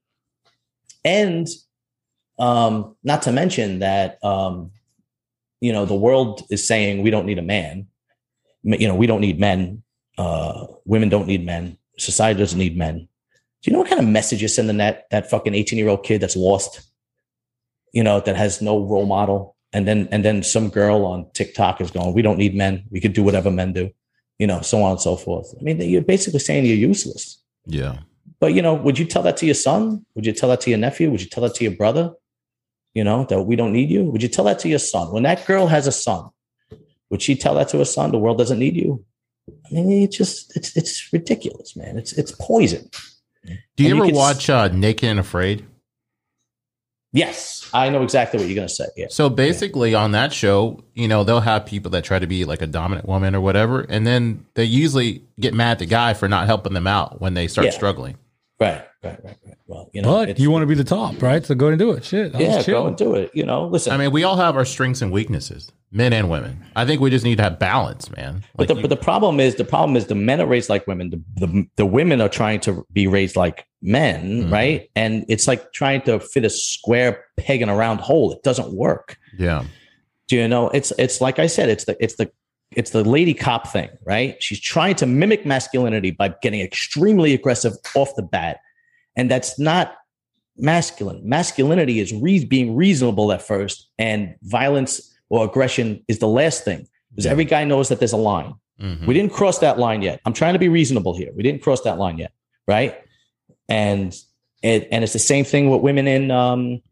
[1.04, 1.48] and
[2.38, 4.70] um, not to mention that um,
[5.60, 7.88] you know the world is saying we don't need a man.
[8.62, 9.82] You know, we don't need men.
[10.16, 11.78] Uh, women don't need men.
[11.98, 13.08] Society doesn't need men.
[13.62, 16.04] Do you know what kind of message you're sending that that fucking 18 year old
[16.04, 16.89] kid that's lost?
[17.92, 21.80] You know, that has no role model, and then and then some girl on TikTok
[21.80, 22.84] is going, "We don't need men.
[22.90, 23.90] We could do whatever men do."
[24.38, 25.54] You know, so on and so forth.
[25.58, 27.42] I mean, you're basically saying you're useless.
[27.66, 27.98] Yeah.
[28.38, 30.04] But you know, would you tell that to your son?
[30.14, 31.10] Would you tell that to your nephew?
[31.10, 32.12] Would you tell that to your brother?
[32.94, 34.04] You know, that we don't need you?
[34.04, 35.12] Would you tell that to your son?
[35.12, 36.30] When that girl has a son,
[37.10, 38.10] would she tell that to her son?
[38.10, 39.04] The world doesn't need you.
[39.48, 41.98] I mean, it's just it's it's ridiculous, man.
[41.98, 42.88] It's it's poison.
[43.44, 45.66] Do you and ever you watch uh, Naked and Afraid?
[47.12, 48.86] Yes, I know exactly what you're going to say.
[48.96, 49.06] Yeah.
[49.10, 50.02] So basically, yeah.
[50.02, 53.08] on that show, you know, they'll have people that try to be like a dominant
[53.08, 56.72] woman or whatever, and then they usually get mad at the guy for not helping
[56.72, 57.72] them out when they start yeah.
[57.72, 58.16] struggling.
[58.60, 59.56] Right, right, right, right.
[59.66, 61.44] Well, you know, but you want to be the top, right?
[61.44, 62.04] So go and do it.
[62.04, 63.30] Shit, yeah, go and do it.
[63.34, 63.92] You know, listen.
[63.92, 66.64] I mean, we all have our strengths and weaknesses, men and women.
[66.76, 68.34] I think we just need to have balance, man.
[68.34, 70.68] Like but, the, you, but the problem is, the problem is, the men are raised
[70.68, 71.10] like women.
[71.10, 74.52] The the, the women are trying to be raised like men, mm-hmm.
[74.52, 74.90] right?
[74.94, 78.32] And it's like trying to fit a square peg in a round hole.
[78.32, 79.18] It doesn't work.
[79.38, 79.64] Yeah.
[80.28, 80.68] Do you know?
[80.70, 81.68] It's it's like I said.
[81.68, 82.30] It's the it's the
[82.72, 84.40] it's the lady cop thing, right?
[84.42, 88.60] She's trying to mimic masculinity by getting extremely aggressive off the bat.
[89.16, 89.96] And that's not
[90.56, 91.20] masculine.
[91.28, 96.86] Masculinity is re- being reasonable at first, and violence or aggression is the last thing
[97.10, 98.54] because every guy knows that there's a line.
[98.80, 99.06] Mm-hmm.
[99.06, 100.20] We didn't cross that line yet.
[100.24, 101.32] I'm trying to be reasonable here.
[101.34, 102.32] We didn't cross that line yet,
[102.66, 102.98] right?
[103.70, 104.14] And
[104.62, 106.82] it, and it's the same thing with women in um,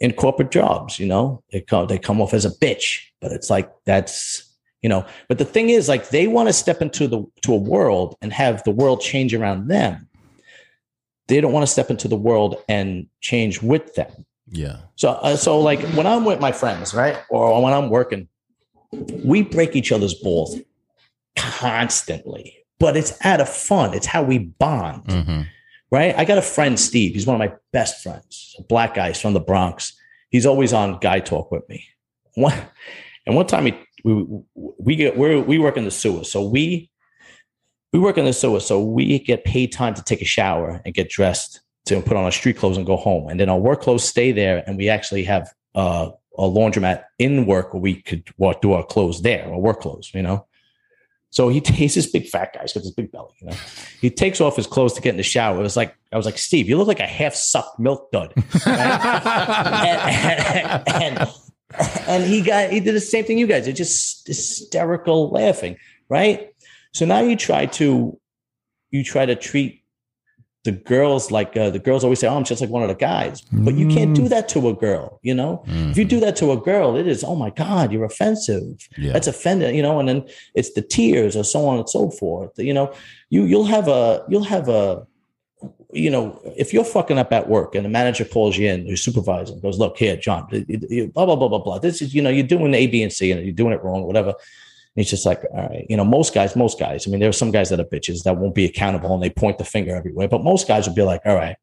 [0.00, 0.98] in corporate jobs.
[0.98, 4.46] You know, they come they come off as a bitch, but it's like that's
[4.82, 7.56] you know but the thing is like they want to step into the to a
[7.56, 10.08] world and have the world change around them.
[11.28, 14.26] They don't want to step into the world and change with them.
[14.48, 14.78] Yeah.
[14.96, 18.26] So uh, so like when i'm with my friends right or when i'm working
[18.90, 20.58] we break each other's balls
[21.36, 23.94] constantly but it's out of fun.
[23.94, 25.04] It's how we bond.
[25.04, 25.42] Mm-hmm.
[25.90, 26.14] Right?
[26.16, 27.14] I got a friend steve.
[27.14, 29.08] He's one of my best friends a black guy.
[29.08, 29.92] He's from the bronx.
[30.30, 31.84] He's always on guy talk with me.
[32.34, 32.54] One,
[33.26, 36.90] and one time he we we get we we work in the sewer, so we
[37.92, 40.94] we work in the sewer, so we get paid time to take a shower and
[40.94, 43.80] get dressed to put on our street clothes and go home, and then our work
[43.82, 48.24] clothes stay there, and we actually have uh, a laundromat in work where we could
[48.62, 50.46] do our clothes there, our work clothes, you know.
[51.30, 52.62] So he he's this big fat guy.
[52.62, 53.34] He's got this big belly.
[53.40, 53.56] You know,
[54.00, 55.58] he takes off his clothes to get in the shower.
[55.58, 58.32] It was like I was like, Steve, you look like a half sucked milk dud.
[58.66, 61.30] and, and, and,
[62.06, 63.66] and he got he did the same thing you guys.
[63.66, 65.76] It's just hysterical laughing,
[66.08, 66.52] right?
[66.92, 68.18] So now you try to
[68.90, 69.79] you try to treat
[70.64, 72.94] the girls like uh, the girls always say, "Oh, I'm just like one of the
[72.94, 75.18] guys," but you can't do that to a girl.
[75.22, 75.90] You know, mm-hmm.
[75.90, 79.12] if you do that to a girl, it is, "Oh my God, you're offensive." Yeah.
[79.12, 79.74] That's offended.
[79.74, 82.52] You know, and then it's the tears or so on and so forth.
[82.58, 82.92] You know,
[83.30, 85.06] you you'll have a you'll have a
[85.92, 88.98] you know, if you're fucking up at work and the manager calls you in, your
[88.98, 90.46] supervisor goes, "Look here, John,
[91.14, 91.78] blah blah blah blah blah.
[91.78, 94.02] This is you know, you're doing A, B, and C, and you're doing it wrong,
[94.02, 94.34] whatever."
[94.96, 97.06] And he's just like, all right, you know, most guys, most guys.
[97.06, 99.30] I mean, there are some guys that are bitches that won't be accountable and they
[99.30, 101.56] point the finger everywhere, but most guys will be like, all right,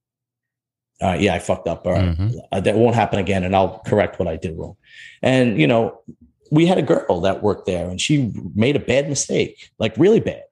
[1.01, 1.85] all right, yeah, I fucked up.
[1.85, 2.05] All right.
[2.05, 2.37] mm-hmm.
[2.51, 4.75] uh, that won't happen again, and I'll correct what I did wrong.
[5.21, 6.01] And you know,
[6.51, 10.19] we had a girl that worked there, and she made a bad mistake, like really
[10.19, 10.43] bad.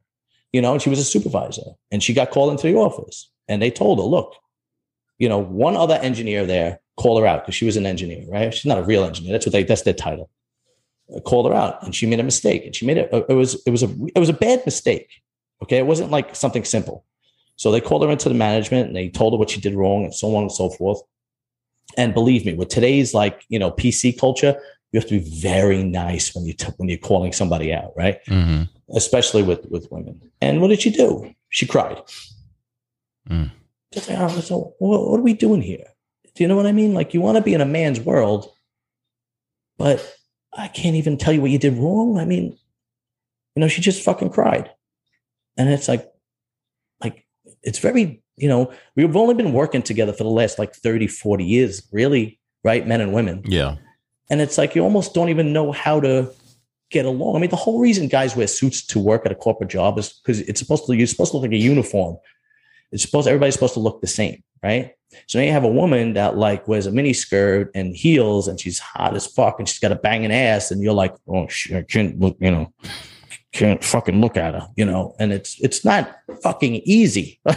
[0.53, 3.61] You know, and she was a supervisor, and she got called into the office, and
[3.61, 4.35] they told her, look,
[5.17, 8.53] you know, one other engineer there called her out because she was an engineer, right?
[8.53, 9.31] She's not a real engineer.
[9.31, 9.63] That's what they.
[9.63, 10.29] That's their title
[11.23, 13.69] called her out and she made a mistake and she made it it was it
[13.69, 15.21] was a it was a bad mistake
[15.63, 15.77] okay?
[15.77, 17.05] It wasn't like something simple.
[17.55, 20.03] So they called her into the management and they told her what she did wrong
[20.03, 21.01] and so on and so forth.
[21.97, 24.59] And believe me with today's like you know pc culture
[24.91, 28.23] you have to be very nice when you t- when you're calling somebody out right?
[28.25, 28.63] Mm-hmm.
[28.95, 30.19] especially with with women.
[30.41, 31.33] And what did she do?
[31.49, 32.01] She cried.
[33.29, 33.51] Mm.
[33.93, 35.85] Just like, oh, so what, what are we doing here?
[36.33, 36.93] Do you know what i mean?
[36.93, 38.51] Like you want to be in a man's world
[39.77, 40.15] but
[40.55, 42.17] I can't even tell you what you did wrong.
[42.17, 42.57] I mean,
[43.55, 44.69] you know, she just fucking cried.
[45.57, 46.09] And it's like,
[47.01, 47.25] like,
[47.63, 51.43] it's very, you know, we've only been working together for the last like 30, 40
[51.43, 52.85] years, really, right?
[52.87, 53.43] Men and women.
[53.45, 53.75] Yeah.
[54.29, 56.31] And it's like you almost don't even know how to
[56.89, 57.35] get along.
[57.35, 60.13] I mean, the whole reason guys wear suits to work at a corporate job is
[60.13, 62.17] because it's supposed to, you're supposed to look like a uniform.
[62.91, 64.93] It's supposed, everybody's supposed to look the same, right?
[65.27, 68.59] So now you have a woman that like wears a mini skirt and heels and
[68.59, 71.77] she's hot as fuck and she's got a banging ass and you're like, oh shit,
[71.77, 72.73] I can't look, you know,
[73.53, 77.39] can't fucking look at her, you know, and it's it's not fucking easy.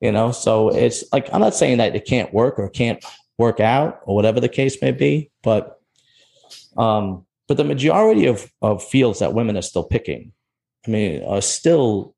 [0.00, 3.04] you know, so it's like I'm not saying that it can't work or can't
[3.38, 5.80] work out or whatever the case may be, but
[6.76, 10.32] um, but the majority of of fields that women are still picking,
[10.86, 12.14] I mean, are still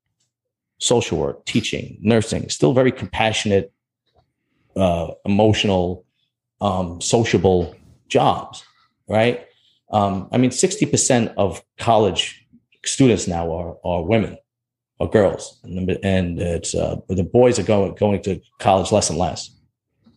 [0.81, 3.71] social work, teaching, nursing, still very compassionate,
[4.75, 6.05] uh, emotional,
[6.59, 7.75] um, sociable
[8.09, 8.63] jobs,
[9.07, 9.45] right?
[9.91, 12.47] Um, I mean, 60% of college
[12.83, 14.37] students now are, are women
[14.99, 15.59] or girls.
[15.63, 15.89] And,
[16.39, 19.51] it's, uh, the boys are going, going to college less and less,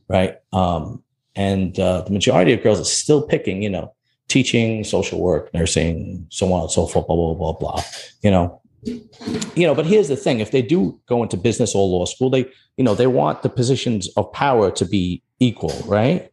[0.08, 0.36] right?
[0.52, 1.02] Um,
[1.36, 3.94] and uh, the majority of girls are still picking, you know,
[4.28, 7.82] teaching, social work, nursing, so on and so forth, blah, blah, blah, blah,
[8.22, 10.40] you know, you know but here's the thing.
[10.40, 12.46] If they do go into business or law school they
[12.76, 16.30] you know they want the positions of power to be equal right?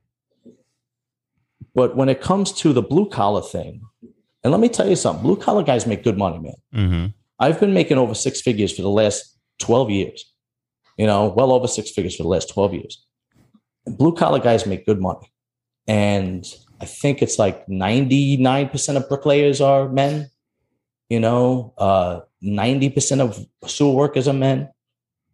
[1.73, 3.81] But when it comes to the blue collar thing
[4.43, 6.53] and let me tell you something blue collar guys make good money man.
[6.73, 7.05] Mm-hmm.
[7.39, 10.31] i've been making over six figures for the last 12 years
[10.97, 13.05] you know well over six figures for the last 12 years.
[13.85, 15.31] Blue collar guys make good money.
[15.87, 16.45] And
[16.79, 20.29] i think it's like 99% of bricklayers are men
[21.11, 24.69] you know, uh, 90% of sewer workers are men.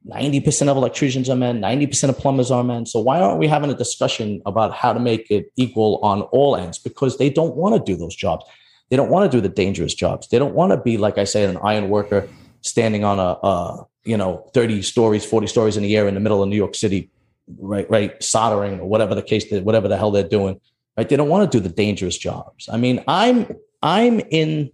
[0.10, 1.62] 90% of electricians are men.
[1.62, 2.88] 90% of plumbers are men.
[2.88, 6.56] So why aren't we having a discussion about how to make it equal on all
[6.56, 6.80] ends?
[6.80, 8.44] Because they don't want to do those jobs.
[8.90, 10.30] They don't want to do the dangerous jobs.
[10.30, 12.28] They don't want to be, like I say, an iron worker
[12.62, 16.20] standing on a, a you know, 30 stories, 40 stories in the air in the
[16.20, 17.12] middle of New York City,
[17.60, 20.60] right, right, soldering or whatever the case, whatever the hell they're doing.
[20.98, 21.08] Right.
[21.08, 22.68] They don't want to do the dangerous jobs.
[22.68, 24.72] I mean, I'm I'm in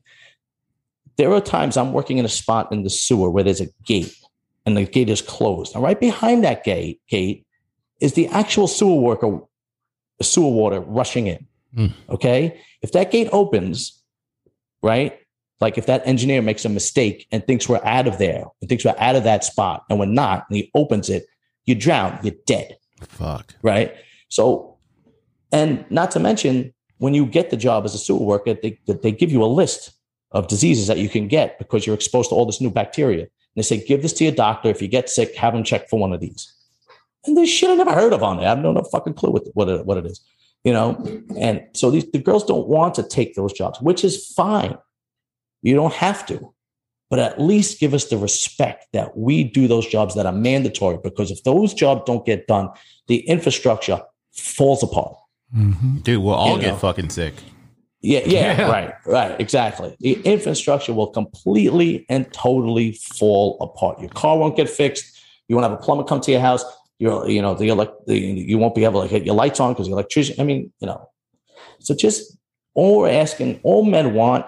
[1.17, 4.15] there are times I'm working in a spot in the sewer where there's a gate
[4.65, 5.75] and the gate is closed.
[5.75, 7.45] And right behind that gate, gate
[7.99, 9.39] is the actual sewer worker,
[10.21, 11.47] sewer water rushing in.
[11.75, 11.93] Mm.
[12.09, 12.59] Okay.
[12.81, 14.01] If that gate opens,
[14.81, 15.19] right?
[15.59, 18.83] Like if that engineer makes a mistake and thinks we're out of there and thinks
[18.83, 21.25] we're out of that spot and we're not, and he opens it,
[21.65, 22.75] you drown, you're dead.
[23.01, 23.55] Fuck.
[23.61, 23.95] Right.
[24.29, 24.77] So,
[25.51, 29.11] and not to mention, when you get the job as a sewer worker, they, they
[29.11, 29.92] give you a list
[30.33, 33.21] of diseases that you can get because you're exposed to all this new bacteria.
[33.21, 34.69] And they say, give this to your doctor.
[34.69, 36.51] If you get sick, have him check for one of these.
[37.25, 38.47] And this shit I never heard of on there.
[38.47, 40.21] I have no, no fucking clue what, what, it, what it is,
[40.63, 41.01] you know?
[41.37, 44.77] And so these, the girls don't want to take those jobs, which is fine.
[45.61, 46.53] You don't have to,
[47.09, 50.97] but at least give us the respect that we do those jobs that are mandatory
[51.01, 52.69] because if those jobs don't get done,
[53.07, 54.01] the infrastructure
[54.33, 55.15] falls apart.
[55.55, 55.97] Mm-hmm.
[55.99, 56.77] Dude, we'll all you get know?
[56.77, 57.35] fucking sick.
[58.03, 59.95] Yeah, yeah, yeah, right, right, exactly.
[60.01, 63.99] The infrastructure will completely and totally fall apart.
[63.99, 65.19] Your car won't get fixed.
[65.47, 66.63] You won't have a plumber come to your house.
[66.99, 69.73] You're, you know, the elect, the, you won't be able to get your lights on
[69.73, 70.35] because the electrician.
[70.39, 71.09] I mean, you know,
[71.79, 72.37] so just
[72.73, 74.45] all we're asking, all men want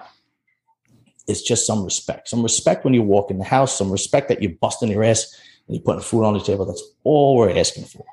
[1.26, 2.28] is just some respect.
[2.28, 5.34] Some respect when you walk in the house, some respect that you're busting your ass
[5.66, 6.66] and you're putting food on the table.
[6.66, 8.04] That's all we're asking for.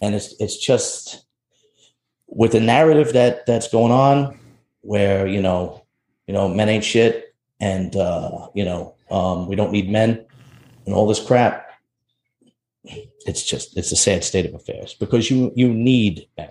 [0.00, 1.24] And it's it's just
[2.26, 4.38] with the narrative that that's going on,
[4.82, 5.84] where you know,
[6.26, 10.24] you know, men ain't shit, and uh, you know, um, we don't need men,
[10.86, 11.68] and all this crap.
[13.24, 16.50] It's just it's a sad state of affairs because you you need men.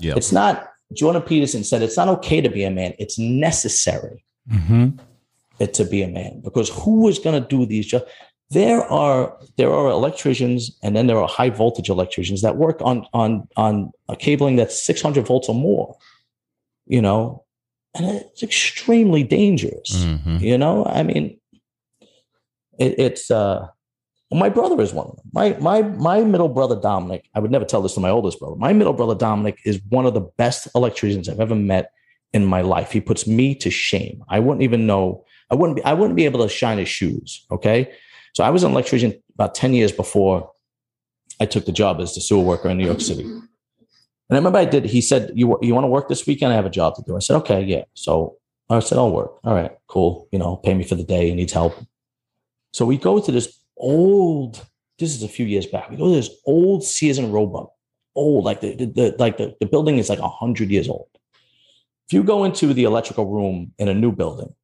[0.00, 0.68] Yeah, it's not.
[0.92, 4.24] Jordan Peterson said it's not okay to be a man; it's necessary.
[4.50, 4.98] Mm-hmm
[5.66, 8.04] to be a man because who is going to do these jobs?
[8.50, 13.06] There are there are electricians and then there are high voltage electricians that work on
[13.12, 15.96] on on a cabling that's 600 volts or more,
[16.86, 17.44] you know,
[17.94, 19.90] and it's extremely dangerous.
[19.90, 20.38] Mm-hmm.
[20.38, 21.38] You know, I mean,
[22.78, 23.68] it, it's uh,
[24.30, 25.26] my brother is one of them.
[25.32, 27.28] My my my middle brother Dominic.
[27.34, 28.56] I would never tell this to my oldest brother.
[28.56, 31.92] My middle brother Dominic is one of the best electricians I've ever met
[32.32, 32.92] in my life.
[32.92, 34.24] He puts me to shame.
[34.28, 37.44] I wouldn't even know I wouldn't be I wouldn't be able to shine his shoes.
[37.50, 37.92] Okay.
[38.34, 40.50] So I was an electrician about 10 years before
[41.38, 43.26] I took the job as the sewer worker in New York City.
[44.28, 46.52] And I remember I did, he said, You you want to work this weekend?
[46.52, 47.16] I have a job to do.
[47.16, 47.84] I said, Okay, yeah.
[47.94, 48.36] So
[48.70, 49.32] I said, I'll work.
[49.44, 50.28] All right, cool.
[50.32, 51.28] You know, pay me for the day.
[51.28, 51.74] He needs help.
[52.72, 54.64] So we go to this old,
[54.98, 55.90] this is a few years back.
[55.90, 57.70] We go to this old Sears and Roebuck.
[58.14, 61.08] Old, like the, the, the like the, the building is like hundred years old.
[62.06, 64.54] If you go into the electrical room in a new building,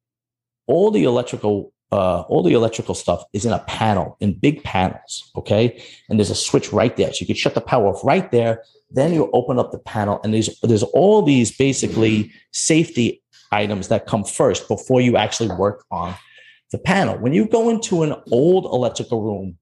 [0.67, 5.31] all the electrical uh, all the electrical stuff is in a panel in big panels
[5.35, 8.31] okay and there's a switch right there so you can shut the power off right
[8.31, 8.61] there
[8.91, 13.21] then you open up the panel and there's there's all these basically safety
[13.51, 16.13] items that come first before you actually work on
[16.71, 19.57] the panel when you go into an old electrical room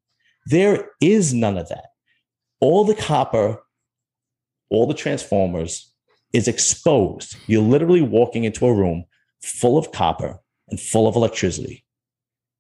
[0.48, 1.86] there is none of that
[2.60, 3.62] all the copper
[4.70, 5.94] all the transformers
[6.34, 9.06] is exposed you're literally walking into a room
[9.42, 10.40] full of copper
[10.70, 11.84] and full of electricity.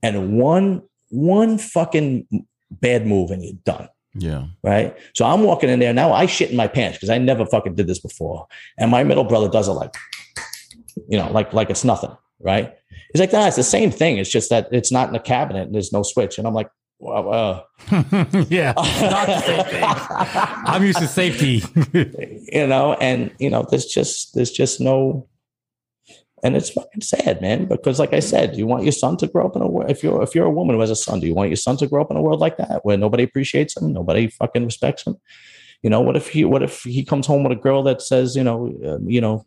[0.02, 2.28] And one one fucking
[2.70, 3.88] bad move and you're done.
[4.18, 4.46] Yeah.
[4.64, 4.98] Right.
[5.14, 6.12] So I'm walking in there now.
[6.12, 8.48] I shit in my pants because I never fucking did this before.
[8.78, 9.96] And my middle brother does it like,
[11.08, 12.16] you know, like like it's nothing.
[12.40, 12.74] Right.
[13.14, 14.18] He's like, nah, it's the same thing.
[14.18, 16.38] It's just that it's not in the cabinet and there's no switch.
[16.38, 16.70] And I'm like,
[17.00, 17.64] well, uh,
[18.50, 19.84] yeah, not the same thing.
[19.84, 21.64] I'm used to safety.
[22.52, 25.28] you know, and you know, there's just there's just no
[26.44, 27.66] and it's fucking sad, man.
[27.66, 29.90] Because like I said, you want your son to grow up in a world.
[29.90, 31.78] If you're if you're a woman who has a son, do you want your son
[31.78, 35.04] to grow up in a world like that where nobody appreciates him, nobody fucking respects
[35.04, 35.18] him?
[35.82, 38.36] You know, what if he what if he comes home with a girl that says,
[38.36, 39.46] you know, uh, you know,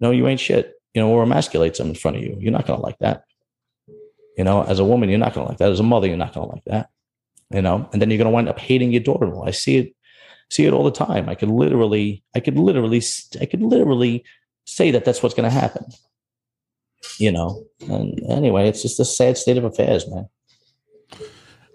[0.00, 2.36] no, you ain't shit, you know, or emasculates him in front of you?
[2.38, 3.24] You're not gonna like that.
[4.36, 5.72] You know, as a woman, you're not gonna like that.
[5.72, 6.90] As a mother, you're not gonna like that.
[7.50, 9.46] You know, and then you're gonna wind up hating your daughter-in-law.
[9.46, 9.96] I see it,
[10.48, 11.28] see it all the time.
[11.28, 13.02] I could literally, I could literally,
[13.40, 14.24] I could literally
[14.68, 15.86] say that that's what's going to happen.
[17.18, 20.28] You know, and anyway, it's just a sad state of affairs, man.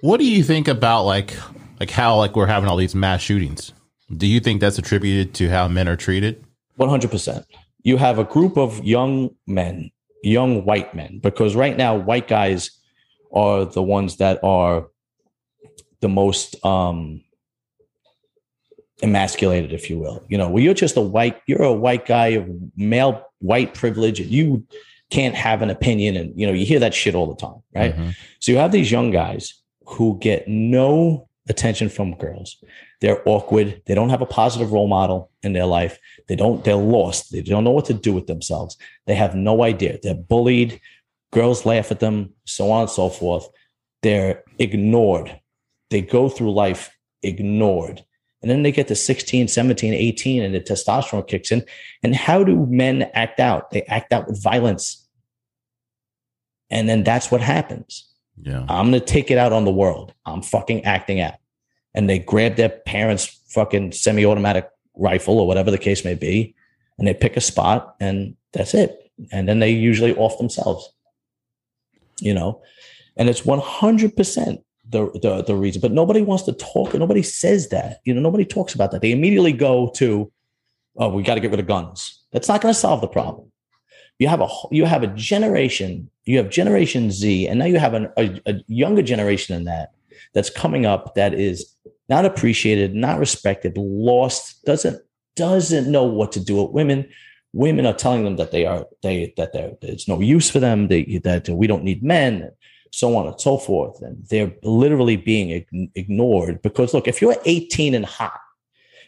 [0.01, 1.35] What do you think about like
[1.79, 3.73] like how like we're having all these mass shootings?
[4.15, 6.43] Do you think that's attributed to how men are treated?
[6.75, 7.45] One hundred percent.
[7.83, 9.91] You have a group of young men,
[10.23, 12.69] young white men, because right now white guys
[13.33, 14.87] are the ones that are
[16.01, 17.23] the most um
[19.03, 20.25] emasculated, if you will.
[20.29, 24.19] You know, well, you're just a white, you're a white guy of male white privilege,
[24.19, 24.65] and you
[25.11, 26.15] can't have an opinion.
[26.15, 27.93] And you know, you hear that shit all the time, right?
[27.93, 28.09] Mm-hmm.
[28.39, 32.57] So you have these young guys who get no attention from girls.
[33.01, 33.81] They're awkward.
[33.85, 35.99] They don't have a positive role model in their life.
[36.29, 37.33] They don't, they're lost.
[37.33, 38.77] They don't know what to do with themselves.
[39.07, 39.99] They have no idea.
[40.01, 40.79] They're bullied.
[41.33, 43.47] Girls laugh at them, so on and so forth.
[44.03, 45.37] They're ignored.
[45.89, 48.05] They go through life ignored.
[48.43, 51.63] And then they get to 16, 17, 18, and the testosterone kicks in.
[52.03, 53.71] And how do men act out?
[53.71, 55.07] They act out with violence.
[56.69, 58.13] And then that's what happens.
[58.41, 58.65] Yeah.
[58.67, 60.13] I'm going to take it out on the world.
[60.25, 61.35] I'm fucking acting out.
[61.93, 66.53] And they grab their parents' fucking semi automatic rifle or whatever the case may be.
[66.97, 69.11] And they pick a spot and that's it.
[69.31, 70.91] And then they usually off themselves,
[72.19, 72.61] you know?
[73.15, 75.81] And it's 100% the, the the reason.
[75.81, 76.93] But nobody wants to talk.
[76.93, 77.99] Nobody says that.
[78.05, 79.01] You know, nobody talks about that.
[79.01, 80.31] They immediately go to,
[80.97, 83.51] "Oh, we got to get rid of guns." That's not going to solve the problem.
[84.19, 86.09] You have a you have a generation.
[86.25, 89.91] You have Generation Z, and now you have an, a, a younger generation than that
[90.33, 91.75] that's coming up that is
[92.07, 95.01] not appreciated, not respected, lost, doesn't
[95.35, 97.09] doesn't know what to do with women,
[97.53, 100.87] women are telling them that they are they that there there's no use for them
[100.87, 102.51] they, that we don't need men
[102.93, 105.65] so on and so forth and they're literally being
[105.95, 108.39] ignored because look if you're 18 and hot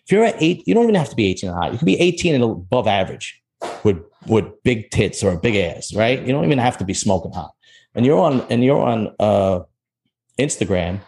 [0.04, 1.86] if you're at eight you don't even have to be 18 and hot you can
[1.86, 3.44] be 18 and above average
[3.84, 6.20] with with big tits or a big ass right?
[6.22, 7.52] You don't even have to be smoking hot.
[7.94, 9.60] And you're on and you're on uh
[10.40, 11.00] instagram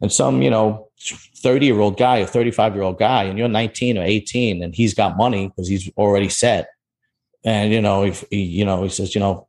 [0.00, 0.88] and some you know
[1.36, 4.74] 30 year old guy or 35 year old guy and you're 19 or 18 and
[4.74, 6.68] he's got money because he's already set.
[7.44, 9.48] And you know if you know he says you know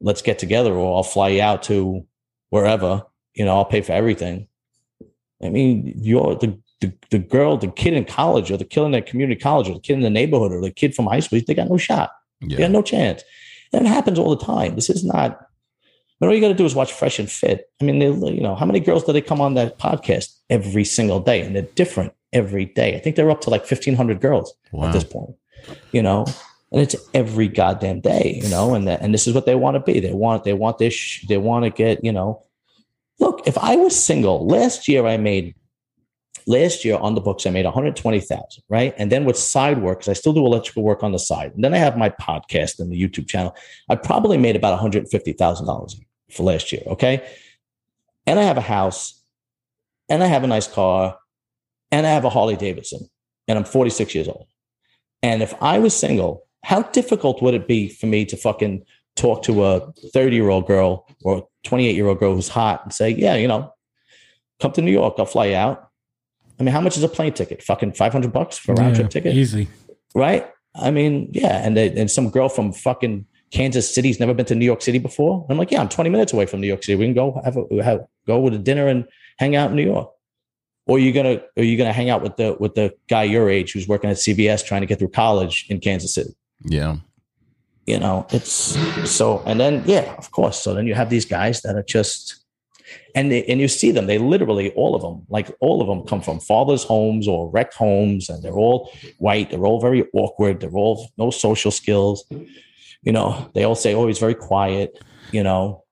[0.00, 2.06] let's get together or i'll fly you out to
[2.50, 3.04] wherever
[3.34, 4.46] you know i'll pay for everything
[5.42, 8.92] i mean you're the the, the girl the kid in college or the kid in
[8.92, 11.40] the community college or the kid in the neighborhood or the kid from high school
[11.46, 12.10] they got no shot
[12.40, 12.56] yeah.
[12.56, 13.22] they got no chance
[13.72, 15.46] and it happens all the time this is not
[16.20, 17.70] but all you got to do is watch Fresh and Fit.
[17.80, 20.84] I mean, they, you know, how many girls do they come on that podcast every
[20.84, 21.40] single day?
[21.40, 22.94] And they're different every day.
[22.94, 24.88] I think they're up to like 1,500 girls wow.
[24.88, 25.30] at this point,
[25.92, 26.26] you know,
[26.72, 29.74] and it's every goddamn day, you know, and that, and this is what they want
[29.74, 30.00] to be.
[30.00, 32.44] They want, they want this, they want to get, you know,
[33.18, 35.54] look, if I was single last year, I made
[36.46, 38.94] last year on the books, I made 120,000, right?
[38.96, 41.52] And then with side work, because I still do electrical work on the side.
[41.54, 43.54] And then I have my podcast and the YouTube channel.
[43.88, 45.94] I probably made about $150,000
[46.30, 46.82] for last year.
[46.86, 47.28] Okay.
[48.26, 49.22] And I have a house
[50.08, 51.18] and I have a nice car
[51.90, 53.08] and I have a Harley Davidson
[53.48, 54.46] and I'm 46 years old.
[55.22, 58.84] And if I was single, how difficult would it be for me to fucking
[59.16, 62.92] talk to a 30 year old girl or 28 year old girl who's hot and
[62.92, 63.72] say, yeah, you know,
[64.60, 65.90] come to New York, I'll fly you out.
[66.58, 67.62] I mean, how much is a plane ticket?
[67.62, 69.34] Fucking 500 bucks for a round trip ticket?
[69.34, 69.68] Easy.
[70.14, 70.46] Right.
[70.74, 71.64] I mean, yeah.
[71.64, 74.98] And, they, and some girl from fucking Kansas City's never been to New York City
[74.98, 75.46] before.
[75.48, 76.96] I'm like, yeah, I'm 20 minutes away from New York City.
[76.96, 79.06] We can go have a have, go with a dinner and
[79.38, 80.10] hang out in New York.
[80.86, 83.50] Or are you gonna are you gonna hang out with the with the guy your
[83.50, 86.30] age who's working at CVS trying to get through college in Kansas City?
[86.64, 86.96] Yeah.
[87.86, 88.78] You know, it's
[89.10, 90.60] so and then yeah, of course.
[90.60, 92.44] So then you have these guys that are just
[93.14, 96.06] and they, and you see them they literally all of them like all of them
[96.06, 100.60] come from fathers homes or wrecked homes and they're all white they're all very awkward
[100.60, 102.24] they're all no social skills
[103.02, 104.98] you know, they all say, oh, he's very quiet,
[105.32, 105.84] you know.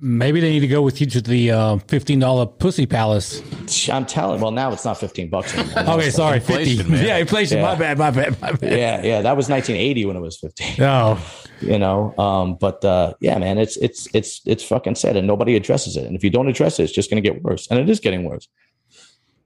[0.00, 3.40] Maybe they need to go with you to the uh, fifteen dollar Pussy Palace.
[3.88, 4.40] I'm telling.
[4.40, 5.94] Well, now it's not fifteen bucks anymore.
[6.00, 6.82] okay, sorry, fifty.
[6.82, 7.04] Man.
[7.04, 7.58] Yeah, inflation.
[7.58, 7.62] Yeah.
[7.62, 7.98] My bad.
[7.98, 8.40] My bad.
[8.40, 8.72] My bad.
[8.76, 9.22] Yeah, yeah.
[9.22, 10.74] That was 1980 when it was 15.
[10.78, 11.16] No,
[11.60, 12.12] you know.
[12.18, 16.06] Um, but uh, yeah, man, it's it's it's it's fucking sad, and nobody addresses it.
[16.06, 18.00] And if you don't address it, it's just going to get worse, and it is
[18.00, 18.48] getting worse.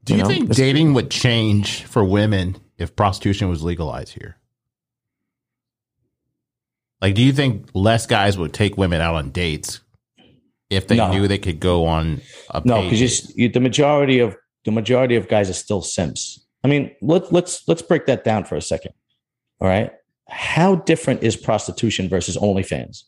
[0.04, 0.28] Do you, you know?
[0.30, 4.38] think dating would change for women if prostitution was legalized here?
[7.02, 9.80] Like, do you think less guys would take women out on dates
[10.70, 11.10] if they no.
[11.10, 12.20] knew they could go on
[12.50, 12.82] a no?
[12.88, 16.44] Because the majority of the majority of guys are still simps.
[16.64, 18.92] I mean, let, let's let's break that down for a second.
[19.60, 19.90] All right,
[20.28, 23.04] how different is prostitution versus OnlyFans?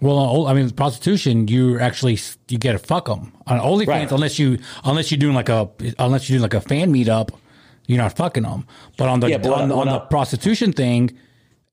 [0.00, 2.18] Well, I mean, prostitution, you actually
[2.48, 4.12] you get to fuck them on OnlyFans right.
[4.12, 5.68] unless you unless you're doing like a
[5.98, 7.30] unless you're doing like a fan meetup,
[7.86, 8.66] you're not fucking them.
[8.96, 11.18] But on the yeah, on, on the prostitution thing,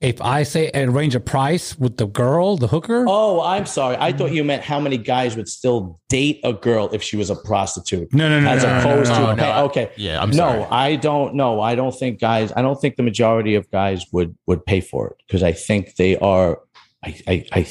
[0.02, 3.06] if I say arrange a price with the girl, the hooker.
[3.08, 3.96] Oh, I'm sorry.
[3.98, 7.30] I thought you meant how many guys would still date a girl if she was
[7.30, 8.14] a prostitute.
[8.14, 8.50] No, no, no.
[8.50, 10.60] As no, opposed no, no, to no, okay, yeah, I'm sorry.
[10.60, 11.62] No, I don't know.
[11.62, 12.52] I don't think guys.
[12.56, 15.96] I don't think the majority of guys would would pay for it because I think
[15.96, 16.60] they are.
[17.04, 17.68] I, I,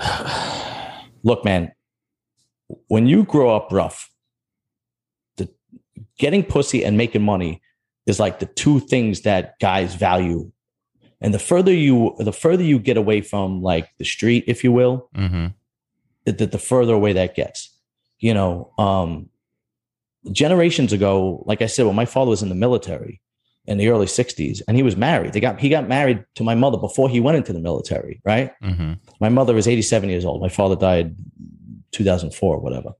[0.00, 1.72] I look, man.
[2.88, 4.10] When you grow up rough,
[5.36, 5.48] the
[6.18, 7.62] getting pussy and making money
[8.06, 10.50] is like the two things that guys value
[11.20, 14.72] and the further you the further you get away from like the street if you
[14.72, 15.46] will mm-hmm.
[16.24, 17.76] the, the further away that gets
[18.18, 19.28] you know um
[20.32, 23.20] generations ago like i said well my father was in the military
[23.66, 26.54] in the early 60s and he was married they got he got married to my
[26.54, 28.94] mother before he went into the military right mm-hmm.
[29.20, 31.16] my mother was 87 years old my father died
[31.92, 32.92] 2004 or whatever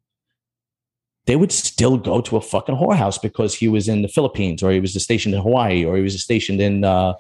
[1.26, 4.70] they would still go to a fucking whorehouse because he was in the Philippines or
[4.70, 7.14] he was stationed in Hawaii or he was stationed in uh,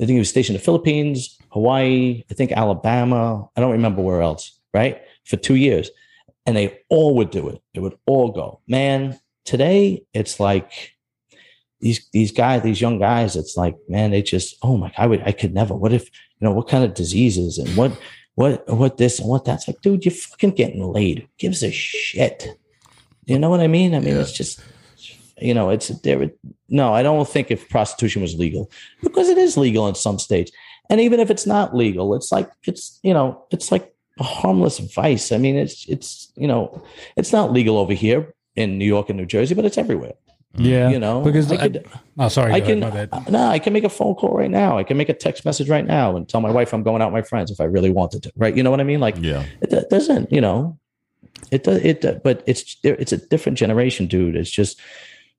[0.00, 3.48] I think he was stationed in the Philippines, Hawaii, I think Alabama.
[3.56, 5.00] I don't remember where else, right?
[5.24, 5.90] For two years.
[6.44, 7.60] And they all would do it.
[7.74, 8.60] They would all go.
[8.68, 10.92] Man, today it's like
[11.80, 15.06] these these guys, these young guys, it's like, man, they just, oh my God, I
[15.06, 15.74] would I could never.
[15.74, 17.98] What if, you know, what kind of diseases and what
[18.34, 21.20] what what this and what that's like, dude, you're fucking getting laid.
[21.20, 22.48] Who gives a shit?
[23.24, 23.94] You know what I mean?
[23.94, 24.20] I mean, yeah.
[24.20, 24.60] it's just
[25.38, 26.30] you know, it's there.
[26.68, 28.70] No, I don't think if prostitution was legal
[29.02, 30.50] because it is legal in some states,
[30.90, 34.78] and even if it's not legal, it's like it's you know, it's like a harmless
[34.78, 35.32] vice.
[35.32, 36.82] I mean, it's it's you know,
[37.16, 40.14] it's not legal over here in New York and New Jersey, but it's everywhere.
[40.56, 40.64] Mm-hmm.
[40.64, 41.86] Yeah, You know, because I I could-
[42.18, 44.78] oh, sorry, I can, ahead, uh, no, I can make a phone call right now.
[44.78, 47.12] I can make a text message right now and tell my wife I'm going out
[47.12, 48.32] with my friends if I really wanted to.
[48.36, 48.56] Right?
[48.56, 49.00] You know what I mean?
[49.00, 49.44] Like, Yeah.
[49.60, 50.32] it do- doesn't.
[50.32, 50.78] You know,
[51.50, 51.84] it does.
[51.84, 54.34] It, but it's it's a different generation, dude.
[54.34, 54.80] It's just,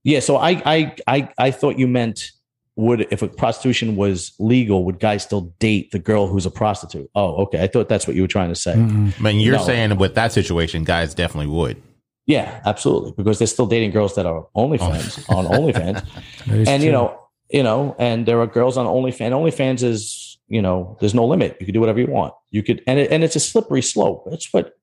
[0.03, 0.19] yeah.
[0.19, 2.31] So I I I I thought you meant
[2.75, 7.09] would if a prostitution was legal, would guys still date the girl who's a prostitute?
[7.15, 7.63] Oh, okay.
[7.63, 8.73] I thought that's what you were trying to say.
[8.75, 9.19] Mm-mm.
[9.19, 9.63] I mean, you're No.
[9.63, 11.81] saying with that situation, guys definitely would.
[12.27, 13.13] Yeah, absolutely.
[13.17, 16.05] Because they're still dating girls that are OnlyFans on OnlyFans.
[16.45, 17.19] That is and you know,
[17.49, 19.31] you know, and there are girls on OnlyFans.
[19.31, 21.57] OnlyFans is, you know, there's no limit.
[21.59, 22.33] You can do whatever you want.
[22.51, 24.27] You could, and it, and it's a slippery slope.
[24.29, 24.73] That's what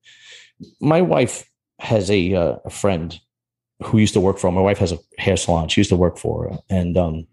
[0.81, 3.17] my wife has a, uh, a friend
[3.83, 4.51] who used to work for.
[4.51, 5.67] My wife has a hair salon.
[5.67, 7.27] She used to work for and um,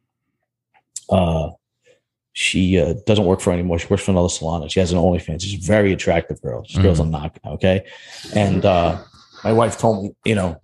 [1.09, 1.51] uh,
[2.33, 3.79] she uh, doesn't work for anymore.
[3.79, 5.43] She works for another salon, and she has an OnlyFans.
[5.43, 6.63] She's a very attractive girl.
[6.63, 7.85] This girl's a knock, okay.
[8.35, 9.03] And uh,
[9.45, 10.61] my wife told me, you know,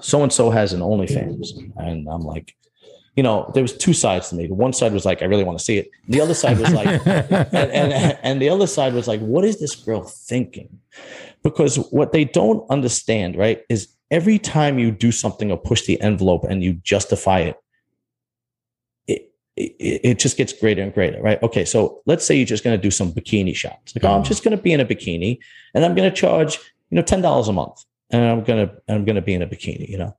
[0.00, 2.54] so and so has an OnlyFans, and I'm like,
[3.14, 4.46] you know, there was two sides to me.
[4.46, 5.90] The one side was like, I really want to see it.
[6.08, 9.60] The other side was like, and, and and the other side was like, what is
[9.60, 10.80] this girl thinking?
[11.44, 16.00] Because what they don't understand, right, is every time you do something or push the
[16.00, 17.56] envelope and you justify it,
[19.06, 21.42] it it, it just gets greater and greater, right?
[21.42, 23.94] Okay, so let's say you're just going to do some bikini shots.
[23.94, 25.38] Like, oh, I'm just going to be in a bikini,
[25.74, 26.58] and I'm going to charge,
[26.90, 29.46] you know, ten dollars a month, and I'm gonna I'm going to be in a
[29.46, 30.16] bikini, you know.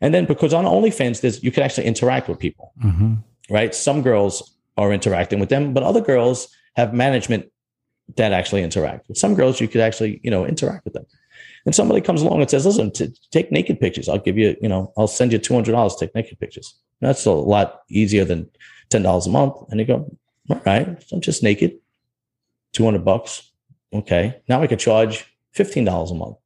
[0.00, 3.22] And then because on OnlyFans, there's you can actually interact with people Mhm.
[3.50, 3.74] right?
[3.74, 7.50] Some girls are interacting with them, but other girls have management
[8.16, 9.08] that actually interact.
[9.08, 11.04] With some girls, you could actually, you know, interact with them.
[11.68, 14.08] And somebody comes along and says, "Listen, to take naked pictures.
[14.08, 16.74] I'll give you, you know, I'll send you two hundred dollars to take naked pictures.
[17.02, 18.48] That's a lot easier than
[18.88, 20.10] ten dollars a month." And they go,
[20.48, 21.72] "All right, I'm just naked,
[22.72, 23.52] two hundred bucks.
[23.92, 26.38] Okay, now I could charge fifteen dollars a month.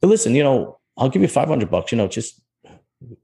[0.00, 1.92] But listen, you know, I'll give you five hundred bucks.
[1.92, 2.40] You know, just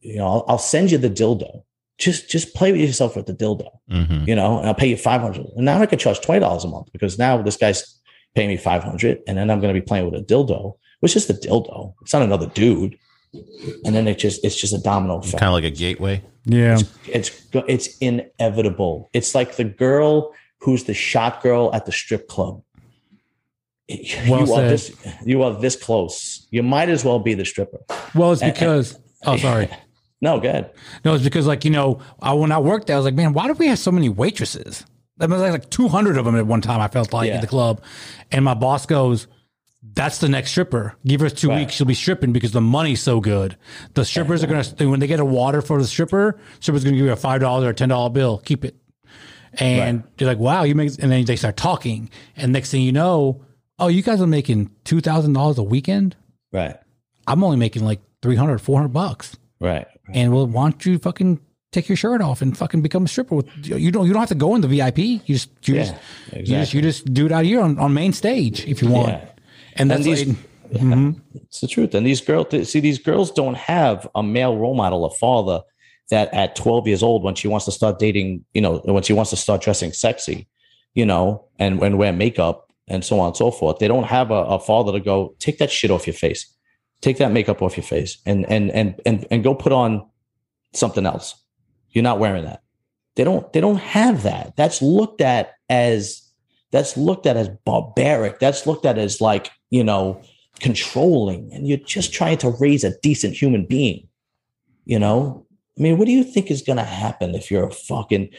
[0.02, 1.62] you know, I'll, I'll send you the dildo.
[1.96, 4.98] Just just play with yourself with the dildo, hmm you know, and I'll pay you
[4.98, 5.46] five hundred.
[5.56, 7.98] And now I can charge twenty dollars a month because now this guy's
[8.34, 10.76] paying me five hundred, and then I'm going to be playing with a dildo.
[11.02, 11.94] It's just a dildo.
[12.02, 12.98] It's not another dude.
[13.84, 15.38] And then it just it's just a domino effect.
[15.38, 16.22] Kind of like a gateway.
[16.44, 16.78] Yeah.
[17.06, 19.08] It's go- it's inevitable.
[19.12, 22.62] It's like the girl who's the shot girl at the strip club.
[24.28, 24.94] Well you are this
[25.24, 26.46] you are this close.
[26.50, 27.78] You might as well be the stripper.
[28.14, 28.98] Well, it's because.
[29.26, 29.68] Oh, sorry.
[30.22, 30.68] No, good.
[31.02, 33.32] No, it's because like you know, I, when I worked there, I was like, man,
[33.32, 34.84] why do we have so many waitresses?
[35.16, 36.78] There was like, like 200 of them at one time.
[36.78, 37.36] I felt like Yeah.
[37.36, 37.80] at the club,
[38.30, 39.28] and my boss goes,
[39.82, 40.94] "That's the next stripper.
[41.06, 41.60] Give her two Right.
[41.60, 43.56] weeks, she'll be stripping because the money's so good.
[43.94, 47.06] The strippers are gonna when they get a water for the stripper, stripper's gonna give
[47.06, 48.38] you a five dollar or ten dollar bill.
[48.44, 48.76] Keep it."
[49.58, 52.92] And they're like, "Wow, you make," and then they start talking, and next thing you
[52.92, 53.42] know,
[53.78, 56.14] oh, you guys are making two thousand dollars a weekend.
[56.52, 56.76] Right.
[57.26, 59.86] I'm only making like 300, 400 bucks Right.
[60.12, 61.38] and well, why don't you fucking
[61.70, 63.36] take your shirt off and fucking become a stripper?
[63.36, 64.98] With you don't you don't have to go in the VIP.
[65.26, 65.94] You just you Yeah, just
[66.32, 69.08] you just you just do it out here on, on main stage if you want.
[69.08, 69.24] Yeah.
[69.80, 70.36] And that's And these- like,
[70.72, 71.20] Mhm.
[71.34, 71.94] It's the truth.
[71.94, 75.62] And these girls, see, these girls don't have a male role model, a father
[76.10, 79.12] that at 12 years old, when she wants to start dating, you know, when she
[79.12, 80.46] wants to start dressing sexy,
[80.94, 84.30] you know, and, and wear makeup and so on and so forth, they don't have
[84.30, 86.46] a, a father to go, take that shit off your face,
[87.00, 90.08] take that makeup off your face and, and, and, and, and go put on
[90.72, 91.34] something else.
[91.90, 92.62] You're not wearing that.
[93.16, 94.54] They don't, they don't have that.
[94.56, 96.22] That's looked at as,
[96.70, 98.38] that's looked at as barbaric.
[98.38, 100.20] That's looked at as like, you know,
[100.60, 104.06] controlling and you're just trying to raise a decent human being.
[104.84, 105.46] You know,
[105.78, 108.30] I mean, what do you think is going to happen if you're a fucking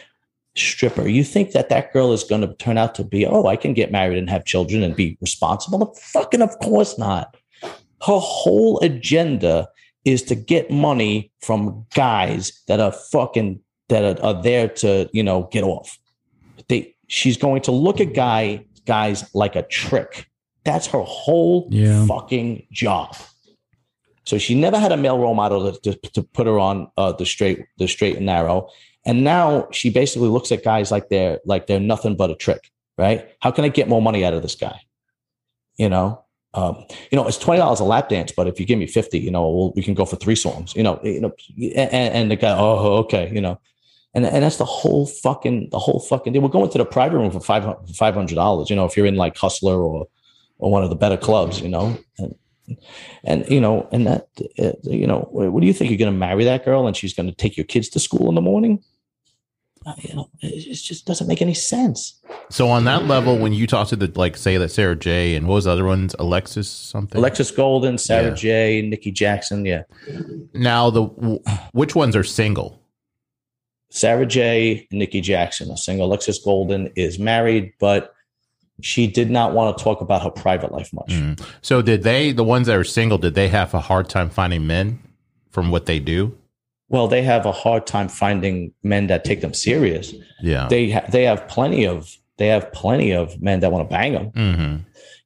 [0.55, 1.07] stripper?
[1.07, 3.73] You think that that girl is going to turn out to be, oh, I can
[3.73, 5.95] get married and have children and be responsible?
[5.95, 7.35] Fucking, of course not.
[7.63, 9.69] Her whole agenda
[10.05, 13.59] is to get money from guys that are fucking
[13.89, 15.99] that are, are there to, you know, get off.
[16.69, 20.30] They, she's going to look at guy guys like a trick.
[20.63, 22.05] That's her whole Yeah.
[22.05, 23.15] fucking job.
[24.25, 27.11] So she never had a male role model to, to, to put her on uh,
[27.13, 28.69] the straight the straight and narrow.
[29.03, 32.69] And now she basically looks at guys like they're like they're nothing but a trick,
[32.97, 33.27] right?
[33.39, 34.79] How can I get more money out of this guy?
[35.77, 36.23] You know,
[36.53, 39.17] um, you know, it's twenty dollars a lap dance, but if you give me fifty,
[39.17, 40.75] you know, we'll, we can go for three songs.
[40.75, 43.59] You know, you know, and, and the guy, oh, okay, you know,
[44.13, 46.33] and and that's the whole fucking the whole fucking.
[46.33, 48.69] They were going to the private room for five hundred dollars.
[48.69, 50.05] You know, if you're in like Hustler or
[50.69, 52.35] one of the better clubs, you know, and
[53.23, 54.27] and you know, and that
[54.59, 55.89] uh, you know, what do you think?
[55.89, 58.29] You're going to marry that girl and she's going to take your kids to school
[58.29, 58.83] in the morning?
[59.85, 62.19] uh, you know, it just doesn't make any sense.
[62.49, 65.35] So on that level, when you talk to the like, say that Sara Jay.
[65.35, 67.17] and what was the other ones, Alexis something.
[67.17, 68.35] Alexis Golden, Sarah Yeah.
[68.35, 69.83] J, Nikki Jackson, yeah.
[70.53, 71.03] now the
[71.71, 72.79] which ones are single?
[73.89, 76.05] Sara Jay Nikki Jackson are single.
[76.05, 78.13] Alexis Golden is married, but
[78.81, 81.09] she did not want to talk about her private life much.
[81.09, 81.43] Mm.
[81.61, 84.67] So did they, the ones that are single, did they have a hard time finding
[84.67, 84.99] men
[85.51, 86.37] from what they do?
[86.89, 90.13] Well, they have a hard time finding men that take them serious.
[90.41, 90.67] Yeah.
[90.67, 94.13] They ha- they have plenty of they have plenty of men that want to bang
[94.13, 94.25] them.
[94.27, 94.75] hmm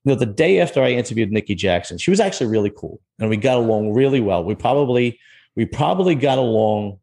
[0.03, 3.29] You know, the day after I interviewed Nikki Jackson, she was actually really cool, and
[3.29, 4.43] we got along really well.
[4.43, 5.19] We probably
[5.55, 6.99] we probably got along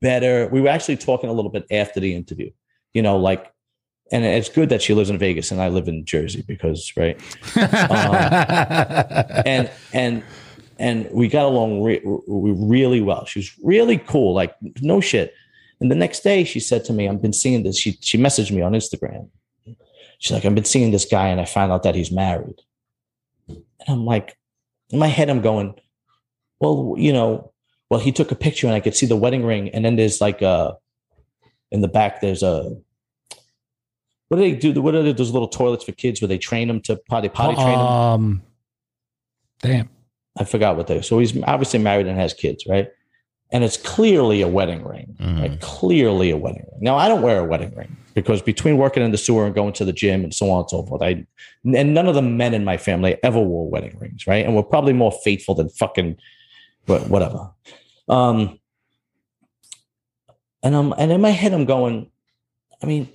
[0.00, 0.48] better.
[0.50, 2.50] We were actually talking a little bit after the interview.
[2.94, 3.51] You know, like,
[4.12, 7.18] and it's good that she lives in Vegas and I live in Jersey because right.
[7.56, 8.14] Um,
[9.46, 10.22] and and
[10.78, 13.24] and we got along re- re- really well.
[13.24, 15.34] She was really cool, like no shit.
[15.80, 18.50] And the next day, she said to me, "I've been seeing this." She she messaged
[18.52, 19.28] me on Instagram.
[20.18, 22.60] She's like, "I've been seeing this guy, and I found out that he's married."
[23.48, 24.36] And I'm like,
[24.90, 25.74] in my head, I'm going,
[26.60, 27.52] "Well, you know,
[27.90, 30.20] well, he took a picture, and I could see the wedding ring, and then there's
[30.20, 30.76] like a
[31.70, 32.76] in the back, there's a."
[34.32, 34.80] What do they do?
[34.80, 37.76] What are those little toilets for kids where they train them to potty potty train
[37.76, 37.86] them?
[37.86, 38.42] um,
[39.60, 39.90] damn.
[40.38, 41.02] I forgot what they.
[41.02, 42.88] So he's obviously married and has kids, right?
[43.50, 45.38] And it's clearly a wedding ring, Mhm.
[45.42, 45.60] right?
[45.60, 46.80] Clearly a wedding ring.
[46.80, 49.74] Now I don't wear a wedding ring because between working in the sewer and going
[49.74, 51.26] to the gym and so on and so forth, I
[51.66, 54.46] and none of the men in my family ever wore wedding rings, right?
[54.46, 56.16] And we're probably more faithful than fucking,
[56.86, 57.50] but whatever.
[58.08, 58.58] Um,
[60.62, 62.10] and I'm and in my head I'm going,
[62.82, 63.10] I mean,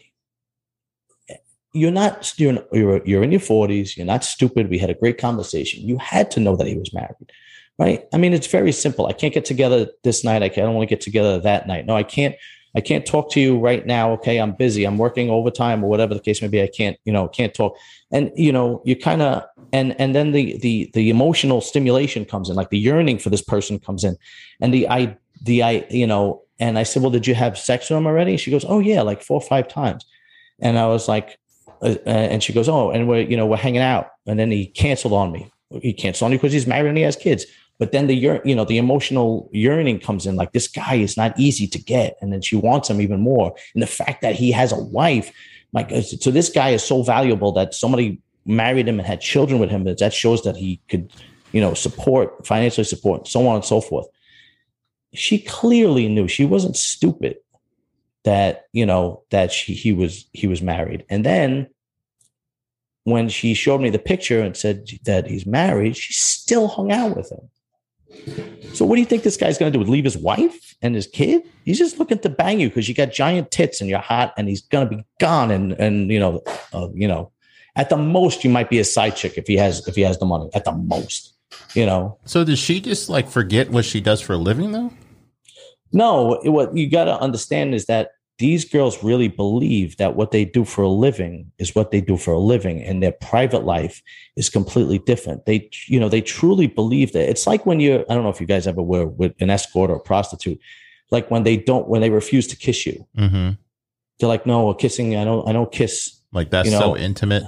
[1.78, 3.96] you're not you're you're you're in your 40s.
[3.96, 4.70] You're not stupid.
[4.70, 5.88] We had a great conversation.
[5.88, 7.32] You had to know that he was married,
[7.78, 8.06] right?
[8.14, 9.08] I mean, it's very simple.
[9.08, 10.44] I can't get together this night.
[10.44, 11.86] I, can't, I don't want to get together that night.
[11.86, 12.36] No, I can't.
[12.76, 14.12] I can't talk to you right now.
[14.14, 14.84] Okay, I'm busy.
[14.84, 16.62] I'm working overtime or whatever the case may be.
[16.62, 17.76] I can't, you know, can't talk.
[18.12, 22.50] And you know, you kind of and and then the the the emotional stimulation comes
[22.50, 24.18] in, like the yearning for this person comes in,
[24.62, 26.42] and the I the I you know.
[26.60, 28.36] And I said, well, did you have sex with him already?
[28.36, 30.04] She goes, oh yeah, like four or five times.
[30.60, 31.38] And I was like,
[31.82, 34.68] uh, and she goes, "Oh, and we're you know we're hanging out." And then he
[34.68, 35.52] canceled on me.
[35.82, 37.46] He canceled on me because he's married and he has kids.
[37.80, 40.36] But then the you know, the emotional yearning comes in.
[40.36, 43.56] Like this guy is not easy to get, and then she wants him even more.
[43.74, 45.32] And the fact that he has a wife,
[45.74, 49.60] like, uh, so this guy is so valuable that somebody married him and had children
[49.60, 49.84] with him.
[49.84, 51.12] That shows that he could,
[51.52, 54.08] you know, support financially support, so on and so forth.
[55.14, 57.38] She clearly knew she wasn't stupid
[58.28, 61.06] that you know that she he was he was married.
[61.10, 61.68] And then
[63.06, 67.16] when she showed me the picture and said that he's married she still hung out
[67.16, 67.50] with him.
[68.74, 71.08] So what do you think this guy's going to do leave his wife and his
[71.08, 71.44] kid?
[71.64, 74.50] He's just looking to bang you because you got giant tits and you're hot and
[74.50, 76.42] he's going to be gone and and you know
[76.74, 77.32] uh, you know
[77.78, 80.20] at the most you might be a side chick if he has if he has
[80.20, 81.34] the money at the most
[81.74, 82.18] you know?
[82.26, 84.92] So does she just like forget what she does for a living though?
[85.94, 90.32] No, it- what you got to understand is that these girls really believe that what
[90.32, 93.64] they do for a living is what they do for a living, and their private
[93.66, 94.02] life
[94.36, 95.46] is completely different.
[95.46, 97.30] They, you know, they truly believe that.
[97.30, 99.90] It's like when you're, I don't know if you guys ever were with an escort
[99.90, 100.60] or a prostitute,
[101.10, 103.52] like when they don't, when they refuse to kiss you, Mm-hmm.
[104.20, 106.22] they're like, no, kissing, I don't, I don't kiss.
[106.32, 107.44] Like that's You know- so intimate.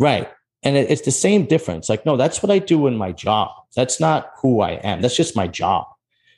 [0.00, 0.28] Right.
[0.64, 1.88] And it, it's the same difference.
[1.88, 3.50] Like, no, that's what I do in my job.
[3.76, 5.02] That's not who I am.
[5.02, 5.86] That's just my job.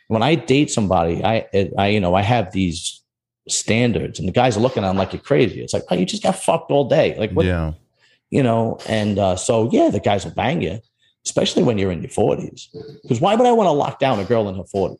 [0.08, 1.46] When I date somebody, I,
[1.78, 3.00] I, you know, I have these
[3.48, 5.60] standards, and the guys are looking at them like you're crazy.
[5.62, 7.16] It's like, oh, you just got fucked all day.
[7.18, 7.72] Like, what, Yeah.
[8.30, 8.78] you know?
[8.88, 10.80] And uh, so, yeah, the guys will bang you,
[11.24, 12.68] especially when you're in your 40s.
[13.02, 14.98] Because why would I want to lock down a girl in her 40s?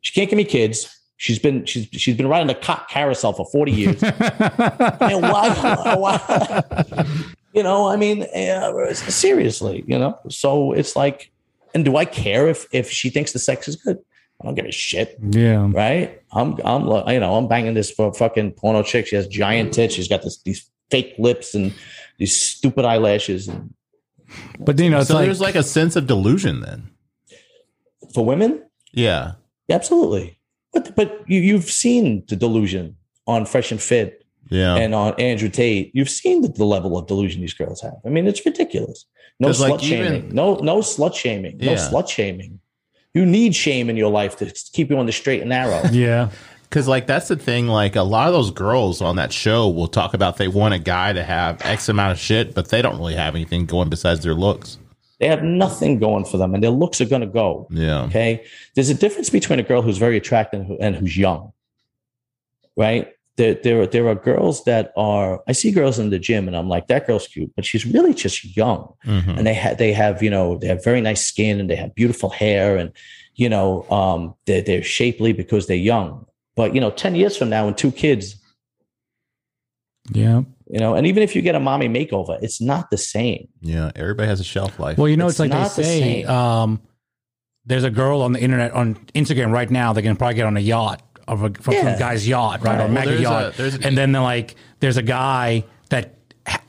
[0.00, 0.94] She can't give me kids.
[1.20, 4.02] She's been she's she's been riding a cock carousel for 40 years.
[4.02, 7.04] And why, why
[7.52, 10.16] you know, I mean, uh, seriously, you know.
[10.28, 11.32] So it's like,
[11.74, 13.98] and do I care if if she thinks the sex is good?
[14.40, 15.68] I don't give a shit, yeah.
[15.72, 16.22] right?
[16.32, 16.82] I'm I'm
[17.12, 19.06] you know I'm banging this for fucking porno chick.
[19.08, 19.94] She has giant tits.
[19.94, 21.74] She's got this these fake lips and
[22.18, 23.48] these stupid eyelashes.
[23.48, 23.74] And
[24.60, 26.90] But you know, so like, there's like a sense of delusion then.
[28.14, 28.62] for women,
[28.92, 29.32] Yeah.
[29.70, 30.38] absolutely.
[30.72, 32.96] But but you you've seen the delusion
[33.26, 34.76] on Fresh and Fit Yeah.
[34.76, 35.90] and on Andrew Tate.
[35.94, 37.96] You've seen the, the level of delusion these girls have.
[38.06, 39.04] I mean, it's ridiculous.
[39.40, 40.34] No slut like, even- shaming.
[40.34, 41.58] No no slut shaming.
[41.58, 41.88] No Yeah.
[41.90, 42.60] slut shaming.
[43.14, 45.82] You need shame in your life to keep you on the straight and narrow.
[45.92, 46.30] yeah.
[46.62, 47.66] Because like that's the thing.
[47.66, 50.78] Like a lot of those girls on that show will talk about they want a
[50.78, 54.22] guy to have X amount of shit, but they don't really have anything going besides
[54.22, 54.76] their looks.
[55.18, 57.66] they have nothing going for them, and their looks are going to go.
[57.70, 58.02] Yeah.
[58.02, 58.44] Okay,
[58.74, 61.52] there's a difference between a girl who's very attractive and, who, and who's young.
[62.76, 63.08] right?
[63.38, 65.42] There, there, there are girls that are.
[65.48, 68.12] I see girls in the gym, and I'm like, that girl's cute, but she's really
[68.12, 68.92] just young.
[69.06, 69.38] Mhm.
[69.38, 71.94] And they have, they have, you know, they have very nice skin, and they have
[71.94, 72.92] beautiful hair, and
[73.36, 76.26] you know, um, they're they're shapely because they're young.
[76.56, 78.34] But you know, ten years from now, and two kids,
[80.12, 80.42] Yeah.
[80.68, 83.48] you know, and even if you get a mommy makeover, it's not the same.
[83.60, 84.98] Yeah, everybody has a shelf life.
[84.98, 86.24] Well, you know, It's it's, like they not the say.
[86.24, 86.80] Um,
[87.66, 90.56] there's a girl on the internet on Instagram right now that can probably get on
[90.56, 91.82] a yacht of a, from Yeah.
[91.92, 92.80] some guy's yacht, right, Right.
[92.80, 96.14] or Well, mega yacht, a- a- and then they're like, there's a guy that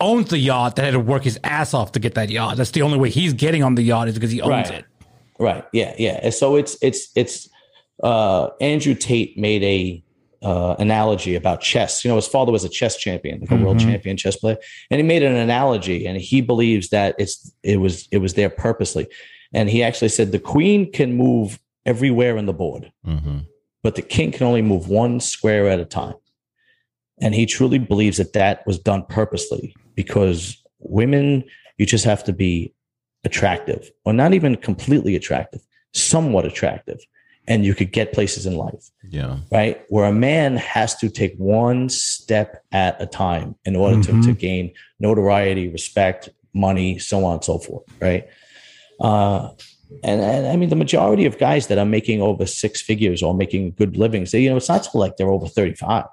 [0.02, 2.57] owns the yacht that had to work his ass off to get that yacht.
[2.57, 4.80] That's the only way he's getting on the yacht is because he owns Right.
[4.80, 4.86] it.
[5.40, 5.64] Right.
[5.73, 5.94] Yeah.
[5.98, 6.19] Yeah.
[6.22, 7.48] And so it's it's it's
[8.03, 10.03] uh Andrew Tate made a
[10.45, 12.03] uh analogy about chess.
[12.03, 13.81] You know, his father was a chess champion, like a world Mhm.
[13.91, 14.57] champion chess player.
[14.91, 18.49] And he made an analogy and he believes that it's it was it was there
[18.49, 19.07] purposely.
[19.53, 23.40] And he actually said the queen can move everywhere in the board, hmm
[23.84, 26.16] but the king can only move one square at a time.
[27.22, 31.44] And he truly believes that that was done purposely because women,
[31.78, 32.74] you just have to be
[33.26, 35.62] attractive or not even completely attractive,
[35.94, 37.00] somewhat attractive,
[37.48, 39.40] and you could get places in life, Yeah.
[39.52, 39.82] right?
[39.90, 44.22] Where a man has to take one step at a time in order Mhm.
[44.22, 48.28] to, to gain notoriety, respect, money, so on and so forth, right?
[49.02, 49.50] Uh,
[50.03, 53.34] and, and I mean, the majority of guys that are making over six figures or
[53.34, 56.06] making good livings, they, you know, it's not till like they're over 35.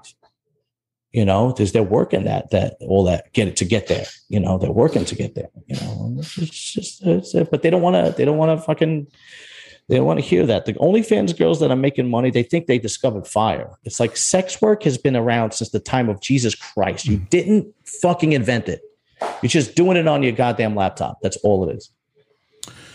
[1.13, 4.05] You know, there's they're working that that all that get it to get there.
[4.29, 5.49] You know, they're working to get there.
[5.67, 8.15] You know, it's just, it's, uh, but they don't want to.
[8.17, 9.07] They don't want to fucking.
[9.89, 10.67] They don't want to hear that.
[10.67, 13.71] The OnlyFans girls that are making money, they think they discovered fire.
[13.85, 17.07] It's like sex work has been around since the time of Jesus Christ.
[17.07, 17.31] You mm.
[17.31, 18.81] didn't fucking invent it.
[19.43, 21.19] You're just doing it on your goddamn laptop.
[21.23, 21.91] That's all it is.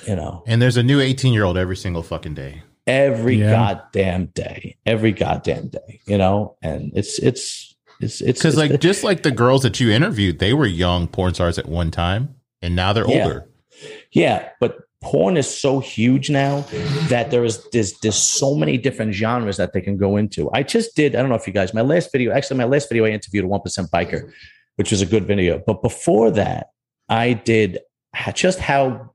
[0.07, 2.63] You know, And there's a new 18 year old every single fucking day.
[2.87, 3.51] every Yeah.
[3.51, 5.99] goddamn day, every goddamn day.
[6.07, 9.91] You know, and it's it's it's it's Because like just like the girls that you
[9.91, 13.23] interviewed, they were young porn stars at one time, and now they're Yeah.
[13.23, 13.47] older.
[14.11, 16.61] Yeah, but porn is so huge now
[17.09, 20.49] that there is there's there's so many different genres that they can go into.
[20.53, 22.89] I just did, I don't know if you guys, my last video, actually my last
[22.89, 24.31] video I interviewed a 1% biker,
[24.75, 25.61] which was a good video.
[25.65, 26.67] But before that,
[27.09, 27.79] I did
[28.35, 29.11] just how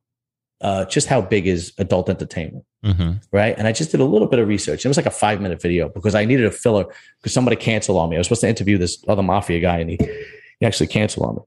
[0.60, 3.54] uh just how big is adult entertainment, hmm right?
[3.58, 4.84] And I just did a little bit of research.
[4.84, 6.86] It was like a 5 minute video because I needed a filler
[7.20, 8.16] because somebody canceled on me.
[8.16, 9.98] I was supposed to interview this other mafia guy and he,
[10.60, 11.42] he actually canceled on me.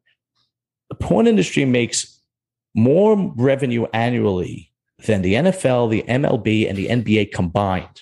[0.90, 2.20] The porn industry makes
[2.76, 4.72] more revenue annually
[5.06, 8.02] than the NFL, the MLB, and the NBA combined.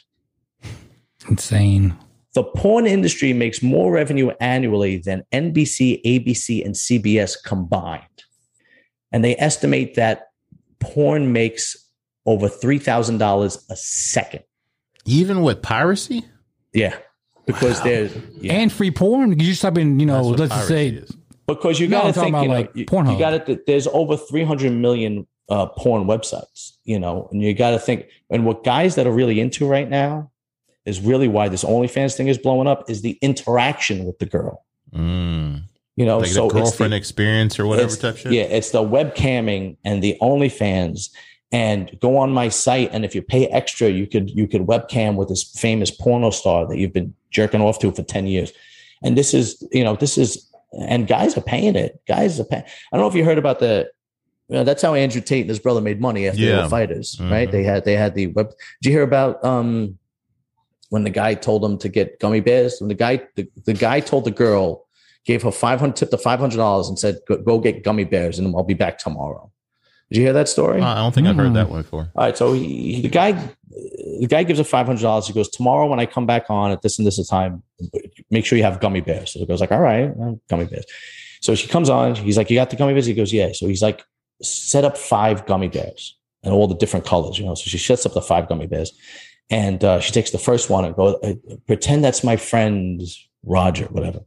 [1.29, 1.97] Insane.
[2.33, 8.03] The porn industry makes more revenue annually than NBC, ABC, and CBS combined.
[9.11, 10.27] And they estimate that
[10.79, 11.75] porn makes
[12.25, 14.43] over $3,000 a second.
[15.05, 16.23] Even with piracy,
[16.73, 16.95] Yeah.
[17.45, 17.83] Because Wow.
[17.85, 18.53] there's, yeah.
[18.53, 19.31] And free porn.
[19.31, 21.15] You just type in, you know, let's just say is.
[21.47, 23.13] because you got to I'm talking think, about, you know, like, you, Pornhub.
[23.13, 23.61] you got to.
[23.65, 28.07] There's over 300 million uh, porn websites, you know, and you got to think.
[28.29, 30.29] And what guys that are really into right now
[30.85, 34.65] is really why this OnlyFans thing is blowing up is the interaction with the girl.
[34.93, 35.61] Mm.
[35.97, 38.31] You know, like so the it's the- girlfriend experience or whatever type shit.
[38.31, 41.09] Yeah, it's the webcamming and the OnlyFans.
[41.51, 45.15] And go on my site, and if you pay extra, you could you could webcam
[45.15, 48.51] with this famous porno star that you've been jerking off to for ten years.
[49.01, 52.01] And this is, you know, this is, and guys are paying it.
[52.07, 52.63] Guys are paying.
[52.63, 53.89] I don't know if you heard about the.
[54.49, 57.17] You know, that's how Andrew Tate and his brother made money after they were fighters,
[57.19, 57.47] right?
[57.47, 57.51] Mhm.
[57.51, 58.49] They had they had the web.
[58.81, 59.97] Did you hear about um
[60.89, 62.79] when the guy told them to get gummy bears?
[62.79, 64.86] When the guy the, the guy told the girl
[65.27, 68.63] gave her 500 tipped her $500 and said go, go get gummy bears and i'll
[68.63, 69.51] be back tomorrow.
[70.09, 70.79] Did you hear that story?
[70.81, 71.55] Uh, I don't think I've heard Mm.
[71.55, 72.09] that one before.
[72.15, 73.31] all right so he, he- the guy
[74.21, 76.97] the guy gives her $500 he goes tomorrow when i come back on at this
[76.97, 77.61] and this time
[78.31, 79.27] make sure you have gummy bears.
[79.33, 80.09] So the girl's like all right
[80.49, 80.85] gummy bears.
[81.41, 82.15] So she comes on.
[82.15, 83.05] He's like you got the gummy bears?
[83.05, 83.51] He goes yeah.
[83.53, 83.99] So he's like
[84.41, 87.55] set up five gummy bears and all the different colors you know.
[87.55, 88.91] So she sets up the five gummy bears
[89.49, 91.33] and uh, she takes the first one and go uh,
[91.67, 93.01] pretend that's my friend
[93.45, 94.21] roger whatever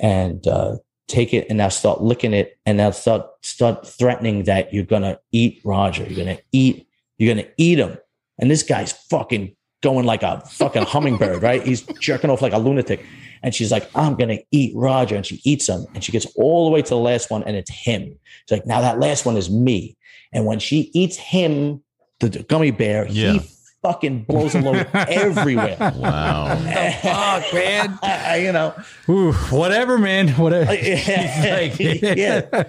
[0.00, 0.76] and uh,
[1.08, 5.18] take it and now start licking it and now start start threatening that you're gonna
[5.32, 6.04] eat Roger.
[6.04, 6.86] You're gonna eat.
[7.18, 7.98] You're gonna eat him.
[8.38, 11.62] And this guy's fucking going like a fucking hummingbird, right?
[11.62, 13.04] He's jerking off like a lunatic.
[13.42, 16.64] And she's like, I'm gonna eat Roger, and she eats him, and she gets all
[16.66, 18.02] the way to the last one, and it's him.
[18.48, 19.96] She's like, now that last one is me.
[20.32, 21.82] And when she eats him,
[22.18, 23.34] the, the gummy bear, Yeah.
[23.34, 23.40] he
[23.82, 25.76] fucking blows a load everywhere.
[25.78, 26.56] Wow.
[27.02, 27.98] fuck, man?
[28.42, 28.74] you know,
[29.08, 30.28] Ooh, whatever, man.
[30.36, 30.74] Whatever.
[30.74, 32.64] yeah, like- yeah.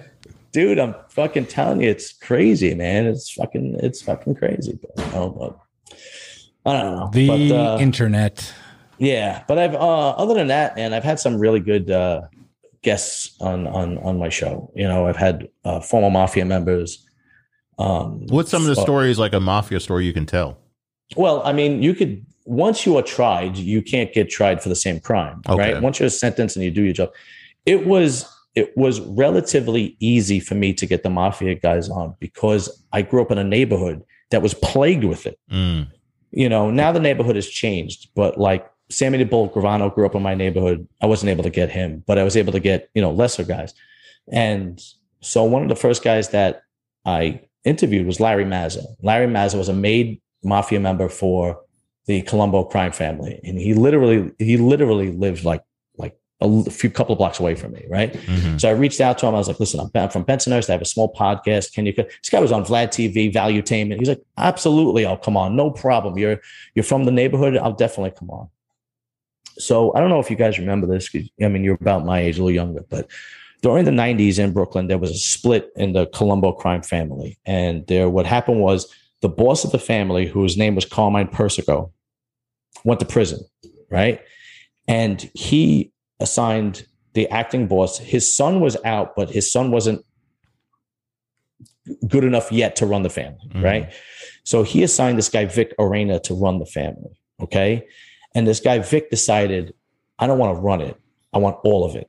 [0.52, 3.06] Dude, I'm fucking telling you, it's crazy, man.
[3.06, 4.78] It's fucking, it's fucking crazy.
[4.80, 5.58] But, you know, but
[6.66, 7.10] I don't know.
[7.12, 8.52] The but, uh, internet.
[8.98, 12.22] Yeah, but I've uh, other than that, and I've had some really good uh,
[12.82, 14.70] guests on on on my show.
[14.74, 17.06] You know, I've had uh, former mafia members.
[17.78, 20.58] Um, What's some of the so- stories like a mafia story you can tell?
[21.16, 24.76] Well, I mean, you could once you are tried, you can't get tried for the
[24.76, 25.74] same crime, Okay.
[25.74, 25.82] right?
[25.82, 27.10] Once you're sentenced and you do your job,
[27.66, 28.26] it was
[28.56, 33.22] it was relatively easy for me to get the mafia guys on because I grew
[33.22, 35.38] up in a neighborhood that was plagued with it.
[35.50, 35.88] Mm.
[36.32, 40.16] You know, now the neighborhood has changed, but like Sammy the Bull Gravano grew up
[40.16, 40.86] in my neighborhood.
[41.00, 43.44] I wasn't able to get him, but I was able to get you know lesser
[43.44, 43.74] guys,
[44.32, 44.80] and
[45.20, 46.62] so one of the first guys that
[47.04, 48.82] I interviewed was Larry Mazza.
[49.02, 51.60] Larry Mazza was a made mafia member for
[52.06, 55.62] the Colombo crime family, and he literally he literally lived like
[55.96, 58.12] like a few couple of blocks away from me, right?
[58.14, 58.60] Mhm.
[58.60, 59.34] So I reached out to him.
[59.34, 60.68] I was like, "Listen, I'm, I'm from Bensonhurst.
[60.70, 61.72] I have a small podcast.
[61.72, 63.98] Can you?" This guy was on Vlad TV, Valuetainment.
[63.98, 65.56] He's like, "Absolutely, I'll come on.
[65.56, 66.18] No problem.
[66.18, 66.40] You're
[66.74, 67.56] you're from the neighborhood.
[67.56, 68.48] I'll definitely come on."
[69.58, 71.10] So I don't know if you guys remember this.
[71.14, 73.08] I mean, you're about my age, a little younger, but
[73.62, 77.38] during the 90s in Brooklyn, there was a split in the Colombo crime family.
[77.44, 81.92] And there, what happened was the boss of the family, whose name was Carmine Persico,
[82.84, 83.40] went to prison,
[83.90, 84.20] right?
[84.88, 87.98] And he assigned the acting boss.
[87.98, 90.04] His son was out, but his son wasn't
[92.06, 93.62] good enough yet to run the family, Mhm.
[93.62, 93.92] right?
[94.44, 97.86] So he assigned this guy, Vic Orena, to run the family, okay?
[98.34, 99.74] And this guy, Vic, decided,
[100.18, 100.96] I don't want to run it.
[101.32, 102.08] I want all of it.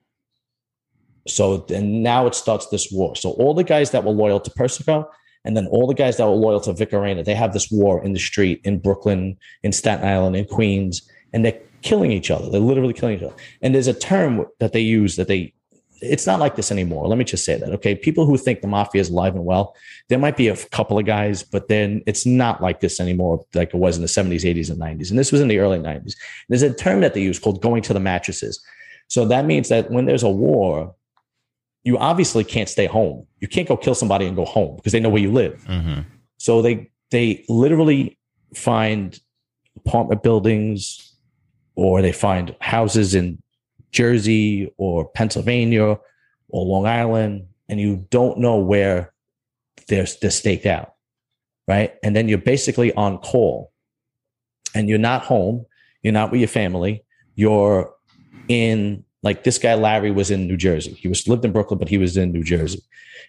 [1.28, 3.16] So then now it starts this war.
[3.16, 5.10] So all the guys that were loyal to Persico,
[5.44, 8.04] and then all the guys that were loyal to Vic Orena, they have this war
[8.04, 12.50] in the street in Brooklyn, in Staten Island, in Queens, and they're killing each other.
[12.50, 13.36] They're literally killing each other.
[13.62, 15.54] And there's a term that they use that they,
[16.02, 17.08] it's not like this anymore.
[17.08, 17.72] Let me just say that.
[17.74, 17.96] Okay.
[17.96, 19.76] People who think the mafia is alive and well,
[20.10, 23.74] there might be a couple of guys, but then it's not like this anymore, like
[23.74, 25.10] it was in the 70s, 80s, and 90s.
[25.10, 26.16] And this was in the early 90s.
[26.50, 28.64] There's a term that they use called going to the mattresses.
[29.08, 30.96] So that means that when there's a war,
[31.84, 33.26] you obviously can't stay home.
[33.40, 35.64] You can't go kill somebody and go home because they know where you live.
[35.68, 36.06] Mhm.
[36.38, 38.18] So they they literally
[38.56, 39.20] find
[39.78, 41.16] apartment buildings
[41.76, 43.42] or they find houses in
[43.92, 45.98] Jersey or Pennsylvania
[46.50, 49.14] or Long Island, and you don't know where
[49.88, 50.94] they're, they're staked out.
[51.68, 51.94] Right.
[52.04, 53.72] And then you're basically on call
[54.76, 55.66] and you're not home.
[56.02, 57.04] You're not with your family.
[57.36, 57.94] You're
[58.48, 60.94] in like this guy Larry was in New Jersey.
[60.94, 62.82] He was lived in Brooklyn, but he was in New Jersey.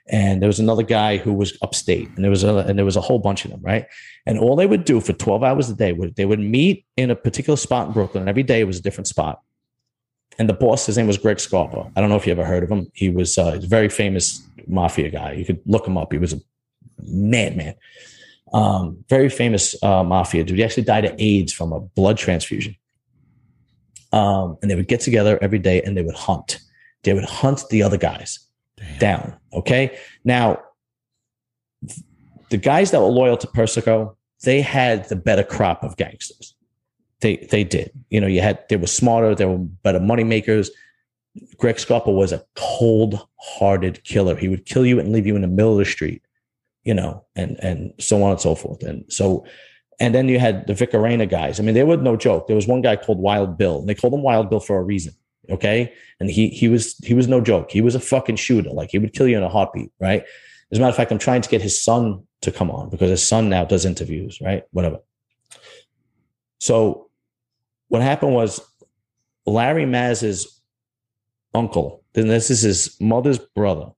[0.09, 2.97] And there was another guy who was upstate, and there was a and there was
[2.97, 3.86] a whole bunch of them, right?
[4.27, 7.10] And all they would do for twelve hours a day would they would meet in
[7.10, 9.40] a particular spot in Brooklyn, and every day it was a different spot.
[10.39, 11.93] And the boss, his name was Greg Scarpa.
[11.94, 12.90] I don't know if you ever heard of him.
[12.94, 15.32] He was uh, a very famous mafia guy.
[15.32, 16.10] You could look him up.
[16.10, 16.40] He was a
[17.02, 17.74] madman.
[18.52, 20.59] Um, very famous uh, mafia dude.
[20.59, 22.77] He actually died of AIDS from a blood transfusion.
[24.13, 26.59] Um, and they would get together every day and they would hunt.
[27.03, 28.39] They would hunt the other guys
[28.77, 28.99] Damn.
[28.99, 29.37] down.
[29.55, 29.99] Okay.
[30.25, 30.61] Now,
[32.51, 36.55] the guys that were loyal to Persico, they had the better crop of gangsters.
[37.21, 37.91] They they did.
[38.11, 40.71] You know, you had they were smarter, they were better money makers.
[41.57, 44.37] Greg Scarpa was a cold-hearted killer.
[44.37, 46.23] He would kill you and leave you in the middle of the street,
[46.85, 48.83] you know, and and so on and so forth.
[48.83, 49.47] And so,
[50.03, 51.61] and then you had the Vic Orena guys.
[51.61, 52.49] I mean, they were no joke.
[52.49, 54.83] There was one guy called Wild Bill, and they called him Wild Bill for a
[54.83, 55.15] reason.
[55.49, 57.70] Okay, and he he was he was no joke.
[57.70, 58.70] He was a fucking shooter.
[58.70, 59.93] Like he would kill you in a heartbeat.
[60.01, 60.24] Right.
[60.73, 63.11] As a matter of fact, I'm trying to get his son to come on because
[63.11, 64.41] his son now does interviews.
[64.41, 64.65] Right.
[64.73, 64.99] Whatever.
[66.59, 67.09] So,
[67.87, 68.61] what happened was
[69.47, 70.61] Larry Mazza's
[71.55, 72.03] uncle.
[72.15, 73.93] Then this is his mother's brother.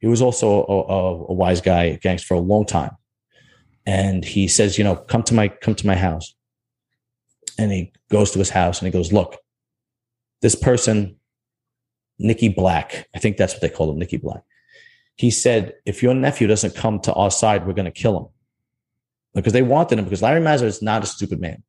[0.00, 2.96] He was also a, a, a wise guy, gangster for a long time.
[3.86, 6.34] And he says, you know, come to my come to my house.
[7.58, 9.36] And he goes to his house and he goes, look,
[10.42, 11.16] this person,
[12.18, 14.42] Nicky Black, I think that's what they call him, Nicky Black.
[15.16, 18.26] He said, if your nephew doesn't come to our side, we're going to kill him.
[19.34, 21.62] Because they wanted him, because Larry Mazza is not a stupid man.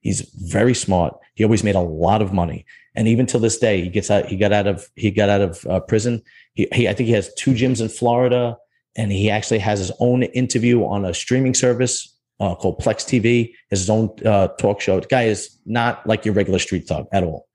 [0.00, 1.16] He's very smart.
[1.34, 2.66] He always made a lot of money,
[2.96, 4.26] and even till this day, he gets out.
[4.26, 6.22] He got out of he got out of uh, prison.
[6.54, 8.56] He, he I think he has two gyms in Florida,
[8.96, 13.52] and he actually has his own interview on a streaming service uh, called Plex TV.
[13.70, 15.00] His own uh, talk show.
[15.00, 17.48] The guy is not like your regular street thug at all.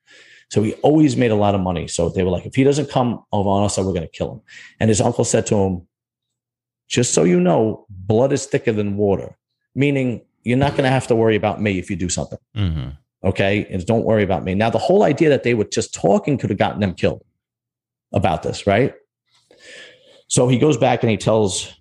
[0.49, 1.87] So he always made a lot of money.
[1.87, 4.31] So they were like, if he doesn't come over on us, we're going to kill
[4.31, 4.41] him.
[4.79, 5.87] And his uncle said to him,
[6.87, 9.37] just so you know, blood is thicker than water,
[9.75, 12.39] meaning you're not going to have to worry about me if you do something.
[12.55, 12.97] Mhm.
[13.25, 13.67] Okay.
[13.69, 14.55] And don't worry about me.
[14.55, 17.25] Now, the whole idea that they were just talking could have gotten them killed
[18.13, 18.93] about this, right?
[20.27, 21.73] So he goes back and he tells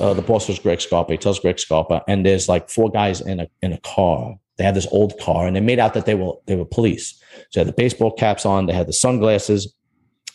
[0.00, 1.12] uh, the boss was Greg Scarpa.
[1.12, 4.64] He tells Greg Scarpa, and there's like four guys in a in a car They
[4.64, 7.12] had this old car, and they made out that they were they were police.
[7.50, 9.74] So they had the baseball caps on, they had the sunglasses,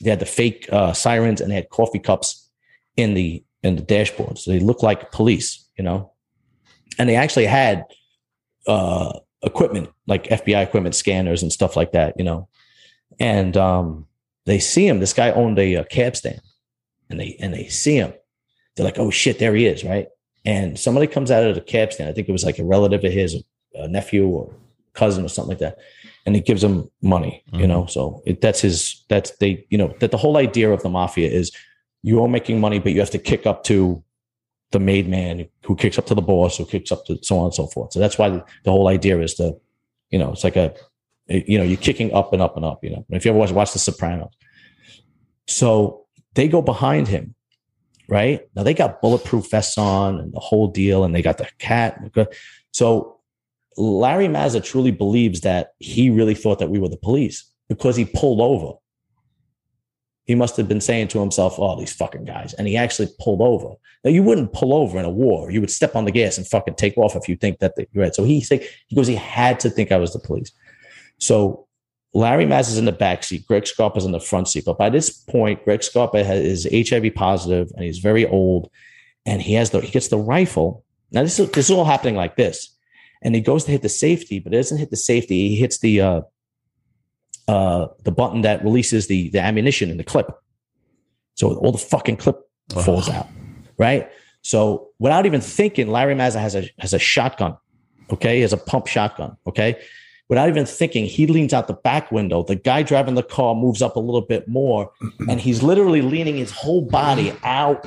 [0.01, 2.49] they had the fake uh, sirens, and they had coffee cups
[2.95, 4.37] in the in the dashboard.
[4.37, 6.13] So they looked like police, you know.
[6.97, 7.85] And they actually had
[8.67, 12.47] uh, equipment like FBI equipment, scanners, and stuff like that, you know.
[13.19, 14.05] And um,
[14.45, 14.99] they see him.
[14.99, 16.41] This guy owned a, a cab stand,
[17.10, 18.14] and they and they see him.
[18.76, 20.07] They're like, "Oh shit, there he is!" Right?
[20.45, 22.10] And somebody comes out of the cab stand.
[22.10, 24.53] I think it was like a relative of his, a nephew or
[24.94, 25.77] cousin or something like that,
[26.26, 27.44] and he gives him money.
[27.48, 27.60] Mm-hmm.
[27.60, 29.03] You know, so it, that's his.
[29.10, 29.65] That's they.
[29.69, 31.52] You know that the whole idea of the mafia is
[32.03, 34.03] you are making money, but you have to kick up to
[34.72, 37.45] the made man who kicks up to the boss, who kicks up to so on
[37.45, 37.91] and so forth.
[37.91, 39.56] So that's why the, the whole idea is to,
[40.11, 40.73] you know, it's like a,
[41.27, 42.84] you know, you're kicking up and up and up.
[42.84, 44.34] You know, if you ever watch, watch The Sopranos,
[45.48, 45.98] so
[46.35, 47.35] they go behind him,
[48.07, 48.41] right?
[48.56, 51.99] Now they got bulletproof vests on and the whole deal, and they got the cat.
[52.72, 53.19] So
[53.77, 58.06] Larry Mazza truly believes that he really thought that we were the police because he
[58.06, 58.77] pulled over.
[60.26, 63.41] He must have been saying to himself, "Oh, these fucking guys," and he actually pulled
[63.41, 63.73] over.
[64.03, 66.47] Now you wouldn't pull over in a war; you would step on the gas and
[66.47, 68.14] fucking take off if you think that you're right.
[68.14, 70.51] So he say he goes, he had to think I was the police.
[71.18, 71.68] So
[72.14, 73.45] Larry Mazza is in the back seat.
[73.45, 74.65] Greg Scarpa's in the front seat.
[74.65, 78.69] But by this point, Greg Scarpa is HIV positive and he's very old.
[79.26, 80.84] And he has the he gets the rifle.
[81.11, 82.76] Now this is this is all happening like this.
[83.22, 85.49] And he goes to hit the safety, but it doesn't hit the safety.
[85.49, 86.22] He hits the uh
[87.48, 90.31] uh the button that releases the the ammunition in the clip.
[91.36, 92.40] So all the fucking clip
[92.84, 93.27] falls out.
[93.77, 94.10] Right.
[94.41, 97.56] So without even thinking, Larry Mazza has a has a shotgun.
[98.11, 98.38] Okay.
[98.38, 99.38] He has a pump shotgun.
[99.45, 99.77] Okay
[100.30, 102.43] without even thinking, he leans out the back window.
[102.43, 104.91] The guy driving the car moves up a little bit more,
[105.30, 107.85] and he's literally leaning his whole body out,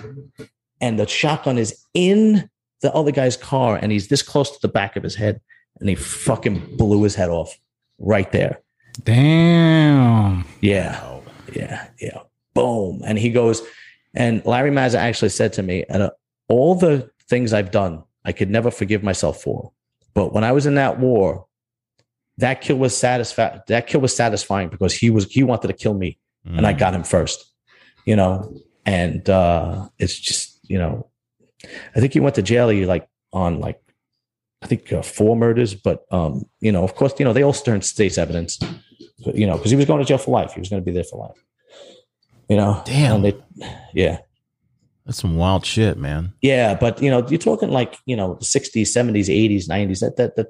[0.80, 2.50] and the shotgun is in
[2.82, 5.40] the other guy's car, and he's this close to the back of his head,
[5.80, 7.56] and he fucking blew his head off
[7.98, 8.60] right there.
[9.04, 10.44] Damn.
[10.60, 11.20] Yeah.
[11.54, 11.88] Yeah.
[12.00, 12.18] Yeah.
[12.54, 13.02] Boom.
[13.06, 13.62] And he goes,
[14.14, 16.10] and Larry Mazza actually said to me, and uh,
[16.48, 19.72] all the things I've done, I could never forgive myself for.
[20.14, 21.46] But when I was in that war,
[22.38, 23.62] that kill was satisfied.
[23.68, 26.56] That kill was satisfying because he was he wanted to kill me, mm.
[26.56, 26.78] and I mm.
[26.78, 27.44] got him first.
[28.04, 28.54] You know,
[28.84, 31.10] and uh, it's just you know,
[31.94, 32.68] I think he went to jail.
[32.68, 33.80] He like on like
[34.62, 37.52] I think uh, four murders, but um, you know, of course, you know they all
[37.52, 38.58] turned state's evidence.
[39.18, 40.52] You know, because he was going to jail for life.
[40.52, 41.44] He was going to be there for life.
[42.48, 43.22] You know, damn.
[43.22, 43.40] They,
[43.94, 44.18] yeah,
[45.06, 46.32] that's some wild shit, man.
[46.42, 50.00] Yeah, but you know, you're talking like you know, the '60s, '70s, '80s, '90s.
[50.00, 50.46] That that that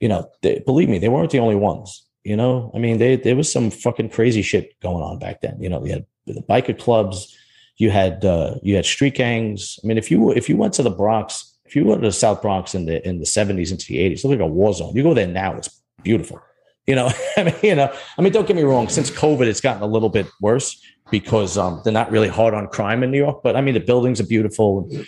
[0.00, 2.04] you know, they, believe me, they weren't the only ones.
[2.24, 5.56] You know, I mean, they, there was some fucking crazy shit going on back then.
[5.60, 7.34] You know, you had the biker clubs,
[7.78, 9.78] you had uh, you had street gangs.
[9.82, 12.12] I mean, if you if you went to the Bronx, if you went to the
[12.12, 14.94] South Bronx in the in the seventies into the eighties, look like a war zone.
[14.94, 16.40] You go there now, it's beautiful.
[16.86, 18.88] You know, I mean, you know, I mean, don't get me wrong.
[18.88, 22.66] Since COVID, it's gotten a little bit worse because um, they're not really hard on
[22.66, 23.42] crime in New York.
[23.42, 25.06] But I mean, the buildings are beautiful, and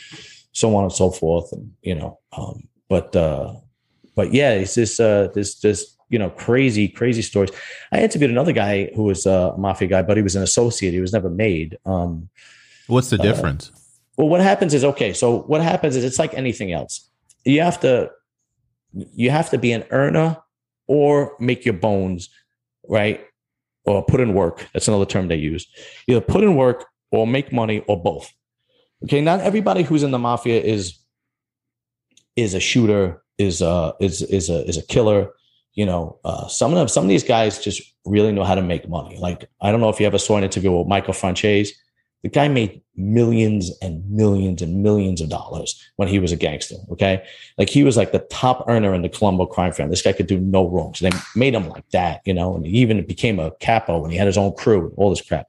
[0.53, 1.53] so on and so forth.
[1.53, 3.55] And you know, um, but uh,
[4.15, 7.51] but yeah, it's this uh, this this you know crazy crazy stories.
[7.93, 10.93] I interviewed another guy who was a mafia guy, but he was an associate.
[10.93, 11.79] He was never made.
[11.87, 12.29] Um,
[12.87, 13.73] What's the uh, difference?
[14.17, 15.13] Well, what happens is okay.
[15.13, 17.09] So what happens is it's like anything else.
[17.45, 18.11] You have to
[18.93, 20.37] you have to be an earner
[20.87, 22.29] or make your bones
[22.89, 23.25] right
[23.85, 24.67] or put in work.
[24.73, 25.67] That's another term they use.
[26.09, 28.33] Either put in work or make money or both.
[29.05, 30.99] Okay, not everybody who's in the mafia is
[32.37, 35.33] is a shooter is uh is is a is a killer.
[35.75, 38.89] You know, uh, some of some of these guys just really know how to make
[38.89, 39.17] money.
[39.17, 41.71] Like I don't know if you ever saw an interview with Michael Franzese.
[42.23, 46.75] The guy made millions and millions and millions of dollars when he was a gangster.
[46.91, 47.25] Okay,
[47.57, 49.91] like he was like the top earner in the Colombo crime family.
[49.93, 52.21] This guy could do no wrong, so they made him like that.
[52.27, 54.95] You know, and he even became a capo and he had his own crew, and
[54.99, 55.47] all this crap.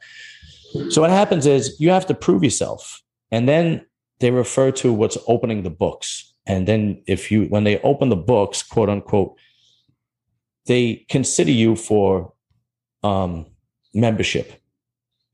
[0.89, 3.01] So what happens is you have to prove yourself,
[3.31, 3.85] and then
[4.21, 6.30] they refer to what's opening the books.
[6.45, 9.35] And then if you, when they open the books, quote unquote,
[10.65, 12.33] they consider you for
[13.03, 13.45] um,
[13.93, 14.61] membership.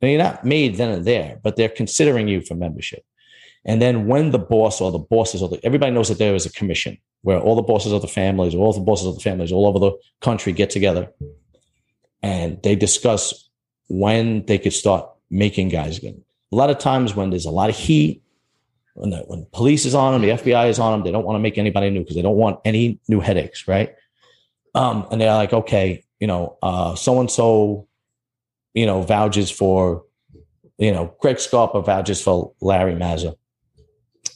[0.01, 3.03] Now you're not made then and there, but they're considering you for membership.
[3.65, 6.45] And then when the boss or the bosses or the, everybody knows that there is
[6.45, 9.51] a commission where all the bosses of the families, all the bosses of the families
[9.51, 11.11] all over the country get together
[12.23, 13.49] and they discuss
[13.89, 16.21] when they could start making guys again.
[16.51, 18.23] A lot of times when there's a lot of heat
[18.97, 21.35] when the, when police is on them, the FBI is on them, they don't want
[21.35, 23.93] to make anybody new because they don't want any new headaches, right?
[24.75, 26.57] Um, and they're like, okay, you know,
[26.97, 27.87] so and so,
[28.73, 30.03] you know, vouches for,
[30.77, 33.35] you know, Greg Scarpa vouches for Larry Mazza.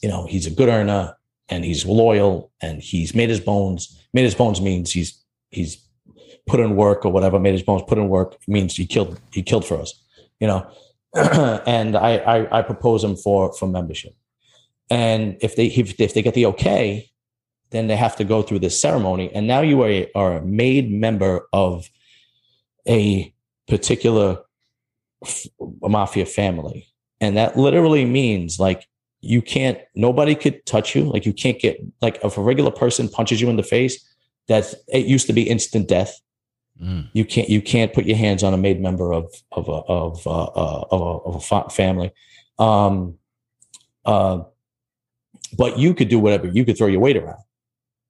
[0.01, 1.15] You know, he's a good earner,
[1.51, 4.01] and he's loyal and he's made his bones.
[4.13, 5.21] Made his bones means he's
[5.51, 5.85] he's
[6.47, 7.37] put in work or whatever.
[7.39, 10.01] Made his bones put in work means he killed he killed for us,
[10.39, 10.65] you know.
[11.13, 14.15] and I, I I propose him for for membership.
[14.91, 17.09] And if they if, if they get the okay,
[17.69, 19.33] then they have to go through this ceremony.
[19.33, 21.89] And now you are a, are a made member of
[22.85, 23.33] a
[23.67, 24.39] particular
[25.23, 25.47] f-
[25.81, 26.87] mafia family.
[27.21, 28.89] And that literally means like
[29.21, 31.05] you can't, nobody could touch you.
[31.05, 34.05] Like you can't get, like if a regular person punches you in the face,
[34.49, 36.19] that's, it used to be instant death.
[36.83, 37.09] Mm.
[37.13, 40.27] You can't, you can't put your hands on a made member of, of a, of,
[40.27, 40.49] uh,
[40.91, 42.11] of a, of a fa- family.
[42.59, 43.17] Um,
[44.03, 44.41] uh,
[45.57, 46.47] but you could do whatever.
[46.47, 47.43] You could throw your weight around,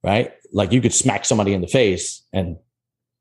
[0.03, 0.31] right?
[0.51, 2.57] Like you could smack somebody in the face, and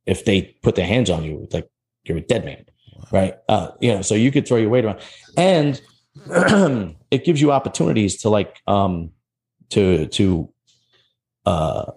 [0.06, 1.68] if they put their hands on you, like
[2.04, 2.64] you're a dead man,
[2.96, 3.08] wow.
[3.12, 3.34] right?
[3.48, 5.00] Uh, you know, so you could throw your weight around,
[5.36, 5.80] and
[7.10, 9.10] it gives you opportunities to like um
[9.70, 10.52] to to
[11.46, 11.90] uh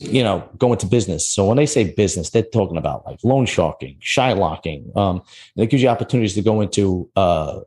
[0.00, 3.46] you know go into business so when they say business they're talking about like loan
[3.46, 5.22] sharking shylocking um
[5.56, 7.60] it gives you opportunities to go into uh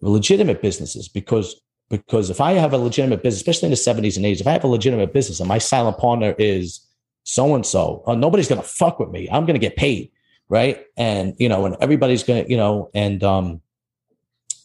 [0.00, 4.26] legitimate businesses because because if i have a legitimate business especially in the 70s and
[4.26, 6.80] 80s if i have a legitimate business and my silent partner is
[7.24, 10.10] so and so nobody's gonna fuck with me i'm gonna get paid
[10.48, 13.60] right and you know and everybody's gonna you know and um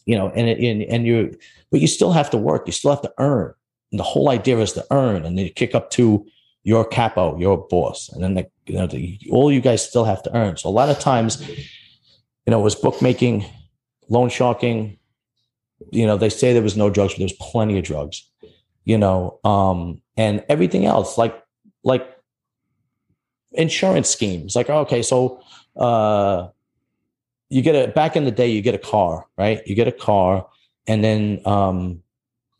[0.06, 1.36] you know, and and and you,
[1.70, 2.66] but you still have to work.
[2.66, 3.54] You still have to earn.
[3.90, 6.26] And the whole idea is to earn, and then you kick up to
[6.64, 10.22] your capo, your boss, and then the, you know, the, all you guys still have
[10.22, 10.56] to earn.
[10.56, 13.44] So a lot of times, you know, it was bookmaking,
[14.08, 14.98] loan sharking.
[15.92, 18.28] You know, they say there was no drugs, but there's plenty of drugs.
[18.84, 21.40] You know, um, and everything else, like
[21.84, 22.04] like
[23.52, 24.56] insurance schemes.
[24.56, 25.40] Like, okay, so
[25.76, 26.48] uh,
[27.52, 29.92] you get a back in the day you get a car right you get a
[29.92, 30.46] car
[30.86, 32.02] and then um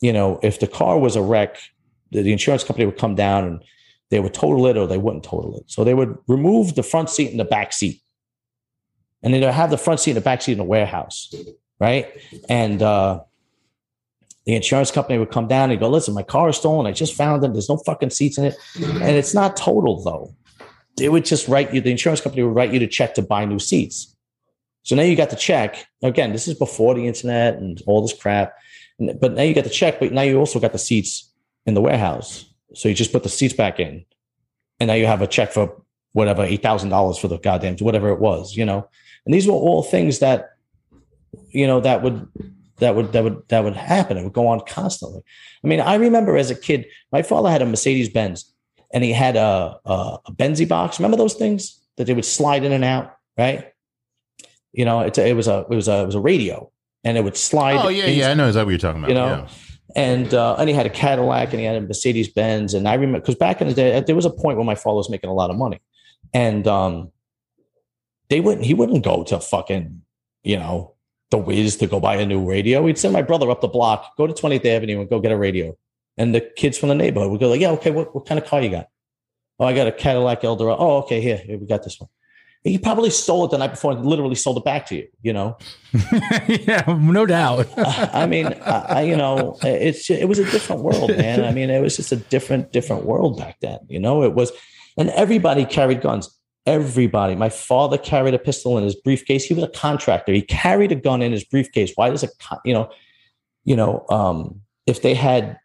[0.03, 1.57] you know if the car was a wreck
[2.11, 3.65] the, the insurance company would come down and
[4.11, 7.09] they would total it or they wouldn't total it so they would remove the front
[7.09, 8.03] seat and the back seat
[9.23, 11.35] and then they would have the front seat and the back seat in a warehouse
[11.83, 12.07] right
[12.49, 13.21] and uh
[14.45, 16.87] the insurance company would come down and go, listen, my car is stolen.
[16.87, 17.53] I just found it.
[17.53, 18.57] There's no fucking seats in it.
[18.75, 20.35] And it's not total though.
[20.97, 23.45] They would just write you, the insurance company would write you to check to buy
[23.45, 24.17] new seats.
[24.83, 25.87] So now you got the check.
[26.03, 28.55] Again, this is before the internet and all this crap.
[28.99, 31.33] But now you got the check, but now you also got the seats
[31.65, 32.45] in the warehouse.
[32.75, 34.05] So you just put the seats back in.
[34.81, 35.83] And now you have a check for
[36.13, 38.89] whatever, $8,000 for the goddamn, whatever it was, you know?
[39.25, 40.57] And these were all things that,
[41.49, 42.29] you know, that would,
[42.79, 44.17] that would, that would, that would happen.
[44.17, 45.23] It would go on constantly.
[45.63, 48.53] I mean, I remember as a kid, my father had a Mercedes Benz
[48.93, 50.99] and he had a, a, a Benzie box.
[50.99, 53.73] Remember those things that they would slide in and out, right?
[54.73, 56.71] You know, it, it was a it was a it was a radio,
[57.05, 57.77] and it would slide.
[57.77, 59.09] Oh yeah, yeah, I know exactly what you're talking about.
[59.09, 59.49] You know, yeah.
[59.97, 62.95] and uh, and he had a Cadillac and he had a Mercedes Benz, and I
[62.95, 65.29] remember because back in the day there was a point where my father was making
[65.29, 65.81] a lot of money,
[66.33, 67.13] and um,
[68.31, 70.01] they wouldn't he wouldn't go to fucking
[70.43, 70.95] you know
[71.33, 72.87] the Wiz to go buy a new radio.
[72.87, 75.37] He'd send my brother up the block, go to 20th Avenue and go get a
[75.37, 75.77] radio.
[76.17, 78.47] And the kids from the neighborhood would go like, yeah, okay, what, what kind of
[78.47, 78.87] car you got?
[79.59, 80.81] Oh, I got a Cadillac Eldorado.
[80.81, 82.09] Oh, okay, here, here we got this one
[82.65, 85.33] he probably stole it the night before and literally sold it back to you you
[85.33, 85.57] know
[86.49, 87.67] yeah no doubt
[88.15, 91.81] i mean I, you know it's it was a different world man i mean it
[91.81, 94.53] was just a different different world back then you know it was
[94.97, 96.31] and everybody carried guns
[96.67, 97.35] everybody.
[97.35, 99.45] My father carried a pistol in his briefcase.
[99.45, 100.33] He was a contractor.
[100.33, 101.93] He carried a gun in his briefcase.
[101.95, 102.29] Why does a
[102.65, 102.91] you know
[103.65, 105.59] you know um if they had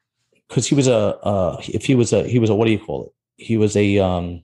[0.47, 2.79] because he was a uh if he was a he was a what do you
[2.79, 3.13] call it?
[3.37, 4.43] He was a um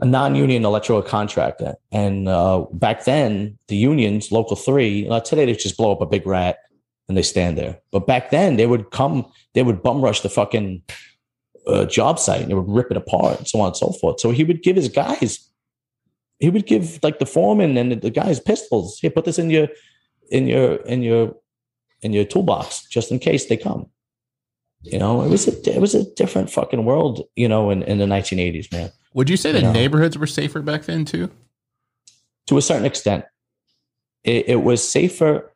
[0.00, 1.74] a non-union electrical contractor.
[1.92, 6.06] And uh, back then, the unions, local three, uh, today they just blow up a
[6.06, 6.58] big rat
[7.08, 7.78] and they stand there.
[7.92, 10.82] But back then, they would come, they would bum rush the fucking
[11.66, 14.20] uh, job site and they would rip it apart and so on and so forth.
[14.20, 15.48] So he would give his guys,
[16.38, 18.98] he would give like the foreman and the guys pistols.
[18.98, 19.68] Here, put this in your,
[20.30, 21.34] in your, in your,
[22.02, 23.86] in your toolbox just in case they come.
[24.82, 27.98] You know, it was a it was a different fucking world, you know, in, in
[27.98, 28.90] the 1980s, man.
[29.14, 31.30] Would you say the you neighborhoods were safer back then too?
[32.48, 33.24] To a certain extent,
[34.24, 35.54] it, it was safer.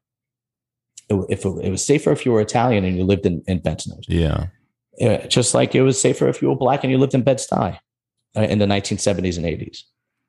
[1.08, 4.06] If it, it, was safer if you were Italian and you lived in, in Bensonhurst.
[4.08, 4.46] Yeah.
[5.28, 7.78] Just like it was safer if you were black and you lived in Bed-Stuy
[8.34, 9.80] in the 1970s and 80s.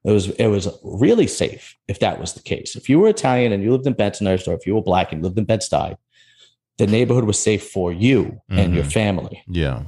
[0.03, 2.75] It was it was really safe if that was the case.
[2.75, 5.19] If you were Italian and you lived in Bensonhurst, or if you were black and
[5.19, 5.97] you lived in Bed-Stuy,
[6.77, 8.59] the neighborhood was safe for you mm-hmm.
[8.59, 8.91] and your mm-hmm.
[8.91, 9.43] family.
[9.47, 9.83] Yeah.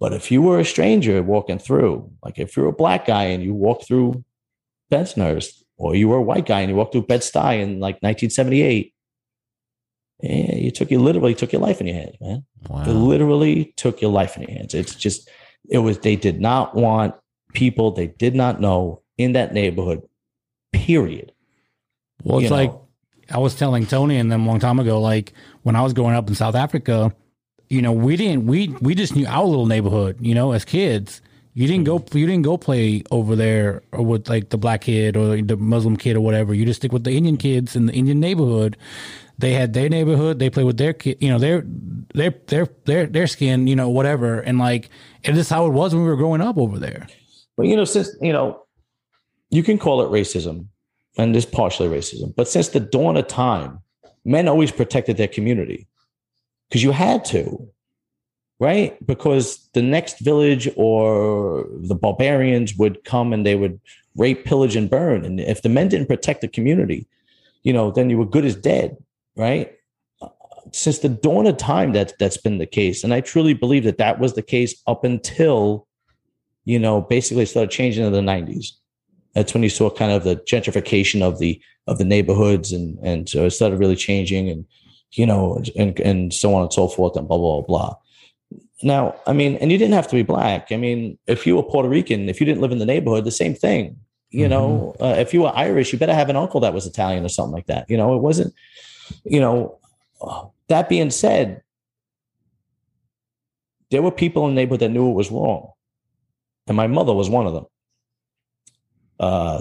[0.00, 3.42] But if you were a stranger walking through, like if you're a black guy and
[3.42, 4.24] you walk through
[4.90, 8.91] Bensonhurst, or you were a white guy and you walked through Bed-Stuy in like 1978,
[10.22, 12.44] yeah, you took you literally took your life in your hands, man.
[12.68, 12.84] Wow.
[12.84, 14.72] It literally took your life in your hands.
[14.72, 15.28] It's just,
[15.68, 17.14] it was, they did not want
[17.52, 20.02] people they did not know in that neighborhood,
[20.72, 21.32] period.
[22.24, 22.88] Well, it's You like know.
[23.30, 25.32] I was telling Tony and them a long time ago, like
[25.62, 27.14] when I was growing up in South Africa,
[27.68, 31.20] you know, we didn't we we just knew our little neighborhood, you know, as kids.
[31.54, 35.16] You didn't go you didn't go play over there or with like the black kid
[35.16, 36.54] or the Muslim kid or whatever.
[36.54, 38.76] You just stick with the Indian kids in the Indian neighborhood.
[39.42, 41.64] They had their neighborhood, they play with their kid, you know, their
[42.14, 44.38] their their their their skin, you know, whatever.
[44.38, 44.88] And like
[45.24, 47.08] and it is how it was when we were growing up over there.
[47.56, 48.62] But you know, since you know,
[49.50, 50.66] you can call it racism,
[51.18, 52.32] and it's partially racism.
[52.36, 53.80] But since the dawn of time,
[54.24, 55.88] men always protected their community
[56.68, 57.68] because you had to,
[58.60, 58.96] right?
[59.04, 63.80] Because the next village or the barbarians would come and they would
[64.14, 65.24] rape, pillage, and burn.
[65.24, 67.08] And if the men didn't protect the community,
[67.64, 68.96] you know, then you were good as dead,
[69.36, 69.72] right?
[70.72, 73.98] Since the dawn of time, that that's been the case, and I truly believe that
[73.98, 75.86] that was the case up until
[76.64, 78.72] you know, basically started changing in the 90s.
[79.34, 83.28] That's when you saw kind of the gentrification of the of the neighborhoods and and
[83.28, 84.64] so it started really changing and
[85.12, 87.96] you know and and so on and so forth and blah blah blah blah.
[88.84, 90.70] Now, I mean, and you didn't have to be black.
[90.70, 93.30] I mean, if you were Puerto Rican, if you didn't live in the neighborhood, the
[93.30, 93.96] same thing.
[94.30, 97.22] You know, uh, if you were Irish, you better have an uncle that was Italian
[97.22, 97.88] or something like that.
[97.90, 98.54] You know, it wasn't.
[99.24, 99.78] You know,
[100.68, 101.62] that being said,
[103.90, 105.72] there were people in the neighborhood that knew it was wrong
[106.66, 107.66] and my mother was one of them.
[109.18, 109.60] Uh,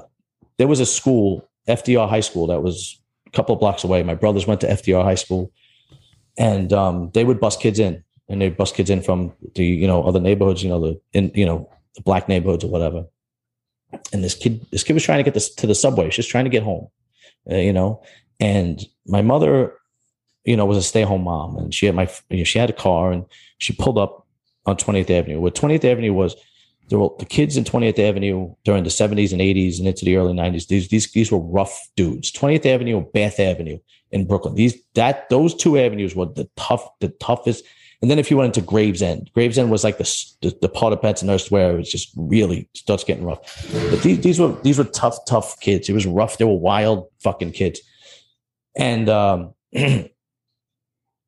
[0.57, 4.03] there was a school, FDR High School, that was a couple of blocks away.
[4.03, 5.51] My brothers went to FDR High School,
[6.37, 9.87] and um, they would bus kids in, and they'd bus kids in from the you
[9.87, 13.05] know other neighborhoods, you know the in you know the black neighborhoods or whatever.
[14.13, 16.09] And this kid, this kid was trying to get this to the subway.
[16.09, 16.87] She's trying to get home,
[17.49, 18.01] uh, you know.
[18.41, 19.73] And my mother,
[20.43, 22.73] you know, was a stay-home mom, and she had my you know, she had a
[22.73, 23.25] car, and
[23.59, 24.27] she pulled up
[24.65, 25.39] on 20th Avenue.
[25.39, 26.35] What 20th Avenue was
[26.89, 30.17] there were the kids in 20th Avenue during the 70s and 80s and into the
[30.17, 30.67] early 90s.
[30.67, 32.31] These these these were rough dudes.
[32.33, 33.79] 20th Avenue and Bath Avenue
[34.11, 34.55] in Brooklyn.
[34.55, 37.63] These that those two avenues were the tough the toughest.
[38.01, 40.99] And then if you went into Gravesend, Gravesend was like the the, the part of
[41.01, 43.39] Bensonhurst where it was just really starts getting rough.
[43.71, 45.87] But these these were these were tough tough kids.
[45.87, 46.39] It was rough.
[46.39, 47.79] They were wild fucking kids.
[48.75, 49.53] And um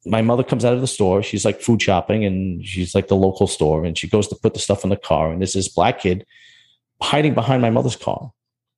[0.06, 1.24] my mother comes out of the store.
[1.24, 3.86] She's like food shopping and she's like the local store.
[3.86, 5.32] And she goes to put the stuff in the car.
[5.32, 6.26] And there's this black kid
[7.02, 8.32] hiding behind my mother's car.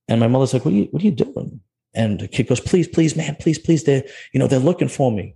[0.07, 1.61] And my mother's like, what are you, what are you doing?
[1.95, 3.83] And the kid goes, please, please, man, please, please.
[3.83, 5.35] They're, you know, they're looking for me.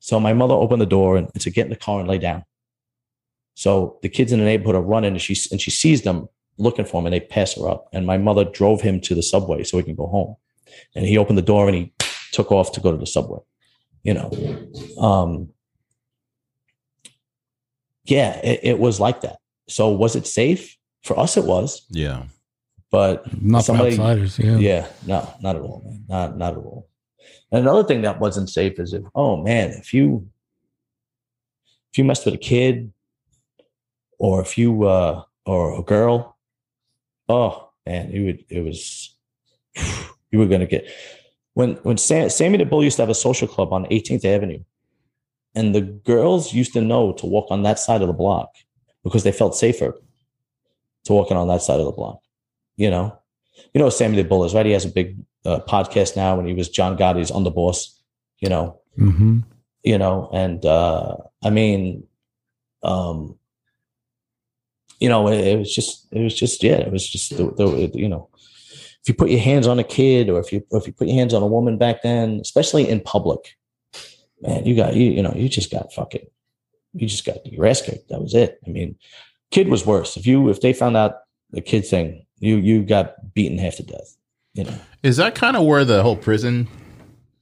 [0.00, 2.44] So my mother opened the door and said, get in the car and lay down.
[3.54, 6.84] So the kids in the neighborhood are running and she, and she sees them looking
[6.84, 7.88] for him and they pass her up.
[7.92, 10.36] And my mother drove him to the subway so he can go home.
[10.94, 11.92] And he opened the door and he
[12.38, 13.40] took off to go to the subway
[14.08, 14.28] you know
[15.08, 15.30] um
[18.04, 19.38] yeah it, it, was like that
[19.68, 22.20] so was it safe for us it was Yeah.
[22.90, 24.56] but Not Somebody- for outsiders, yeah.
[24.68, 26.04] yeah no not at all man.
[26.08, 26.88] not not at all
[27.52, 30.28] and another thing that wasn't safe is if oh man if you
[31.90, 32.92] if you messed with a kid
[34.18, 36.16] or if you uh or a girl
[37.28, 38.78] oh man it would it was
[40.30, 40.84] you were gonna get
[41.58, 44.62] when when Sam, Sammy the Bull used to have a social club on 18th Avenue,
[45.56, 48.50] and the girls used to know to walk on that side of the block
[49.02, 49.92] because they felt safer
[51.04, 52.20] to walking on that side of the block.
[52.76, 53.18] You know,
[53.74, 54.66] you know Sammy the Bull is right.
[54.66, 57.98] He has a big uh, podcast now, and he was John Gotti's underboss.
[58.38, 59.40] You know, Mm-hmm.
[59.82, 62.04] you know, and uh, I mean,
[62.82, 63.36] um,
[65.00, 67.90] you know, it, it was just, it was just, yeah, it was just, the, the,
[67.94, 68.28] you know,
[69.08, 71.08] if you put your hands on a kid or if you, or if you put
[71.08, 73.56] your hands on a woman back then, especially in public,
[74.42, 76.26] man, you got, you, you know, you just got fucking,
[76.92, 78.10] you just got your ass kicked.
[78.10, 78.60] That was it.
[78.66, 78.96] I mean,
[79.50, 80.18] kid was worse.
[80.18, 81.20] If you, if they found out
[81.52, 84.14] the kid thing, you, you got beaten half to death,
[84.52, 84.74] you know.
[85.02, 86.68] Is that kind of where the whole prison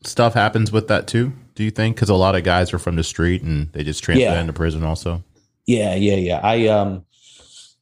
[0.05, 1.32] stuff happens with that too?
[1.56, 1.97] Do you think?
[1.97, 4.40] Because a lot of guys are from the street and they just transfer Yeah.
[4.40, 5.24] into prison also.
[5.66, 6.40] Yeah, yeah, yeah.
[6.44, 7.05] I um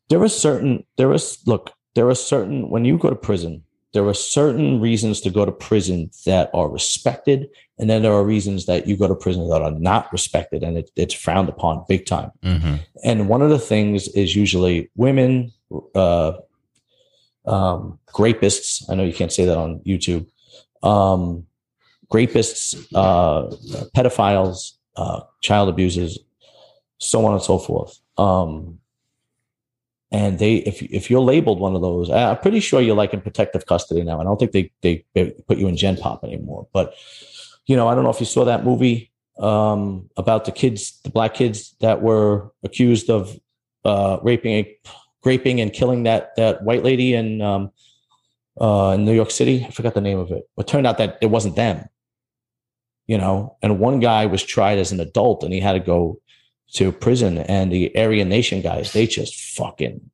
[0.09, 3.63] there are certain there is look, there are certain when you go to prison,
[3.95, 7.49] there are certain reasons to go to prison that are respected,
[7.79, 10.77] and then there are reasons that you go to prison that are not respected and
[10.77, 12.31] it, it's frowned upon big time.
[12.43, 12.75] Mm-hmm.
[13.05, 15.53] And one of the things is usually women,
[15.95, 16.33] uh,
[17.47, 18.83] um, rapists.
[18.91, 20.27] I know you can't say that on YouTube.
[20.83, 21.47] Um,
[22.13, 23.55] rapists, uh,
[23.97, 26.19] pedophiles, uh, child abusers,
[26.99, 27.99] so on and so forth.
[28.19, 28.81] Um,
[30.15, 33.21] and they, if if you're labeled one of those, I'm pretty sure you're like in
[33.21, 34.21] protective custody now.
[34.21, 36.69] I don't think they they, they put you in Gen Pop anymore.
[36.73, 36.95] But
[37.67, 39.11] you know, I don't know if you saw that movie
[39.41, 43.37] um, about the kids, the black kids that were accused of
[43.85, 44.67] uh, raping,
[45.25, 47.73] raping and killing that that white lady in um,
[48.61, 49.65] uh, in New York City.
[49.67, 50.49] I forgot the name of it.
[50.55, 51.89] But it turned out that it wasn't them.
[53.09, 56.21] You know, and one guy was tried as an adult, and he had to go
[56.73, 57.39] to prison.
[57.39, 60.11] And the Aryan Nation guys, they just fucking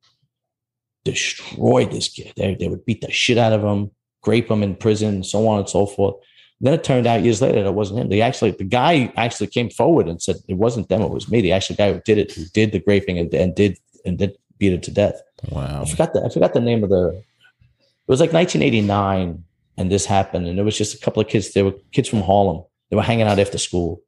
[1.03, 2.33] destroyed this kid.
[2.35, 3.91] They they would beat the shit out of him,
[4.21, 6.15] grape him in prison, so on and so forth.
[6.61, 8.09] Then it turned out years later that it wasn't him.
[8.09, 11.41] They actually, the guy actually came forward and said it wasn't them, it was me.
[11.41, 14.37] The actual guy who did it, who did the graping and, and did and did
[14.59, 15.19] beat it to death.
[15.49, 15.81] Wow.
[15.81, 17.09] I forgot the I forgot the name of the.
[17.09, 19.43] It was like 1989,
[19.77, 21.53] and this happened, and it was just a couple of kids.
[21.53, 22.63] They were kids from Harlem.
[22.89, 24.01] They were hanging out after school,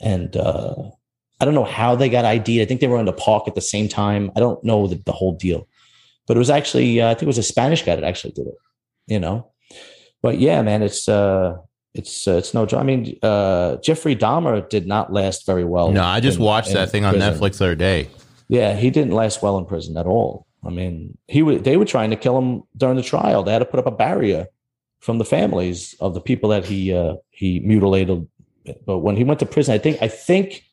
[0.00, 0.90] and uh,
[1.40, 2.60] I don't know how they got ID'd.
[2.60, 4.30] I think they were in the park at the same time.
[4.36, 5.66] I don't know the, the whole deal,
[6.26, 8.46] but it was actually uh, I think it was a Spanish guy that actually did
[8.46, 8.54] it.
[9.06, 9.50] You know,
[10.22, 11.56] but yeah, man, it's uh,
[11.94, 12.80] it's uh, it's no joke.
[12.80, 15.90] I mean, uh, Jeffrey Dahmer did not last very well.
[15.90, 17.14] No, I just in- watched in that thing on.
[17.14, 18.08] Netflix the other day.
[18.48, 20.46] Yeah, he didn't last well in prison at all.
[20.64, 23.42] I mean, he would they were trying to kill him during the trial.
[23.42, 24.46] They had to put up a barrier
[25.00, 28.28] from the families of the people that he uh, he mutilated.
[28.86, 30.64] But when he went to prison, I think I think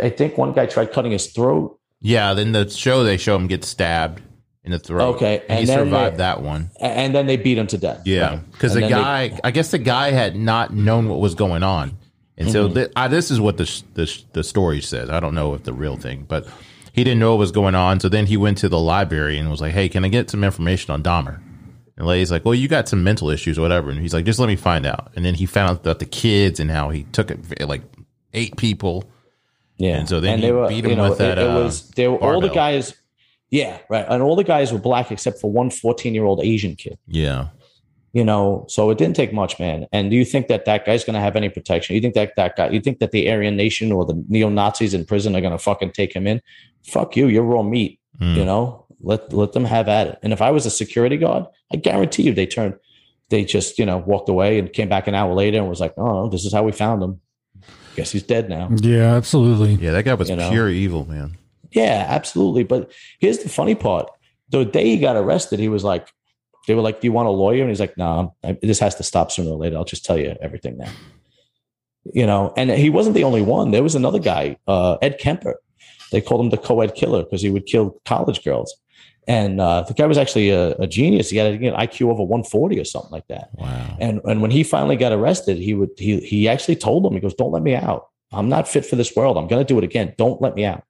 [0.00, 1.78] I think one guy tried cutting his throat.
[2.00, 4.22] Yeah, then the show they show him get stabbed
[4.64, 5.16] in the throat.
[5.16, 6.70] Okay, and he survived they- that one.
[6.80, 8.02] And then they beat him to death.
[8.04, 11.20] Yeah, because And the then they- guy, I guess the guy had not known what
[11.20, 11.96] was going on,
[12.36, 12.74] and so Mm-hmm.
[12.74, 15.10] thi- I, this is what the, the the story says.
[15.10, 16.46] I don't know if the real thing, but
[16.92, 18.00] he didn't know what was going on.
[18.00, 20.42] So then he went to the library and was like, "Hey, can I get some
[20.44, 21.40] information on Dahmer?"
[21.96, 24.38] And lady's like, "Well, you got some mental issues or whatever," and he's like, "Just
[24.40, 27.04] let me find out." And then he found out that the kids and how he
[27.12, 27.82] took it like
[28.34, 29.04] eight people.
[29.84, 29.98] Yeah.
[29.98, 30.50] And so then he
[30.80, 32.94] beat him with that, It, it uh, was they were all the guys.
[33.50, 34.06] Yeah, right.
[34.08, 36.98] And all the guys were black except for one 14 year old Asian kid.
[37.06, 37.48] Yeah,
[38.14, 39.86] You know, so it didn't take much, man.
[39.92, 41.94] And do you think that that guy's going to have any protection?
[41.94, 42.70] You think that that guy?
[42.70, 45.58] You think that the Aryan Nation or the neo Nazis in prison are going to
[45.58, 46.40] fucking take him in?
[46.84, 47.28] Fuck you.
[47.28, 48.00] You're raw meat.
[48.20, 48.36] Mm.
[48.36, 50.18] You know, let let them have at it.
[50.22, 52.74] And if I was a security guard, I guarantee you they turned,
[53.28, 55.94] they just you know walked away and came back an hour later and was like,
[55.98, 57.20] oh, this is how we found him.
[57.96, 58.68] Guess he's dead now.
[58.74, 59.74] Yeah, absolutely.
[59.74, 60.50] yeah, that guy was You know?
[60.50, 61.36] pure evil, man.
[61.72, 62.64] Yeah, absolutely.
[62.64, 64.10] But here's the funny part:
[64.50, 66.08] the day he got arrested, he was like,
[66.66, 68.94] "They were like, do you want a lawyer?" And he's like, "No, nah, this has
[68.96, 69.76] to stop sooner or later.
[69.76, 70.90] I'll just tell you everything now."
[72.12, 73.70] You know, and he wasn't the only one.
[73.70, 75.56] There was another guy, uh, Ed Kemper.
[76.12, 78.74] They called him the co-ed killer because he would kill college girls.
[79.26, 81.30] And uh, the guy was actually a, a genius.
[81.30, 83.50] He had an IQ over 140 or something like that.
[83.54, 83.96] Wow.
[83.98, 87.20] And and when he finally got arrested, he would he he actually told them, he
[87.20, 88.08] goes, Don't let me out.
[88.32, 89.38] I'm not fit for this world.
[89.38, 90.14] I'm gonna do it again.
[90.18, 90.84] Don't let me out.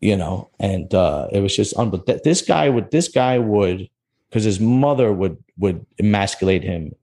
[0.00, 2.20] You know, and uh it was just unbelievable.
[2.22, 3.88] This guy would this guy would
[4.28, 6.94] because his mother would would emasculate him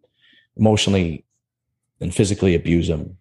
[0.56, 1.26] emotionally
[2.00, 3.18] and physically abuse him.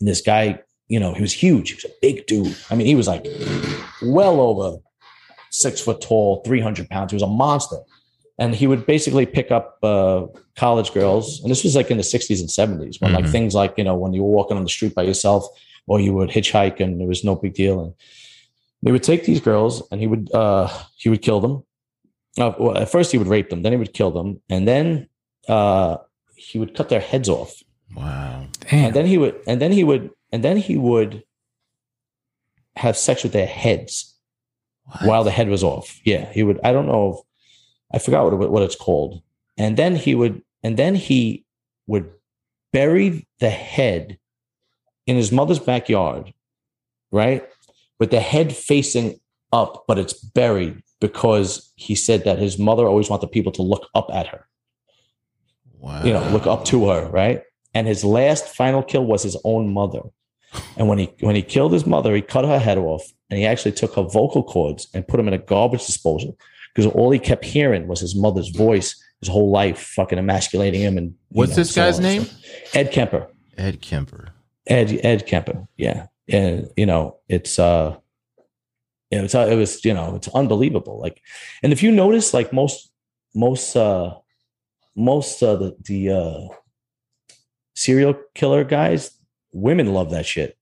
[0.00, 1.68] And this guy, you know, he was huge.
[1.70, 2.56] He was a big dude.
[2.70, 3.24] I mean, he was like
[4.02, 4.78] well over
[5.50, 7.10] six foot tall, 300 pounds.
[7.12, 7.76] He was a monster
[8.38, 12.02] and he would basically pick up uh, college girls and this was like in the
[12.02, 13.32] 60s and 70s when like Mhm.
[13.32, 15.46] things like you know when you were walking on the street by yourself
[15.86, 17.92] or you would hitchhike and there was no big deal and
[18.82, 21.64] they would take these girls and he would uh he would kill them
[22.38, 25.08] uh, well, at first he would rape them then he would kill them and then
[25.48, 25.96] uh
[26.36, 27.52] he would cut their heads off
[27.96, 28.46] Wow.
[28.70, 28.84] Damn.
[28.86, 31.24] and then he would and then he would and then he would
[32.76, 34.09] have sex with their heads
[35.02, 36.00] while the head was off.
[36.04, 36.60] Yeah, he would.
[36.64, 37.12] I don't know.
[37.12, 37.18] If,
[37.92, 39.22] I forgot what what it's called.
[39.56, 41.44] And then he would, and then he
[41.86, 42.10] would
[42.72, 44.18] bury the head
[45.06, 46.32] in his mother's backyard,
[47.10, 47.46] right,
[47.98, 49.18] with the head facing
[49.52, 53.88] up, but it's buried because he said that his mother always wanted people to look
[53.94, 54.46] up at her,
[55.78, 56.04] Wow.
[56.04, 57.42] you know, look up to her, right.
[57.74, 60.02] And his last final kill was his own mother.
[60.76, 63.46] And when he when he killed his mother, he cut her head off, and he
[63.46, 66.36] actually took her vocal cords and put them in a garbage disposal
[66.74, 70.98] because all he kept hearing was his mother's voice his whole life, fucking emasculating him.
[70.98, 72.26] And What's know, this so guy's on name?
[72.74, 73.28] Ed Kemper.
[73.56, 74.32] Ed Kemper.
[74.66, 75.68] Ed Ed Kemper.
[75.76, 77.96] Yeah, and you know it's uh,
[79.10, 80.98] yeah, it's uh, it was you know it's unbelievable.
[80.98, 81.22] Like,
[81.62, 82.90] and if you notice, like most
[83.34, 84.14] most uh
[84.96, 86.54] most uh the the uh
[87.74, 89.10] serial killer guys,
[89.52, 90.56] women love that shit.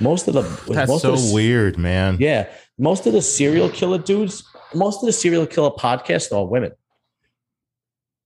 [0.00, 0.42] Most of the
[0.72, 2.16] That's most so of the, weird, man.
[2.20, 2.48] Yeah,
[2.78, 4.42] most of the serial killer dudes,
[4.74, 6.72] most of the serial killer podcasts are women.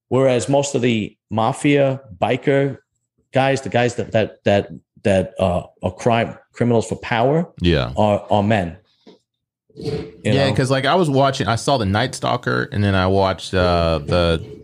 [0.07, 2.77] Whereas most of the mafia biker
[3.33, 4.69] guys, the guys that that that
[5.03, 7.91] that uh, are crime criminals for power, Yeah.
[7.97, 8.77] are are men.
[9.75, 13.53] Yeah, because like I was watching, I saw the Night Stalker, and then I watched
[13.53, 14.61] uh, the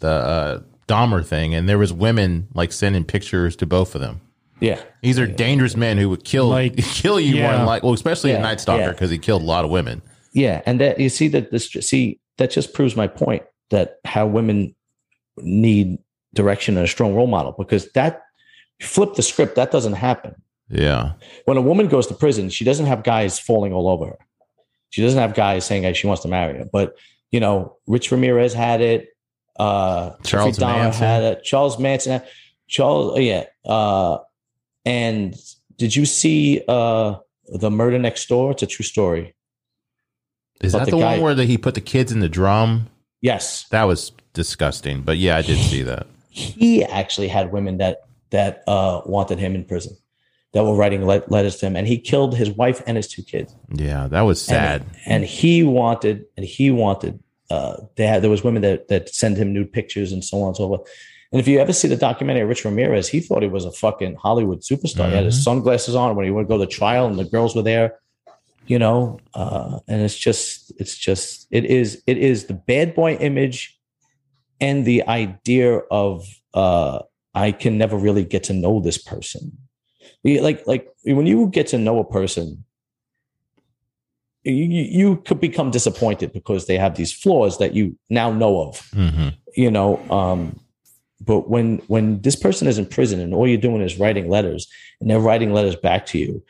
[0.00, 4.22] the uh, Dahmer thing, and there was women like sending pictures to both of them.
[4.60, 4.82] Yeah.
[5.02, 8.30] These are dangerous men who would kill Like, kill you more than like well, especially
[8.32, 8.90] a Yeah, Night Stalker yeah.
[8.90, 10.02] because he killed a lot of women.
[10.32, 14.26] Yeah, and that you see that this see that just proves my point that how
[14.26, 14.74] women
[15.38, 15.98] need
[16.34, 18.22] direction and a strong role model because that
[18.80, 20.34] flip the script that doesn't happen.
[20.70, 21.12] Yeah,
[21.46, 24.18] When a woman goes to prison, she doesn't have guys falling all over her.
[24.90, 26.66] She doesn't have guys saying hey, she wants to marry her.
[26.70, 26.94] But
[27.30, 29.08] you know, Rich Ramirez had it.
[29.58, 31.02] Uh, Charles Manson.
[31.02, 31.42] had it.
[31.42, 32.12] Charles Manson.
[32.12, 32.28] Had,
[32.68, 33.44] Charles, oh, yeah.
[33.64, 34.18] Uh,
[34.84, 35.34] and
[35.76, 38.52] did you see uh, the Murder Next Door?
[38.52, 39.34] It's a true story.
[40.60, 42.28] is But that the the, guy- one where the, he put the kids in the
[42.28, 42.88] drum?
[43.20, 45.02] Yes, That was disgusting.
[45.02, 46.06] But yeah, I did see that.
[46.30, 47.98] he actually had women that
[48.30, 49.96] that uh, wanted him in prison,
[50.52, 53.22] that were writing le- letters to him, and he killed his wife and his two
[53.22, 53.54] kids.
[53.72, 54.82] Yeah, that was sad.
[54.82, 57.18] And, and he wanted, and he wanted.
[57.50, 60.48] Uh, they had there was women that that send him nude pictures and so on
[60.48, 60.88] and so forth.
[61.30, 64.16] And if you ever see the documentary Rich Ramirez, he thought he was a fucking
[64.16, 65.08] Hollywood superstar.
[65.10, 67.62] He had his sunglasses on when he would go to trial, and the girls were
[67.62, 67.98] there.
[68.66, 73.14] You know, uh, and it's just, it's just, it is, it is the bad boy
[73.16, 73.78] image,
[74.60, 77.00] and the idea of uh,
[77.34, 79.56] I can never really get to know this person.
[80.24, 82.64] Like, like when you get to know a person,
[84.44, 88.80] you, you could become disappointed because they have these flaws that you now know of
[88.92, 90.58] hmm you know um
[91.28, 94.66] but when when this person is in prison and all you're doing is writing letters
[95.00, 96.42] and they're writing letters back to you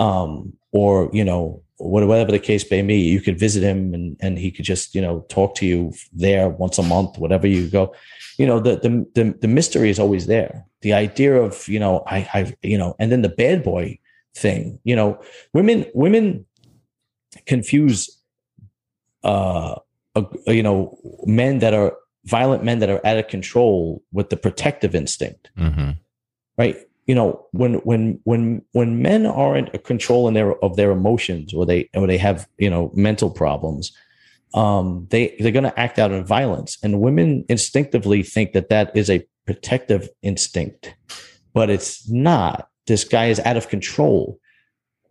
[0.00, 4.38] um or you know whatever the case may be you could visit him and and
[4.38, 7.94] he could just you know talk to you there once a month whatever you go.
[8.38, 10.64] You know the the the, the mystery is always there.
[10.80, 13.98] The idea of you know i i you know and then the bad boy
[14.34, 15.20] thing you know
[15.52, 16.46] women women
[17.46, 18.18] confuse
[19.24, 19.74] uh,
[20.16, 24.36] uh you know men that are violent men that are out of control with the
[24.36, 25.50] protective instinct.
[25.56, 25.92] Hmm
[26.58, 26.76] right?
[27.06, 31.52] You know when when when when men aren't a control in their of their emotions
[31.52, 33.92] or they or they have you know mental problems
[34.54, 36.78] um they they're going to act out in violence.
[36.82, 40.94] And women instinctively think that that is a protective instinct
[41.54, 42.68] but it's not.
[42.86, 44.38] This guy is out of control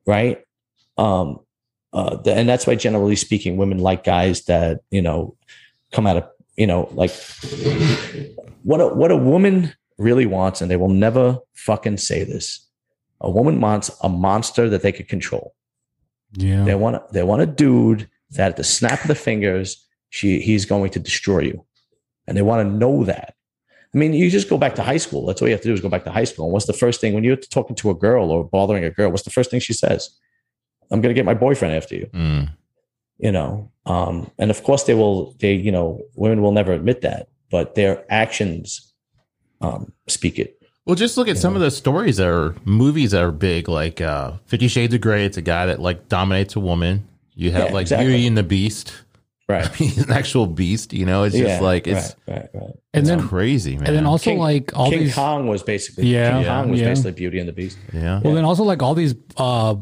[0.05, 0.39] right?
[0.97, 1.39] Um
[1.91, 5.35] uh the, and that's why generally speaking women like guys that you know
[5.91, 6.23] come out of
[6.57, 7.11] you know like
[8.63, 12.67] what a what a woman really wants, and they will never fucking say this.
[13.21, 15.53] A woman wants a monster that they could control.
[16.33, 16.63] Yeah.
[16.63, 20.65] They want they want a dude that at the snap of the fingers, she he's
[20.65, 21.65] going to destroy you,
[22.27, 23.35] and they want to know that.
[23.93, 25.25] I mean, you just go back to high school.
[25.25, 26.45] That's all you have to do is go back to high school.
[26.45, 29.11] And what's the first thing when you're talking to a girl or bothering a girl?
[29.11, 30.09] What's the first thing she says?
[30.91, 32.49] I'm going to get my boyfriend after you Mm.
[33.21, 37.01] You know um and of course they will they you know women will never admit
[37.01, 38.93] that but their actions
[39.61, 43.21] um speak it Well, just look at some of the stories that are movies that
[43.23, 45.25] are big, like uh, Fifty Shades of Grey.
[45.25, 47.07] It's a guy that like dominates a woman.
[47.35, 48.07] You have Yeah, like exactly.
[48.07, 48.91] Beauty and the Beast.
[49.47, 50.91] right He's an actual beast.
[50.91, 52.73] You know, it's just like it's, right, right, right.
[52.93, 53.85] and it's then crazy, man.
[53.87, 56.79] and then also King- like all king these kong was basically Yeah, king kong was
[56.81, 56.89] yeah.
[56.89, 59.75] basically beauty and the beast yeah, Well, then also like all these uh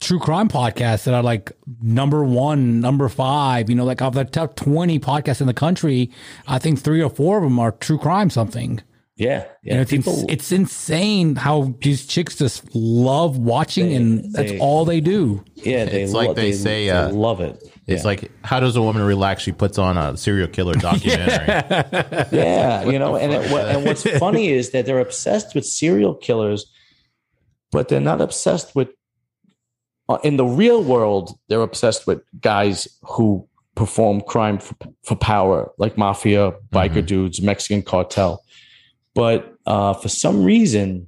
[0.00, 1.52] true crime podcasts that are like
[1.82, 3.68] number one, number five.
[3.70, 6.10] You know, like of the top twenty podcasts in the country,
[6.46, 8.80] I think three or four of them are true crime something.
[9.16, 13.94] yeah yeah And it's people ins- it's insane how these chicks just love watching, They-
[13.96, 15.44] and that's they- all they do.
[15.54, 18.06] yeah they, It's like lo- they say, they uh, love it it's yeah.
[18.10, 19.42] like how does a woman relax?
[19.42, 21.48] She puts on a serial killer documentary.
[22.32, 26.14] yeah, you know, and it, what- and what's funny is that they're obsessed with serial
[26.14, 26.64] killers,
[27.72, 28.88] but they're not obsessed with.
[30.10, 34.74] Uh, In the real world, they're obsessed with guys who perform crime for,
[35.04, 38.42] for power, like mafia, biker dudes, Mexican cartel.
[39.14, 41.06] But uh, for some reason,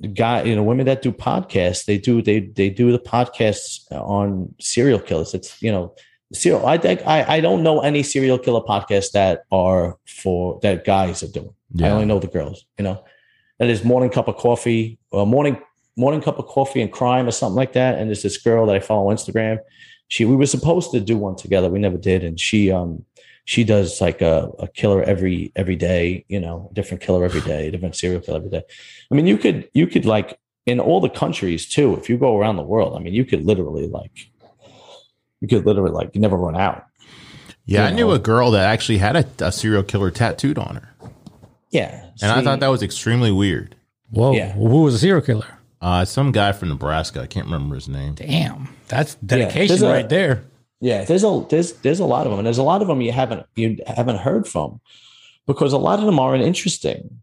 [0.00, 3.90] the guy, you know, women that do podcasts, they do they they do the podcasts
[3.92, 5.34] on serial killers.
[5.34, 5.94] It's you know
[6.32, 6.66] serial.
[6.66, 11.22] I think I I don't know any serial killer podcasts that are for that guys
[11.22, 11.54] are doing.
[11.82, 12.64] I only know the girls.
[12.78, 13.04] You know,
[13.58, 15.58] that is morning cup of coffee or morning
[15.96, 17.98] morning cup of coffee and crime or something like that.
[17.98, 19.58] And there's this girl that I follow on Instagram.
[20.08, 21.68] She we were supposed to do one together.
[21.70, 23.04] We never did, and she um
[23.46, 26.24] she does like a, a killer every every day.
[26.28, 28.62] You know, different killer every day, different serial killer every day.
[29.10, 31.94] I mean, you could you could like in all the countries too.
[31.96, 34.30] If you go around the world, I mean, you could literally like
[35.40, 36.84] you could literally like never run out.
[37.66, 40.76] Yeah, I You knew a girl that actually had a, a serial killer tattooed on
[40.76, 40.94] her,
[41.70, 43.74] Yeah, and I thought that was extremely weird.
[44.10, 44.52] Whoa, Yeah.
[44.52, 45.46] who was a serial killer?
[45.84, 47.20] Uh, some guy from Nebraska.
[47.20, 48.14] I can't remember his name.
[48.14, 50.44] Damn, that's dedication there's a- right there.
[50.80, 53.00] Yeah, there's a there's there's a lot of them, and there's a lot of them
[53.00, 54.80] you haven't you haven't heard from,
[55.46, 57.20] because a lot of them aren't interesting.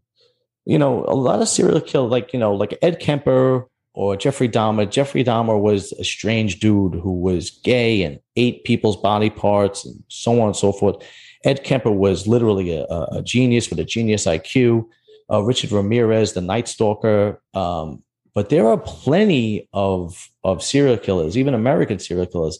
[0.64, 4.48] you know, a lot of serial killers, like you know, like Ed Kemper or Jeffrey
[4.48, 4.88] Dahmer.
[4.88, 10.02] Jeffrey Dahmer was a strange dude who was gay and ate people's body parts and
[10.08, 10.96] so on and so forth.
[11.44, 14.86] Ed Kemper was literally a, a genius with a genius IQ.
[15.30, 17.42] Uh, Richard Ramirez, the Night Stalker.
[17.54, 18.02] Um,
[18.34, 22.58] but there are plenty of of serial killers, even American serial killers,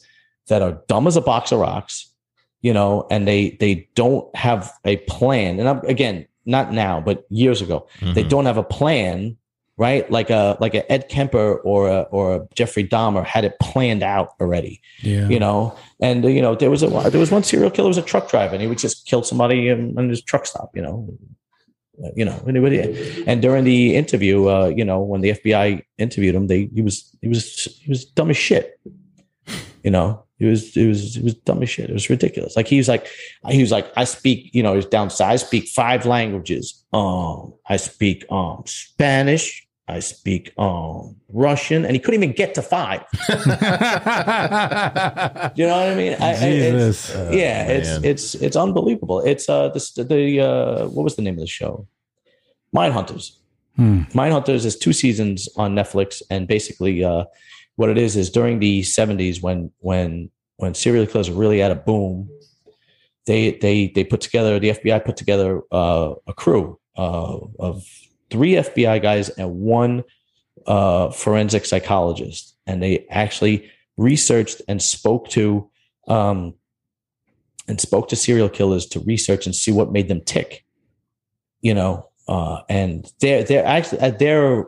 [0.48, 2.12] that are dumb as a box of rocks,
[2.60, 5.58] you know, and they they don't have a plan.
[5.58, 8.14] And I'm, again, not now, but years ago, mm-hmm.
[8.14, 9.36] they don't have a plan,
[9.78, 10.10] right?
[10.10, 14.02] Like a like a Ed Kemper or a or a Jeffrey Dahmer had it planned
[14.02, 15.28] out already, yeah.
[15.28, 15.76] you know.
[16.00, 18.52] And you know, there was a there was one serial killer was a truck driver,
[18.52, 21.08] and he would just kill somebody in, in his truck stop, you know
[22.14, 23.24] you know anybody.
[23.26, 27.14] And during the interview uh you know when the fbi interviewed him they he was
[27.20, 28.80] he was he was dumb as shit.
[29.82, 31.90] You know he was he was he was dumb as shit.
[31.90, 32.56] It was ridiculous.
[32.56, 33.06] Like he was like
[33.48, 36.84] he was like i speak you know he's down i speak five languages.
[36.92, 42.62] Um i speak um spanish I speak um, Russian, and he couldn't even get to
[42.62, 43.04] five.
[43.28, 43.36] you
[45.66, 46.14] know what I mean?
[46.14, 47.14] I, Jesus.
[47.14, 49.20] I, it's, yeah, oh, it's it's it's unbelievable.
[49.20, 51.86] It's uh this the uh what was the name of the show?
[52.74, 53.36] Mindhunters.
[53.76, 54.02] Hmm.
[54.12, 57.24] Mindhunters is two seasons on Netflix, and basically, uh,
[57.76, 61.72] what it is is during the '70s when when when serial killers were really had
[61.72, 62.30] a boom,
[63.26, 67.84] they they they put together the FBI put together uh, a crew uh, of
[68.32, 70.02] three FBI guys and one
[70.66, 75.68] uh, forensic psychologist, and they actually researched and spoke to
[76.08, 76.54] um,
[77.68, 80.64] and spoke to serial killers to research and see what made them tick.
[81.60, 84.66] You know, uh, and their their actually uh, their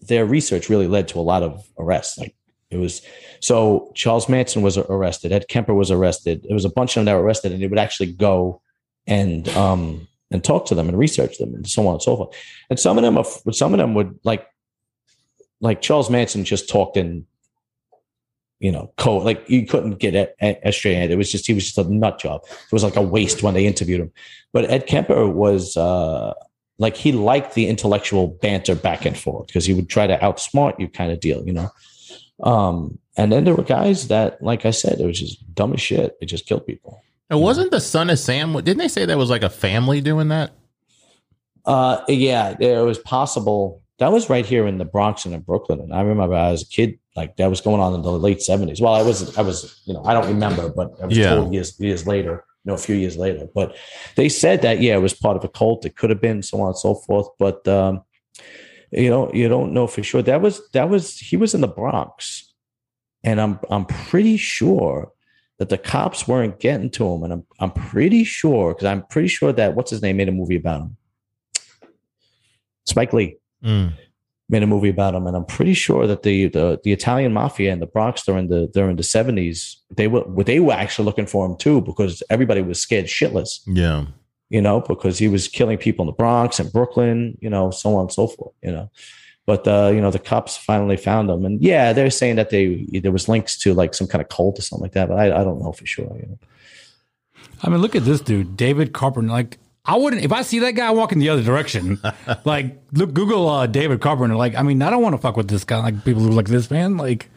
[0.00, 2.18] their research really led to a lot of arrests.
[2.18, 2.34] Like
[2.70, 3.02] it was
[3.40, 6.44] so Charles Manson was arrested, Ed Kemper was arrested.
[6.44, 8.62] There was a bunch of them that were arrested, and they would actually go
[9.06, 12.36] and um, and talk to them and research them and so on and so forth.
[12.70, 14.46] And some of them, are, some of them would like,
[15.60, 17.26] like Charles Manson just talked in,
[18.58, 19.24] you know, code.
[19.24, 21.10] Like you couldn't get as straight.
[21.10, 22.42] It was just he was just a nut job.
[22.44, 24.12] It was like a waste when they interviewed him.
[24.52, 26.34] But Ed Kemper was uh,
[26.78, 30.78] like he liked the intellectual banter back and forth because he would try to outsmart
[30.78, 31.70] you, kind of deal, you know.
[32.42, 35.80] Um, and then there were guys that, like I said, it was just dumb as
[35.80, 36.16] shit.
[36.20, 37.02] It just killed people.
[37.32, 38.52] It wasn't the son of Sam.
[38.52, 40.52] Didn't they say that was like a family doing that?
[41.64, 43.82] Uh, yeah, it was possible.
[43.98, 45.80] That was right here in the Bronx and in Brooklyn.
[45.80, 48.82] And I remember as a kid, like that was going on in the late seventies.
[48.82, 51.30] Well, I was, I was, you know, I don't remember, but I was yeah.
[51.30, 53.48] told years, years later, you know, a few years later.
[53.54, 53.76] But
[54.16, 55.86] they said that, yeah, it was part of a cult.
[55.86, 57.28] It could have been so on and so forth.
[57.38, 58.02] But um,
[58.90, 60.20] you know, you don't know for sure.
[60.20, 62.52] That was that was he was in the Bronx,
[63.24, 65.12] and I'm I'm pretty sure
[65.62, 67.22] that the cops weren't getting to him.
[67.22, 70.32] And I'm, I'm pretty sure, because I'm pretty sure that what's his name made a
[70.32, 70.96] movie about him.
[72.84, 73.92] Spike Lee mm.
[74.48, 77.72] made a movie about him, and I'm pretty sure that the, the the Italian mafia
[77.72, 81.46] in the Bronx during the during the 70s they were they were actually looking for
[81.46, 83.60] him too because everybody was scared shitless.
[83.68, 84.06] Yeah,
[84.50, 87.94] you know, because he was killing people in the Bronx and Brooklyn, you know, so
[87.94, 88.52] on and so forth.
[88.64, 88.90] You know,
[89.46, 92.86] but uh, you know, the cops finally found them, and yeah, they're saying that they
[93.02, 95.40] there was links to like some kind of cult or something like that, but I,
[95.40, 96.16] I don't know for sure.
[96.16, 96.38] You know?
[97.62, 99.30] I mean, look at this dude, David Carpenter.
[99.30, 102.00] Like, I wouldn't if I see that guy walking the other direction.
[102.44, 104.36] like, look, Google uh, David Carpenter.
[104.36, 105.78] Like, I mean, I don't want to fuck with this guy.
[105.78, 106.96] Like, people who like this man.
[106.96, 107.28] Like,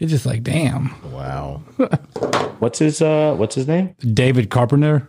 [0.00, 0.94] it's just like, damn.
[1.12, 1.62] Wow.
[2.58, 3.94] what's his uh What's his name?
[4.00, 5.08] David Carpenter.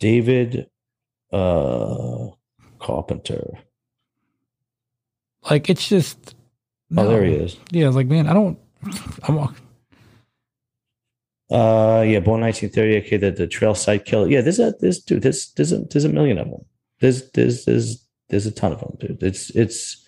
[0.00, 0.68] David
[1.32, 2.28] uh
[2.80, 3.58] Carpenter.
[5.50, 6.34] Like it's just.
[6.90, 7.04] No.
[7.04, 7.56] Oh, there he is.
[7.70, 8.58] Yeah, like man, I don't.
[9.24, 9.38] I'm.
[11.50, 12.96] Uh, yeah, born 1930.
[12.98, 14.28] Okay, the, the trail side killer.
[14.28, 15.22] Yeah, there's a there's dude.
[15.22, 16.64] There's there's a there's a million of them.
[17.00, 19.22] There's there's there's there's a ton of them, dude.
[19.22, 19.98] It's it's.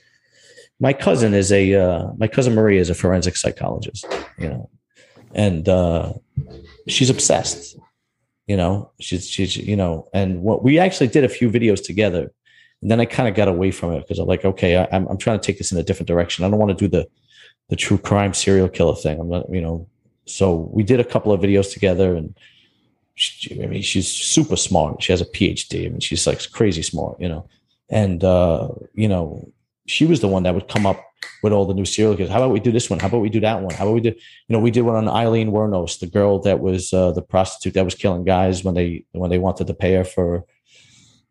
[0.81, 4.07] My cousin is a uh, my cousin Maria is a forensic psychologist.
[4.39, 4.71] You know,
[5.35, 6.15] and uh,
[6.89, 7.77] she's obsessed.
[8.47, 12.33] You know, she's she's you know, and what we actually did a few videos together
[12.85, 15.07] and then I kind of got away from it because I'm like, okay, I, am
[15.09, 16.45] I'm trying to take this in a different direction.
[16.45, 17.09] I don't want to do the
[17.71, 19.19] the true crime serial killer thing.
[19.19, 19.89] I'm not, you know.
[20.27, 22.37] So we did a couple of videos together, and
[23.15, 25.03] she, I mean, she's super smart.
[25.03, 25.87] She has a PhD.
[25.87, 27.49] I mean, she's like crazy smart, you know.
[27.89, 29.51] And uh, you know,
[29.87, 31.03] she was the one that would come up
[31.43, 32.31] with all the new serial killers.
[32.31, 32.99] How about we do this one?
[32.99, 33.75] How about we do that one?
[33.75, 36.61] How about we do, you know, we did one on Aileen Wuornos, the girl that
[36.61, 39.95] was uh, the prostitute that was killing guys when they when they wanted to pay
[39.95, 40.45] her for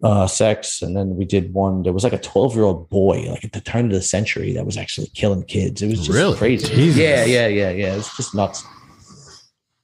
[0.04, 0.82] uh, sex.
[0.82, 1.84] And then we did one.
[1.84, 4.54] There was like a 12 year old boy, like at the turn of the century,
[4.54, 5.82] that was actually killing kids.
[5.82, 6.38] It was just really?
[6.38, 6.68] crazy.
[6.68, 7.00] Jesus.
[7.00, 7.96] Yeah, yeah, yeah, yeah.
[7.96, 8.64] It's just nuts.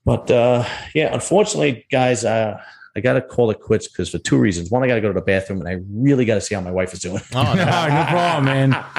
[0.05, 2.59] But uh, yeah, unfortunately, guys, uh,
[2.95, 4.71] I got to call it quits because for two reasons.
[4.71, 6.61] One, I got to go to the bathroom, and I really got to see how
[6.61, 7.21] my wife is doing.
[7.33, 8.85] Oh, no, no, no problem, man.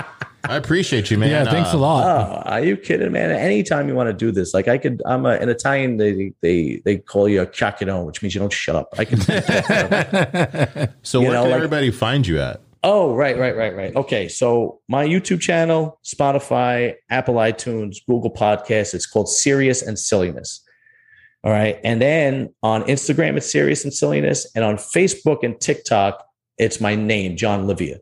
[0.45, 1.31] I appreciate you, man.
[1.31, 2.05] Yeah, thanks a Uh, lot.
[2.05, 3.31] Oh, are you kidding, man?
[3.31, 5.97] Anytime you want to do this, like I could, I'm a, in Italian.
[5.99, 8.89] They they they call you a chiacchierone, which means you don't shut up.
[8.99, 9.19] I can.
[11.03, 12.61] So You where know, can like- everybody find you at?
[12.83, 13.95] oh, right, right, right, right.
[13.95, 18.95] Okay, so my YouTube channel, Spotify, Apple iTunes, Google Podcasts.
[18.95, 20.63] It's called Serious and Silliness.
[21.45, 26.25] All right, and then on Instagram, it's Serious and Silliness, and on Facebook and TikTok,
[26.59, 27.99] it's my name, John Livia,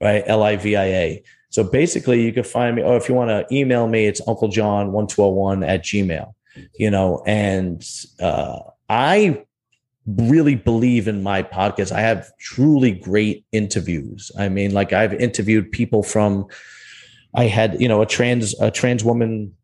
[0.00, 0.22] right?
[0.26, 1.22] L I V I A.
[1.56, 4.48] So basically, you can find me, or if you want to email me, it's Uncle
[4.48, 6.34] John one twelve one at Gmail.
[6.74, 7.82] You know, and
[8.20, 8.58] uh,
[8.90, 9.42] I
[10.06, 11.92] really believe in my podcast.
[11.92, 14.30] I have truly great interviews.
[14.38, 16.46] I mean, like I've interviewed people from.
[17.34, 19.54] I had, you know, a trans a trans woman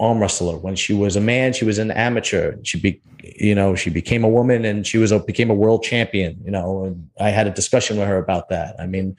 [0.00, 1.52] arm wrestler when she was a man.
[1.52, 2.56] She was an amateur.
[2.62, 5.82] She be, you know, she became a woman and she was a became a world
[5.82, 6.40] champion.
[6.44, 8.76] You know, and I had a discussion with her about that.
[8.78, 9.16] I mean,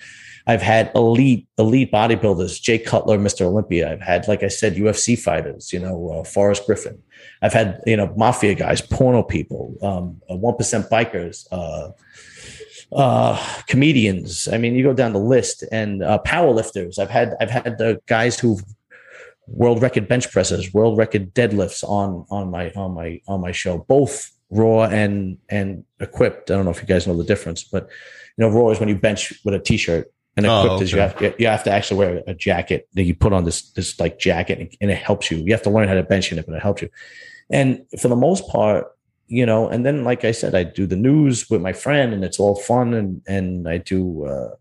[0.48, 3.42] I've had elite elite bodybuilders, Jay Cutler, Mr.
[3.42, 3.92] Olympia.
[3.92, 5.72] I've had, like I said, UFC fighters.
[5.74, 7.02] You know, uh, Forrest Griffin.
[7.42, 11.92] I've had you know mafia guys, porno people, um, one bikers, uh,
[12.96, 14.48] uh, comedians.
[14.52, 17.00] I mean, you go down the list, and uh, power lifters.
[17.00, 18.60] I've had I've had the guys who
[19.52, 23.80] world record bench presses, world record deadlifts on on my on my on my show,
[23.80, 26.52] both raw and and equipped.
[26.52, 27.90] I don't know if you guys know the difference, but
[28.38, 30.12] you know, raw is when you bench with a t-shirt.
[30.38, 31.26] And Oh, equipped is you okay.
[31.26, 34.20] have you have to actually wear a jacket that you put on this this like
[34.20, 35.38] jacket and it helps you.
[35.38, 36.90] You have to learn how to bench in it, but it helps you.
[37.50, 38.88] And for the most part,
[39.28, 42.24] you know, and then like I said, I do the news with my friend, and
[42.24, 44.52] it's all fun, and and I do uh,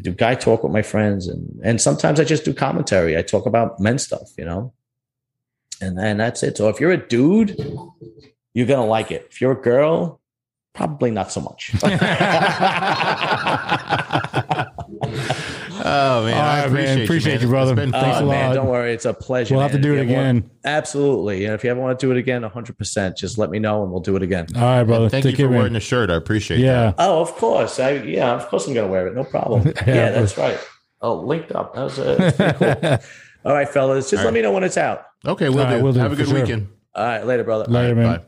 [0.00, 3.18] I do guy talk with my friends, and and sometimes I just do commentary.
[3.18, 4.72] I talk about men stuff, you know,
[5.82, 6.56] and then that's it.
[6.56, 7.54] So if you're a dude,
[8.54, 9.26] you're gonna like it.
[9.30, 10.22] If you're a girl,
[10.72, 11.72] probably not so much.
[15.92, 16.84] Oh man, All I right, man.
[16.84, 17.72] appreciate, Appreciate you, you, brother.
[17.72, 18.22] It's been Thanks fun.
[18.22, 18.54] a Oh, man, lot.
[18.54, 19.54] don't worry, it's a pleasure.
[19.54, 20.50] We'll have to do it you ever want- again.
[20.64, 23.58] absolutely, and if you ever want to do it again, 100, percent just let me
[23.58, 24.46] know and we'll do it again.
[24.56, 25.08] All right, brother.
[25.08, 26.10] Thank Take you for wearing the shirt.
[26.10, 26.92] I appreciate Yeah.
[26.98, 27.80] Oh, of course.
[27.80, 29.14] I yeah, of course I'm gonna wear it.
[29.14, 29.62] No problem.
[29.86, 30.58] Yeah, yeah, that's right.
[31.02, 31.74] Oh, linked up.
[31.74, 32.98] That was uh, that's cool.
[33.50, 34.10] All right, fellas.
[34.10, 34.34] Just All let right.
[34.34, 35.04] me know when it's out.
[35.26, 35.82] Okay, we'll All right, do.
[35.82, 36.40] we'll do, Have a good sure.
[36.40, 36.68] weekend.
[36.94, 37.64] All right, later, brother.
[37.64, 38.18] Later, man.
[38.18, 38.24] Bye.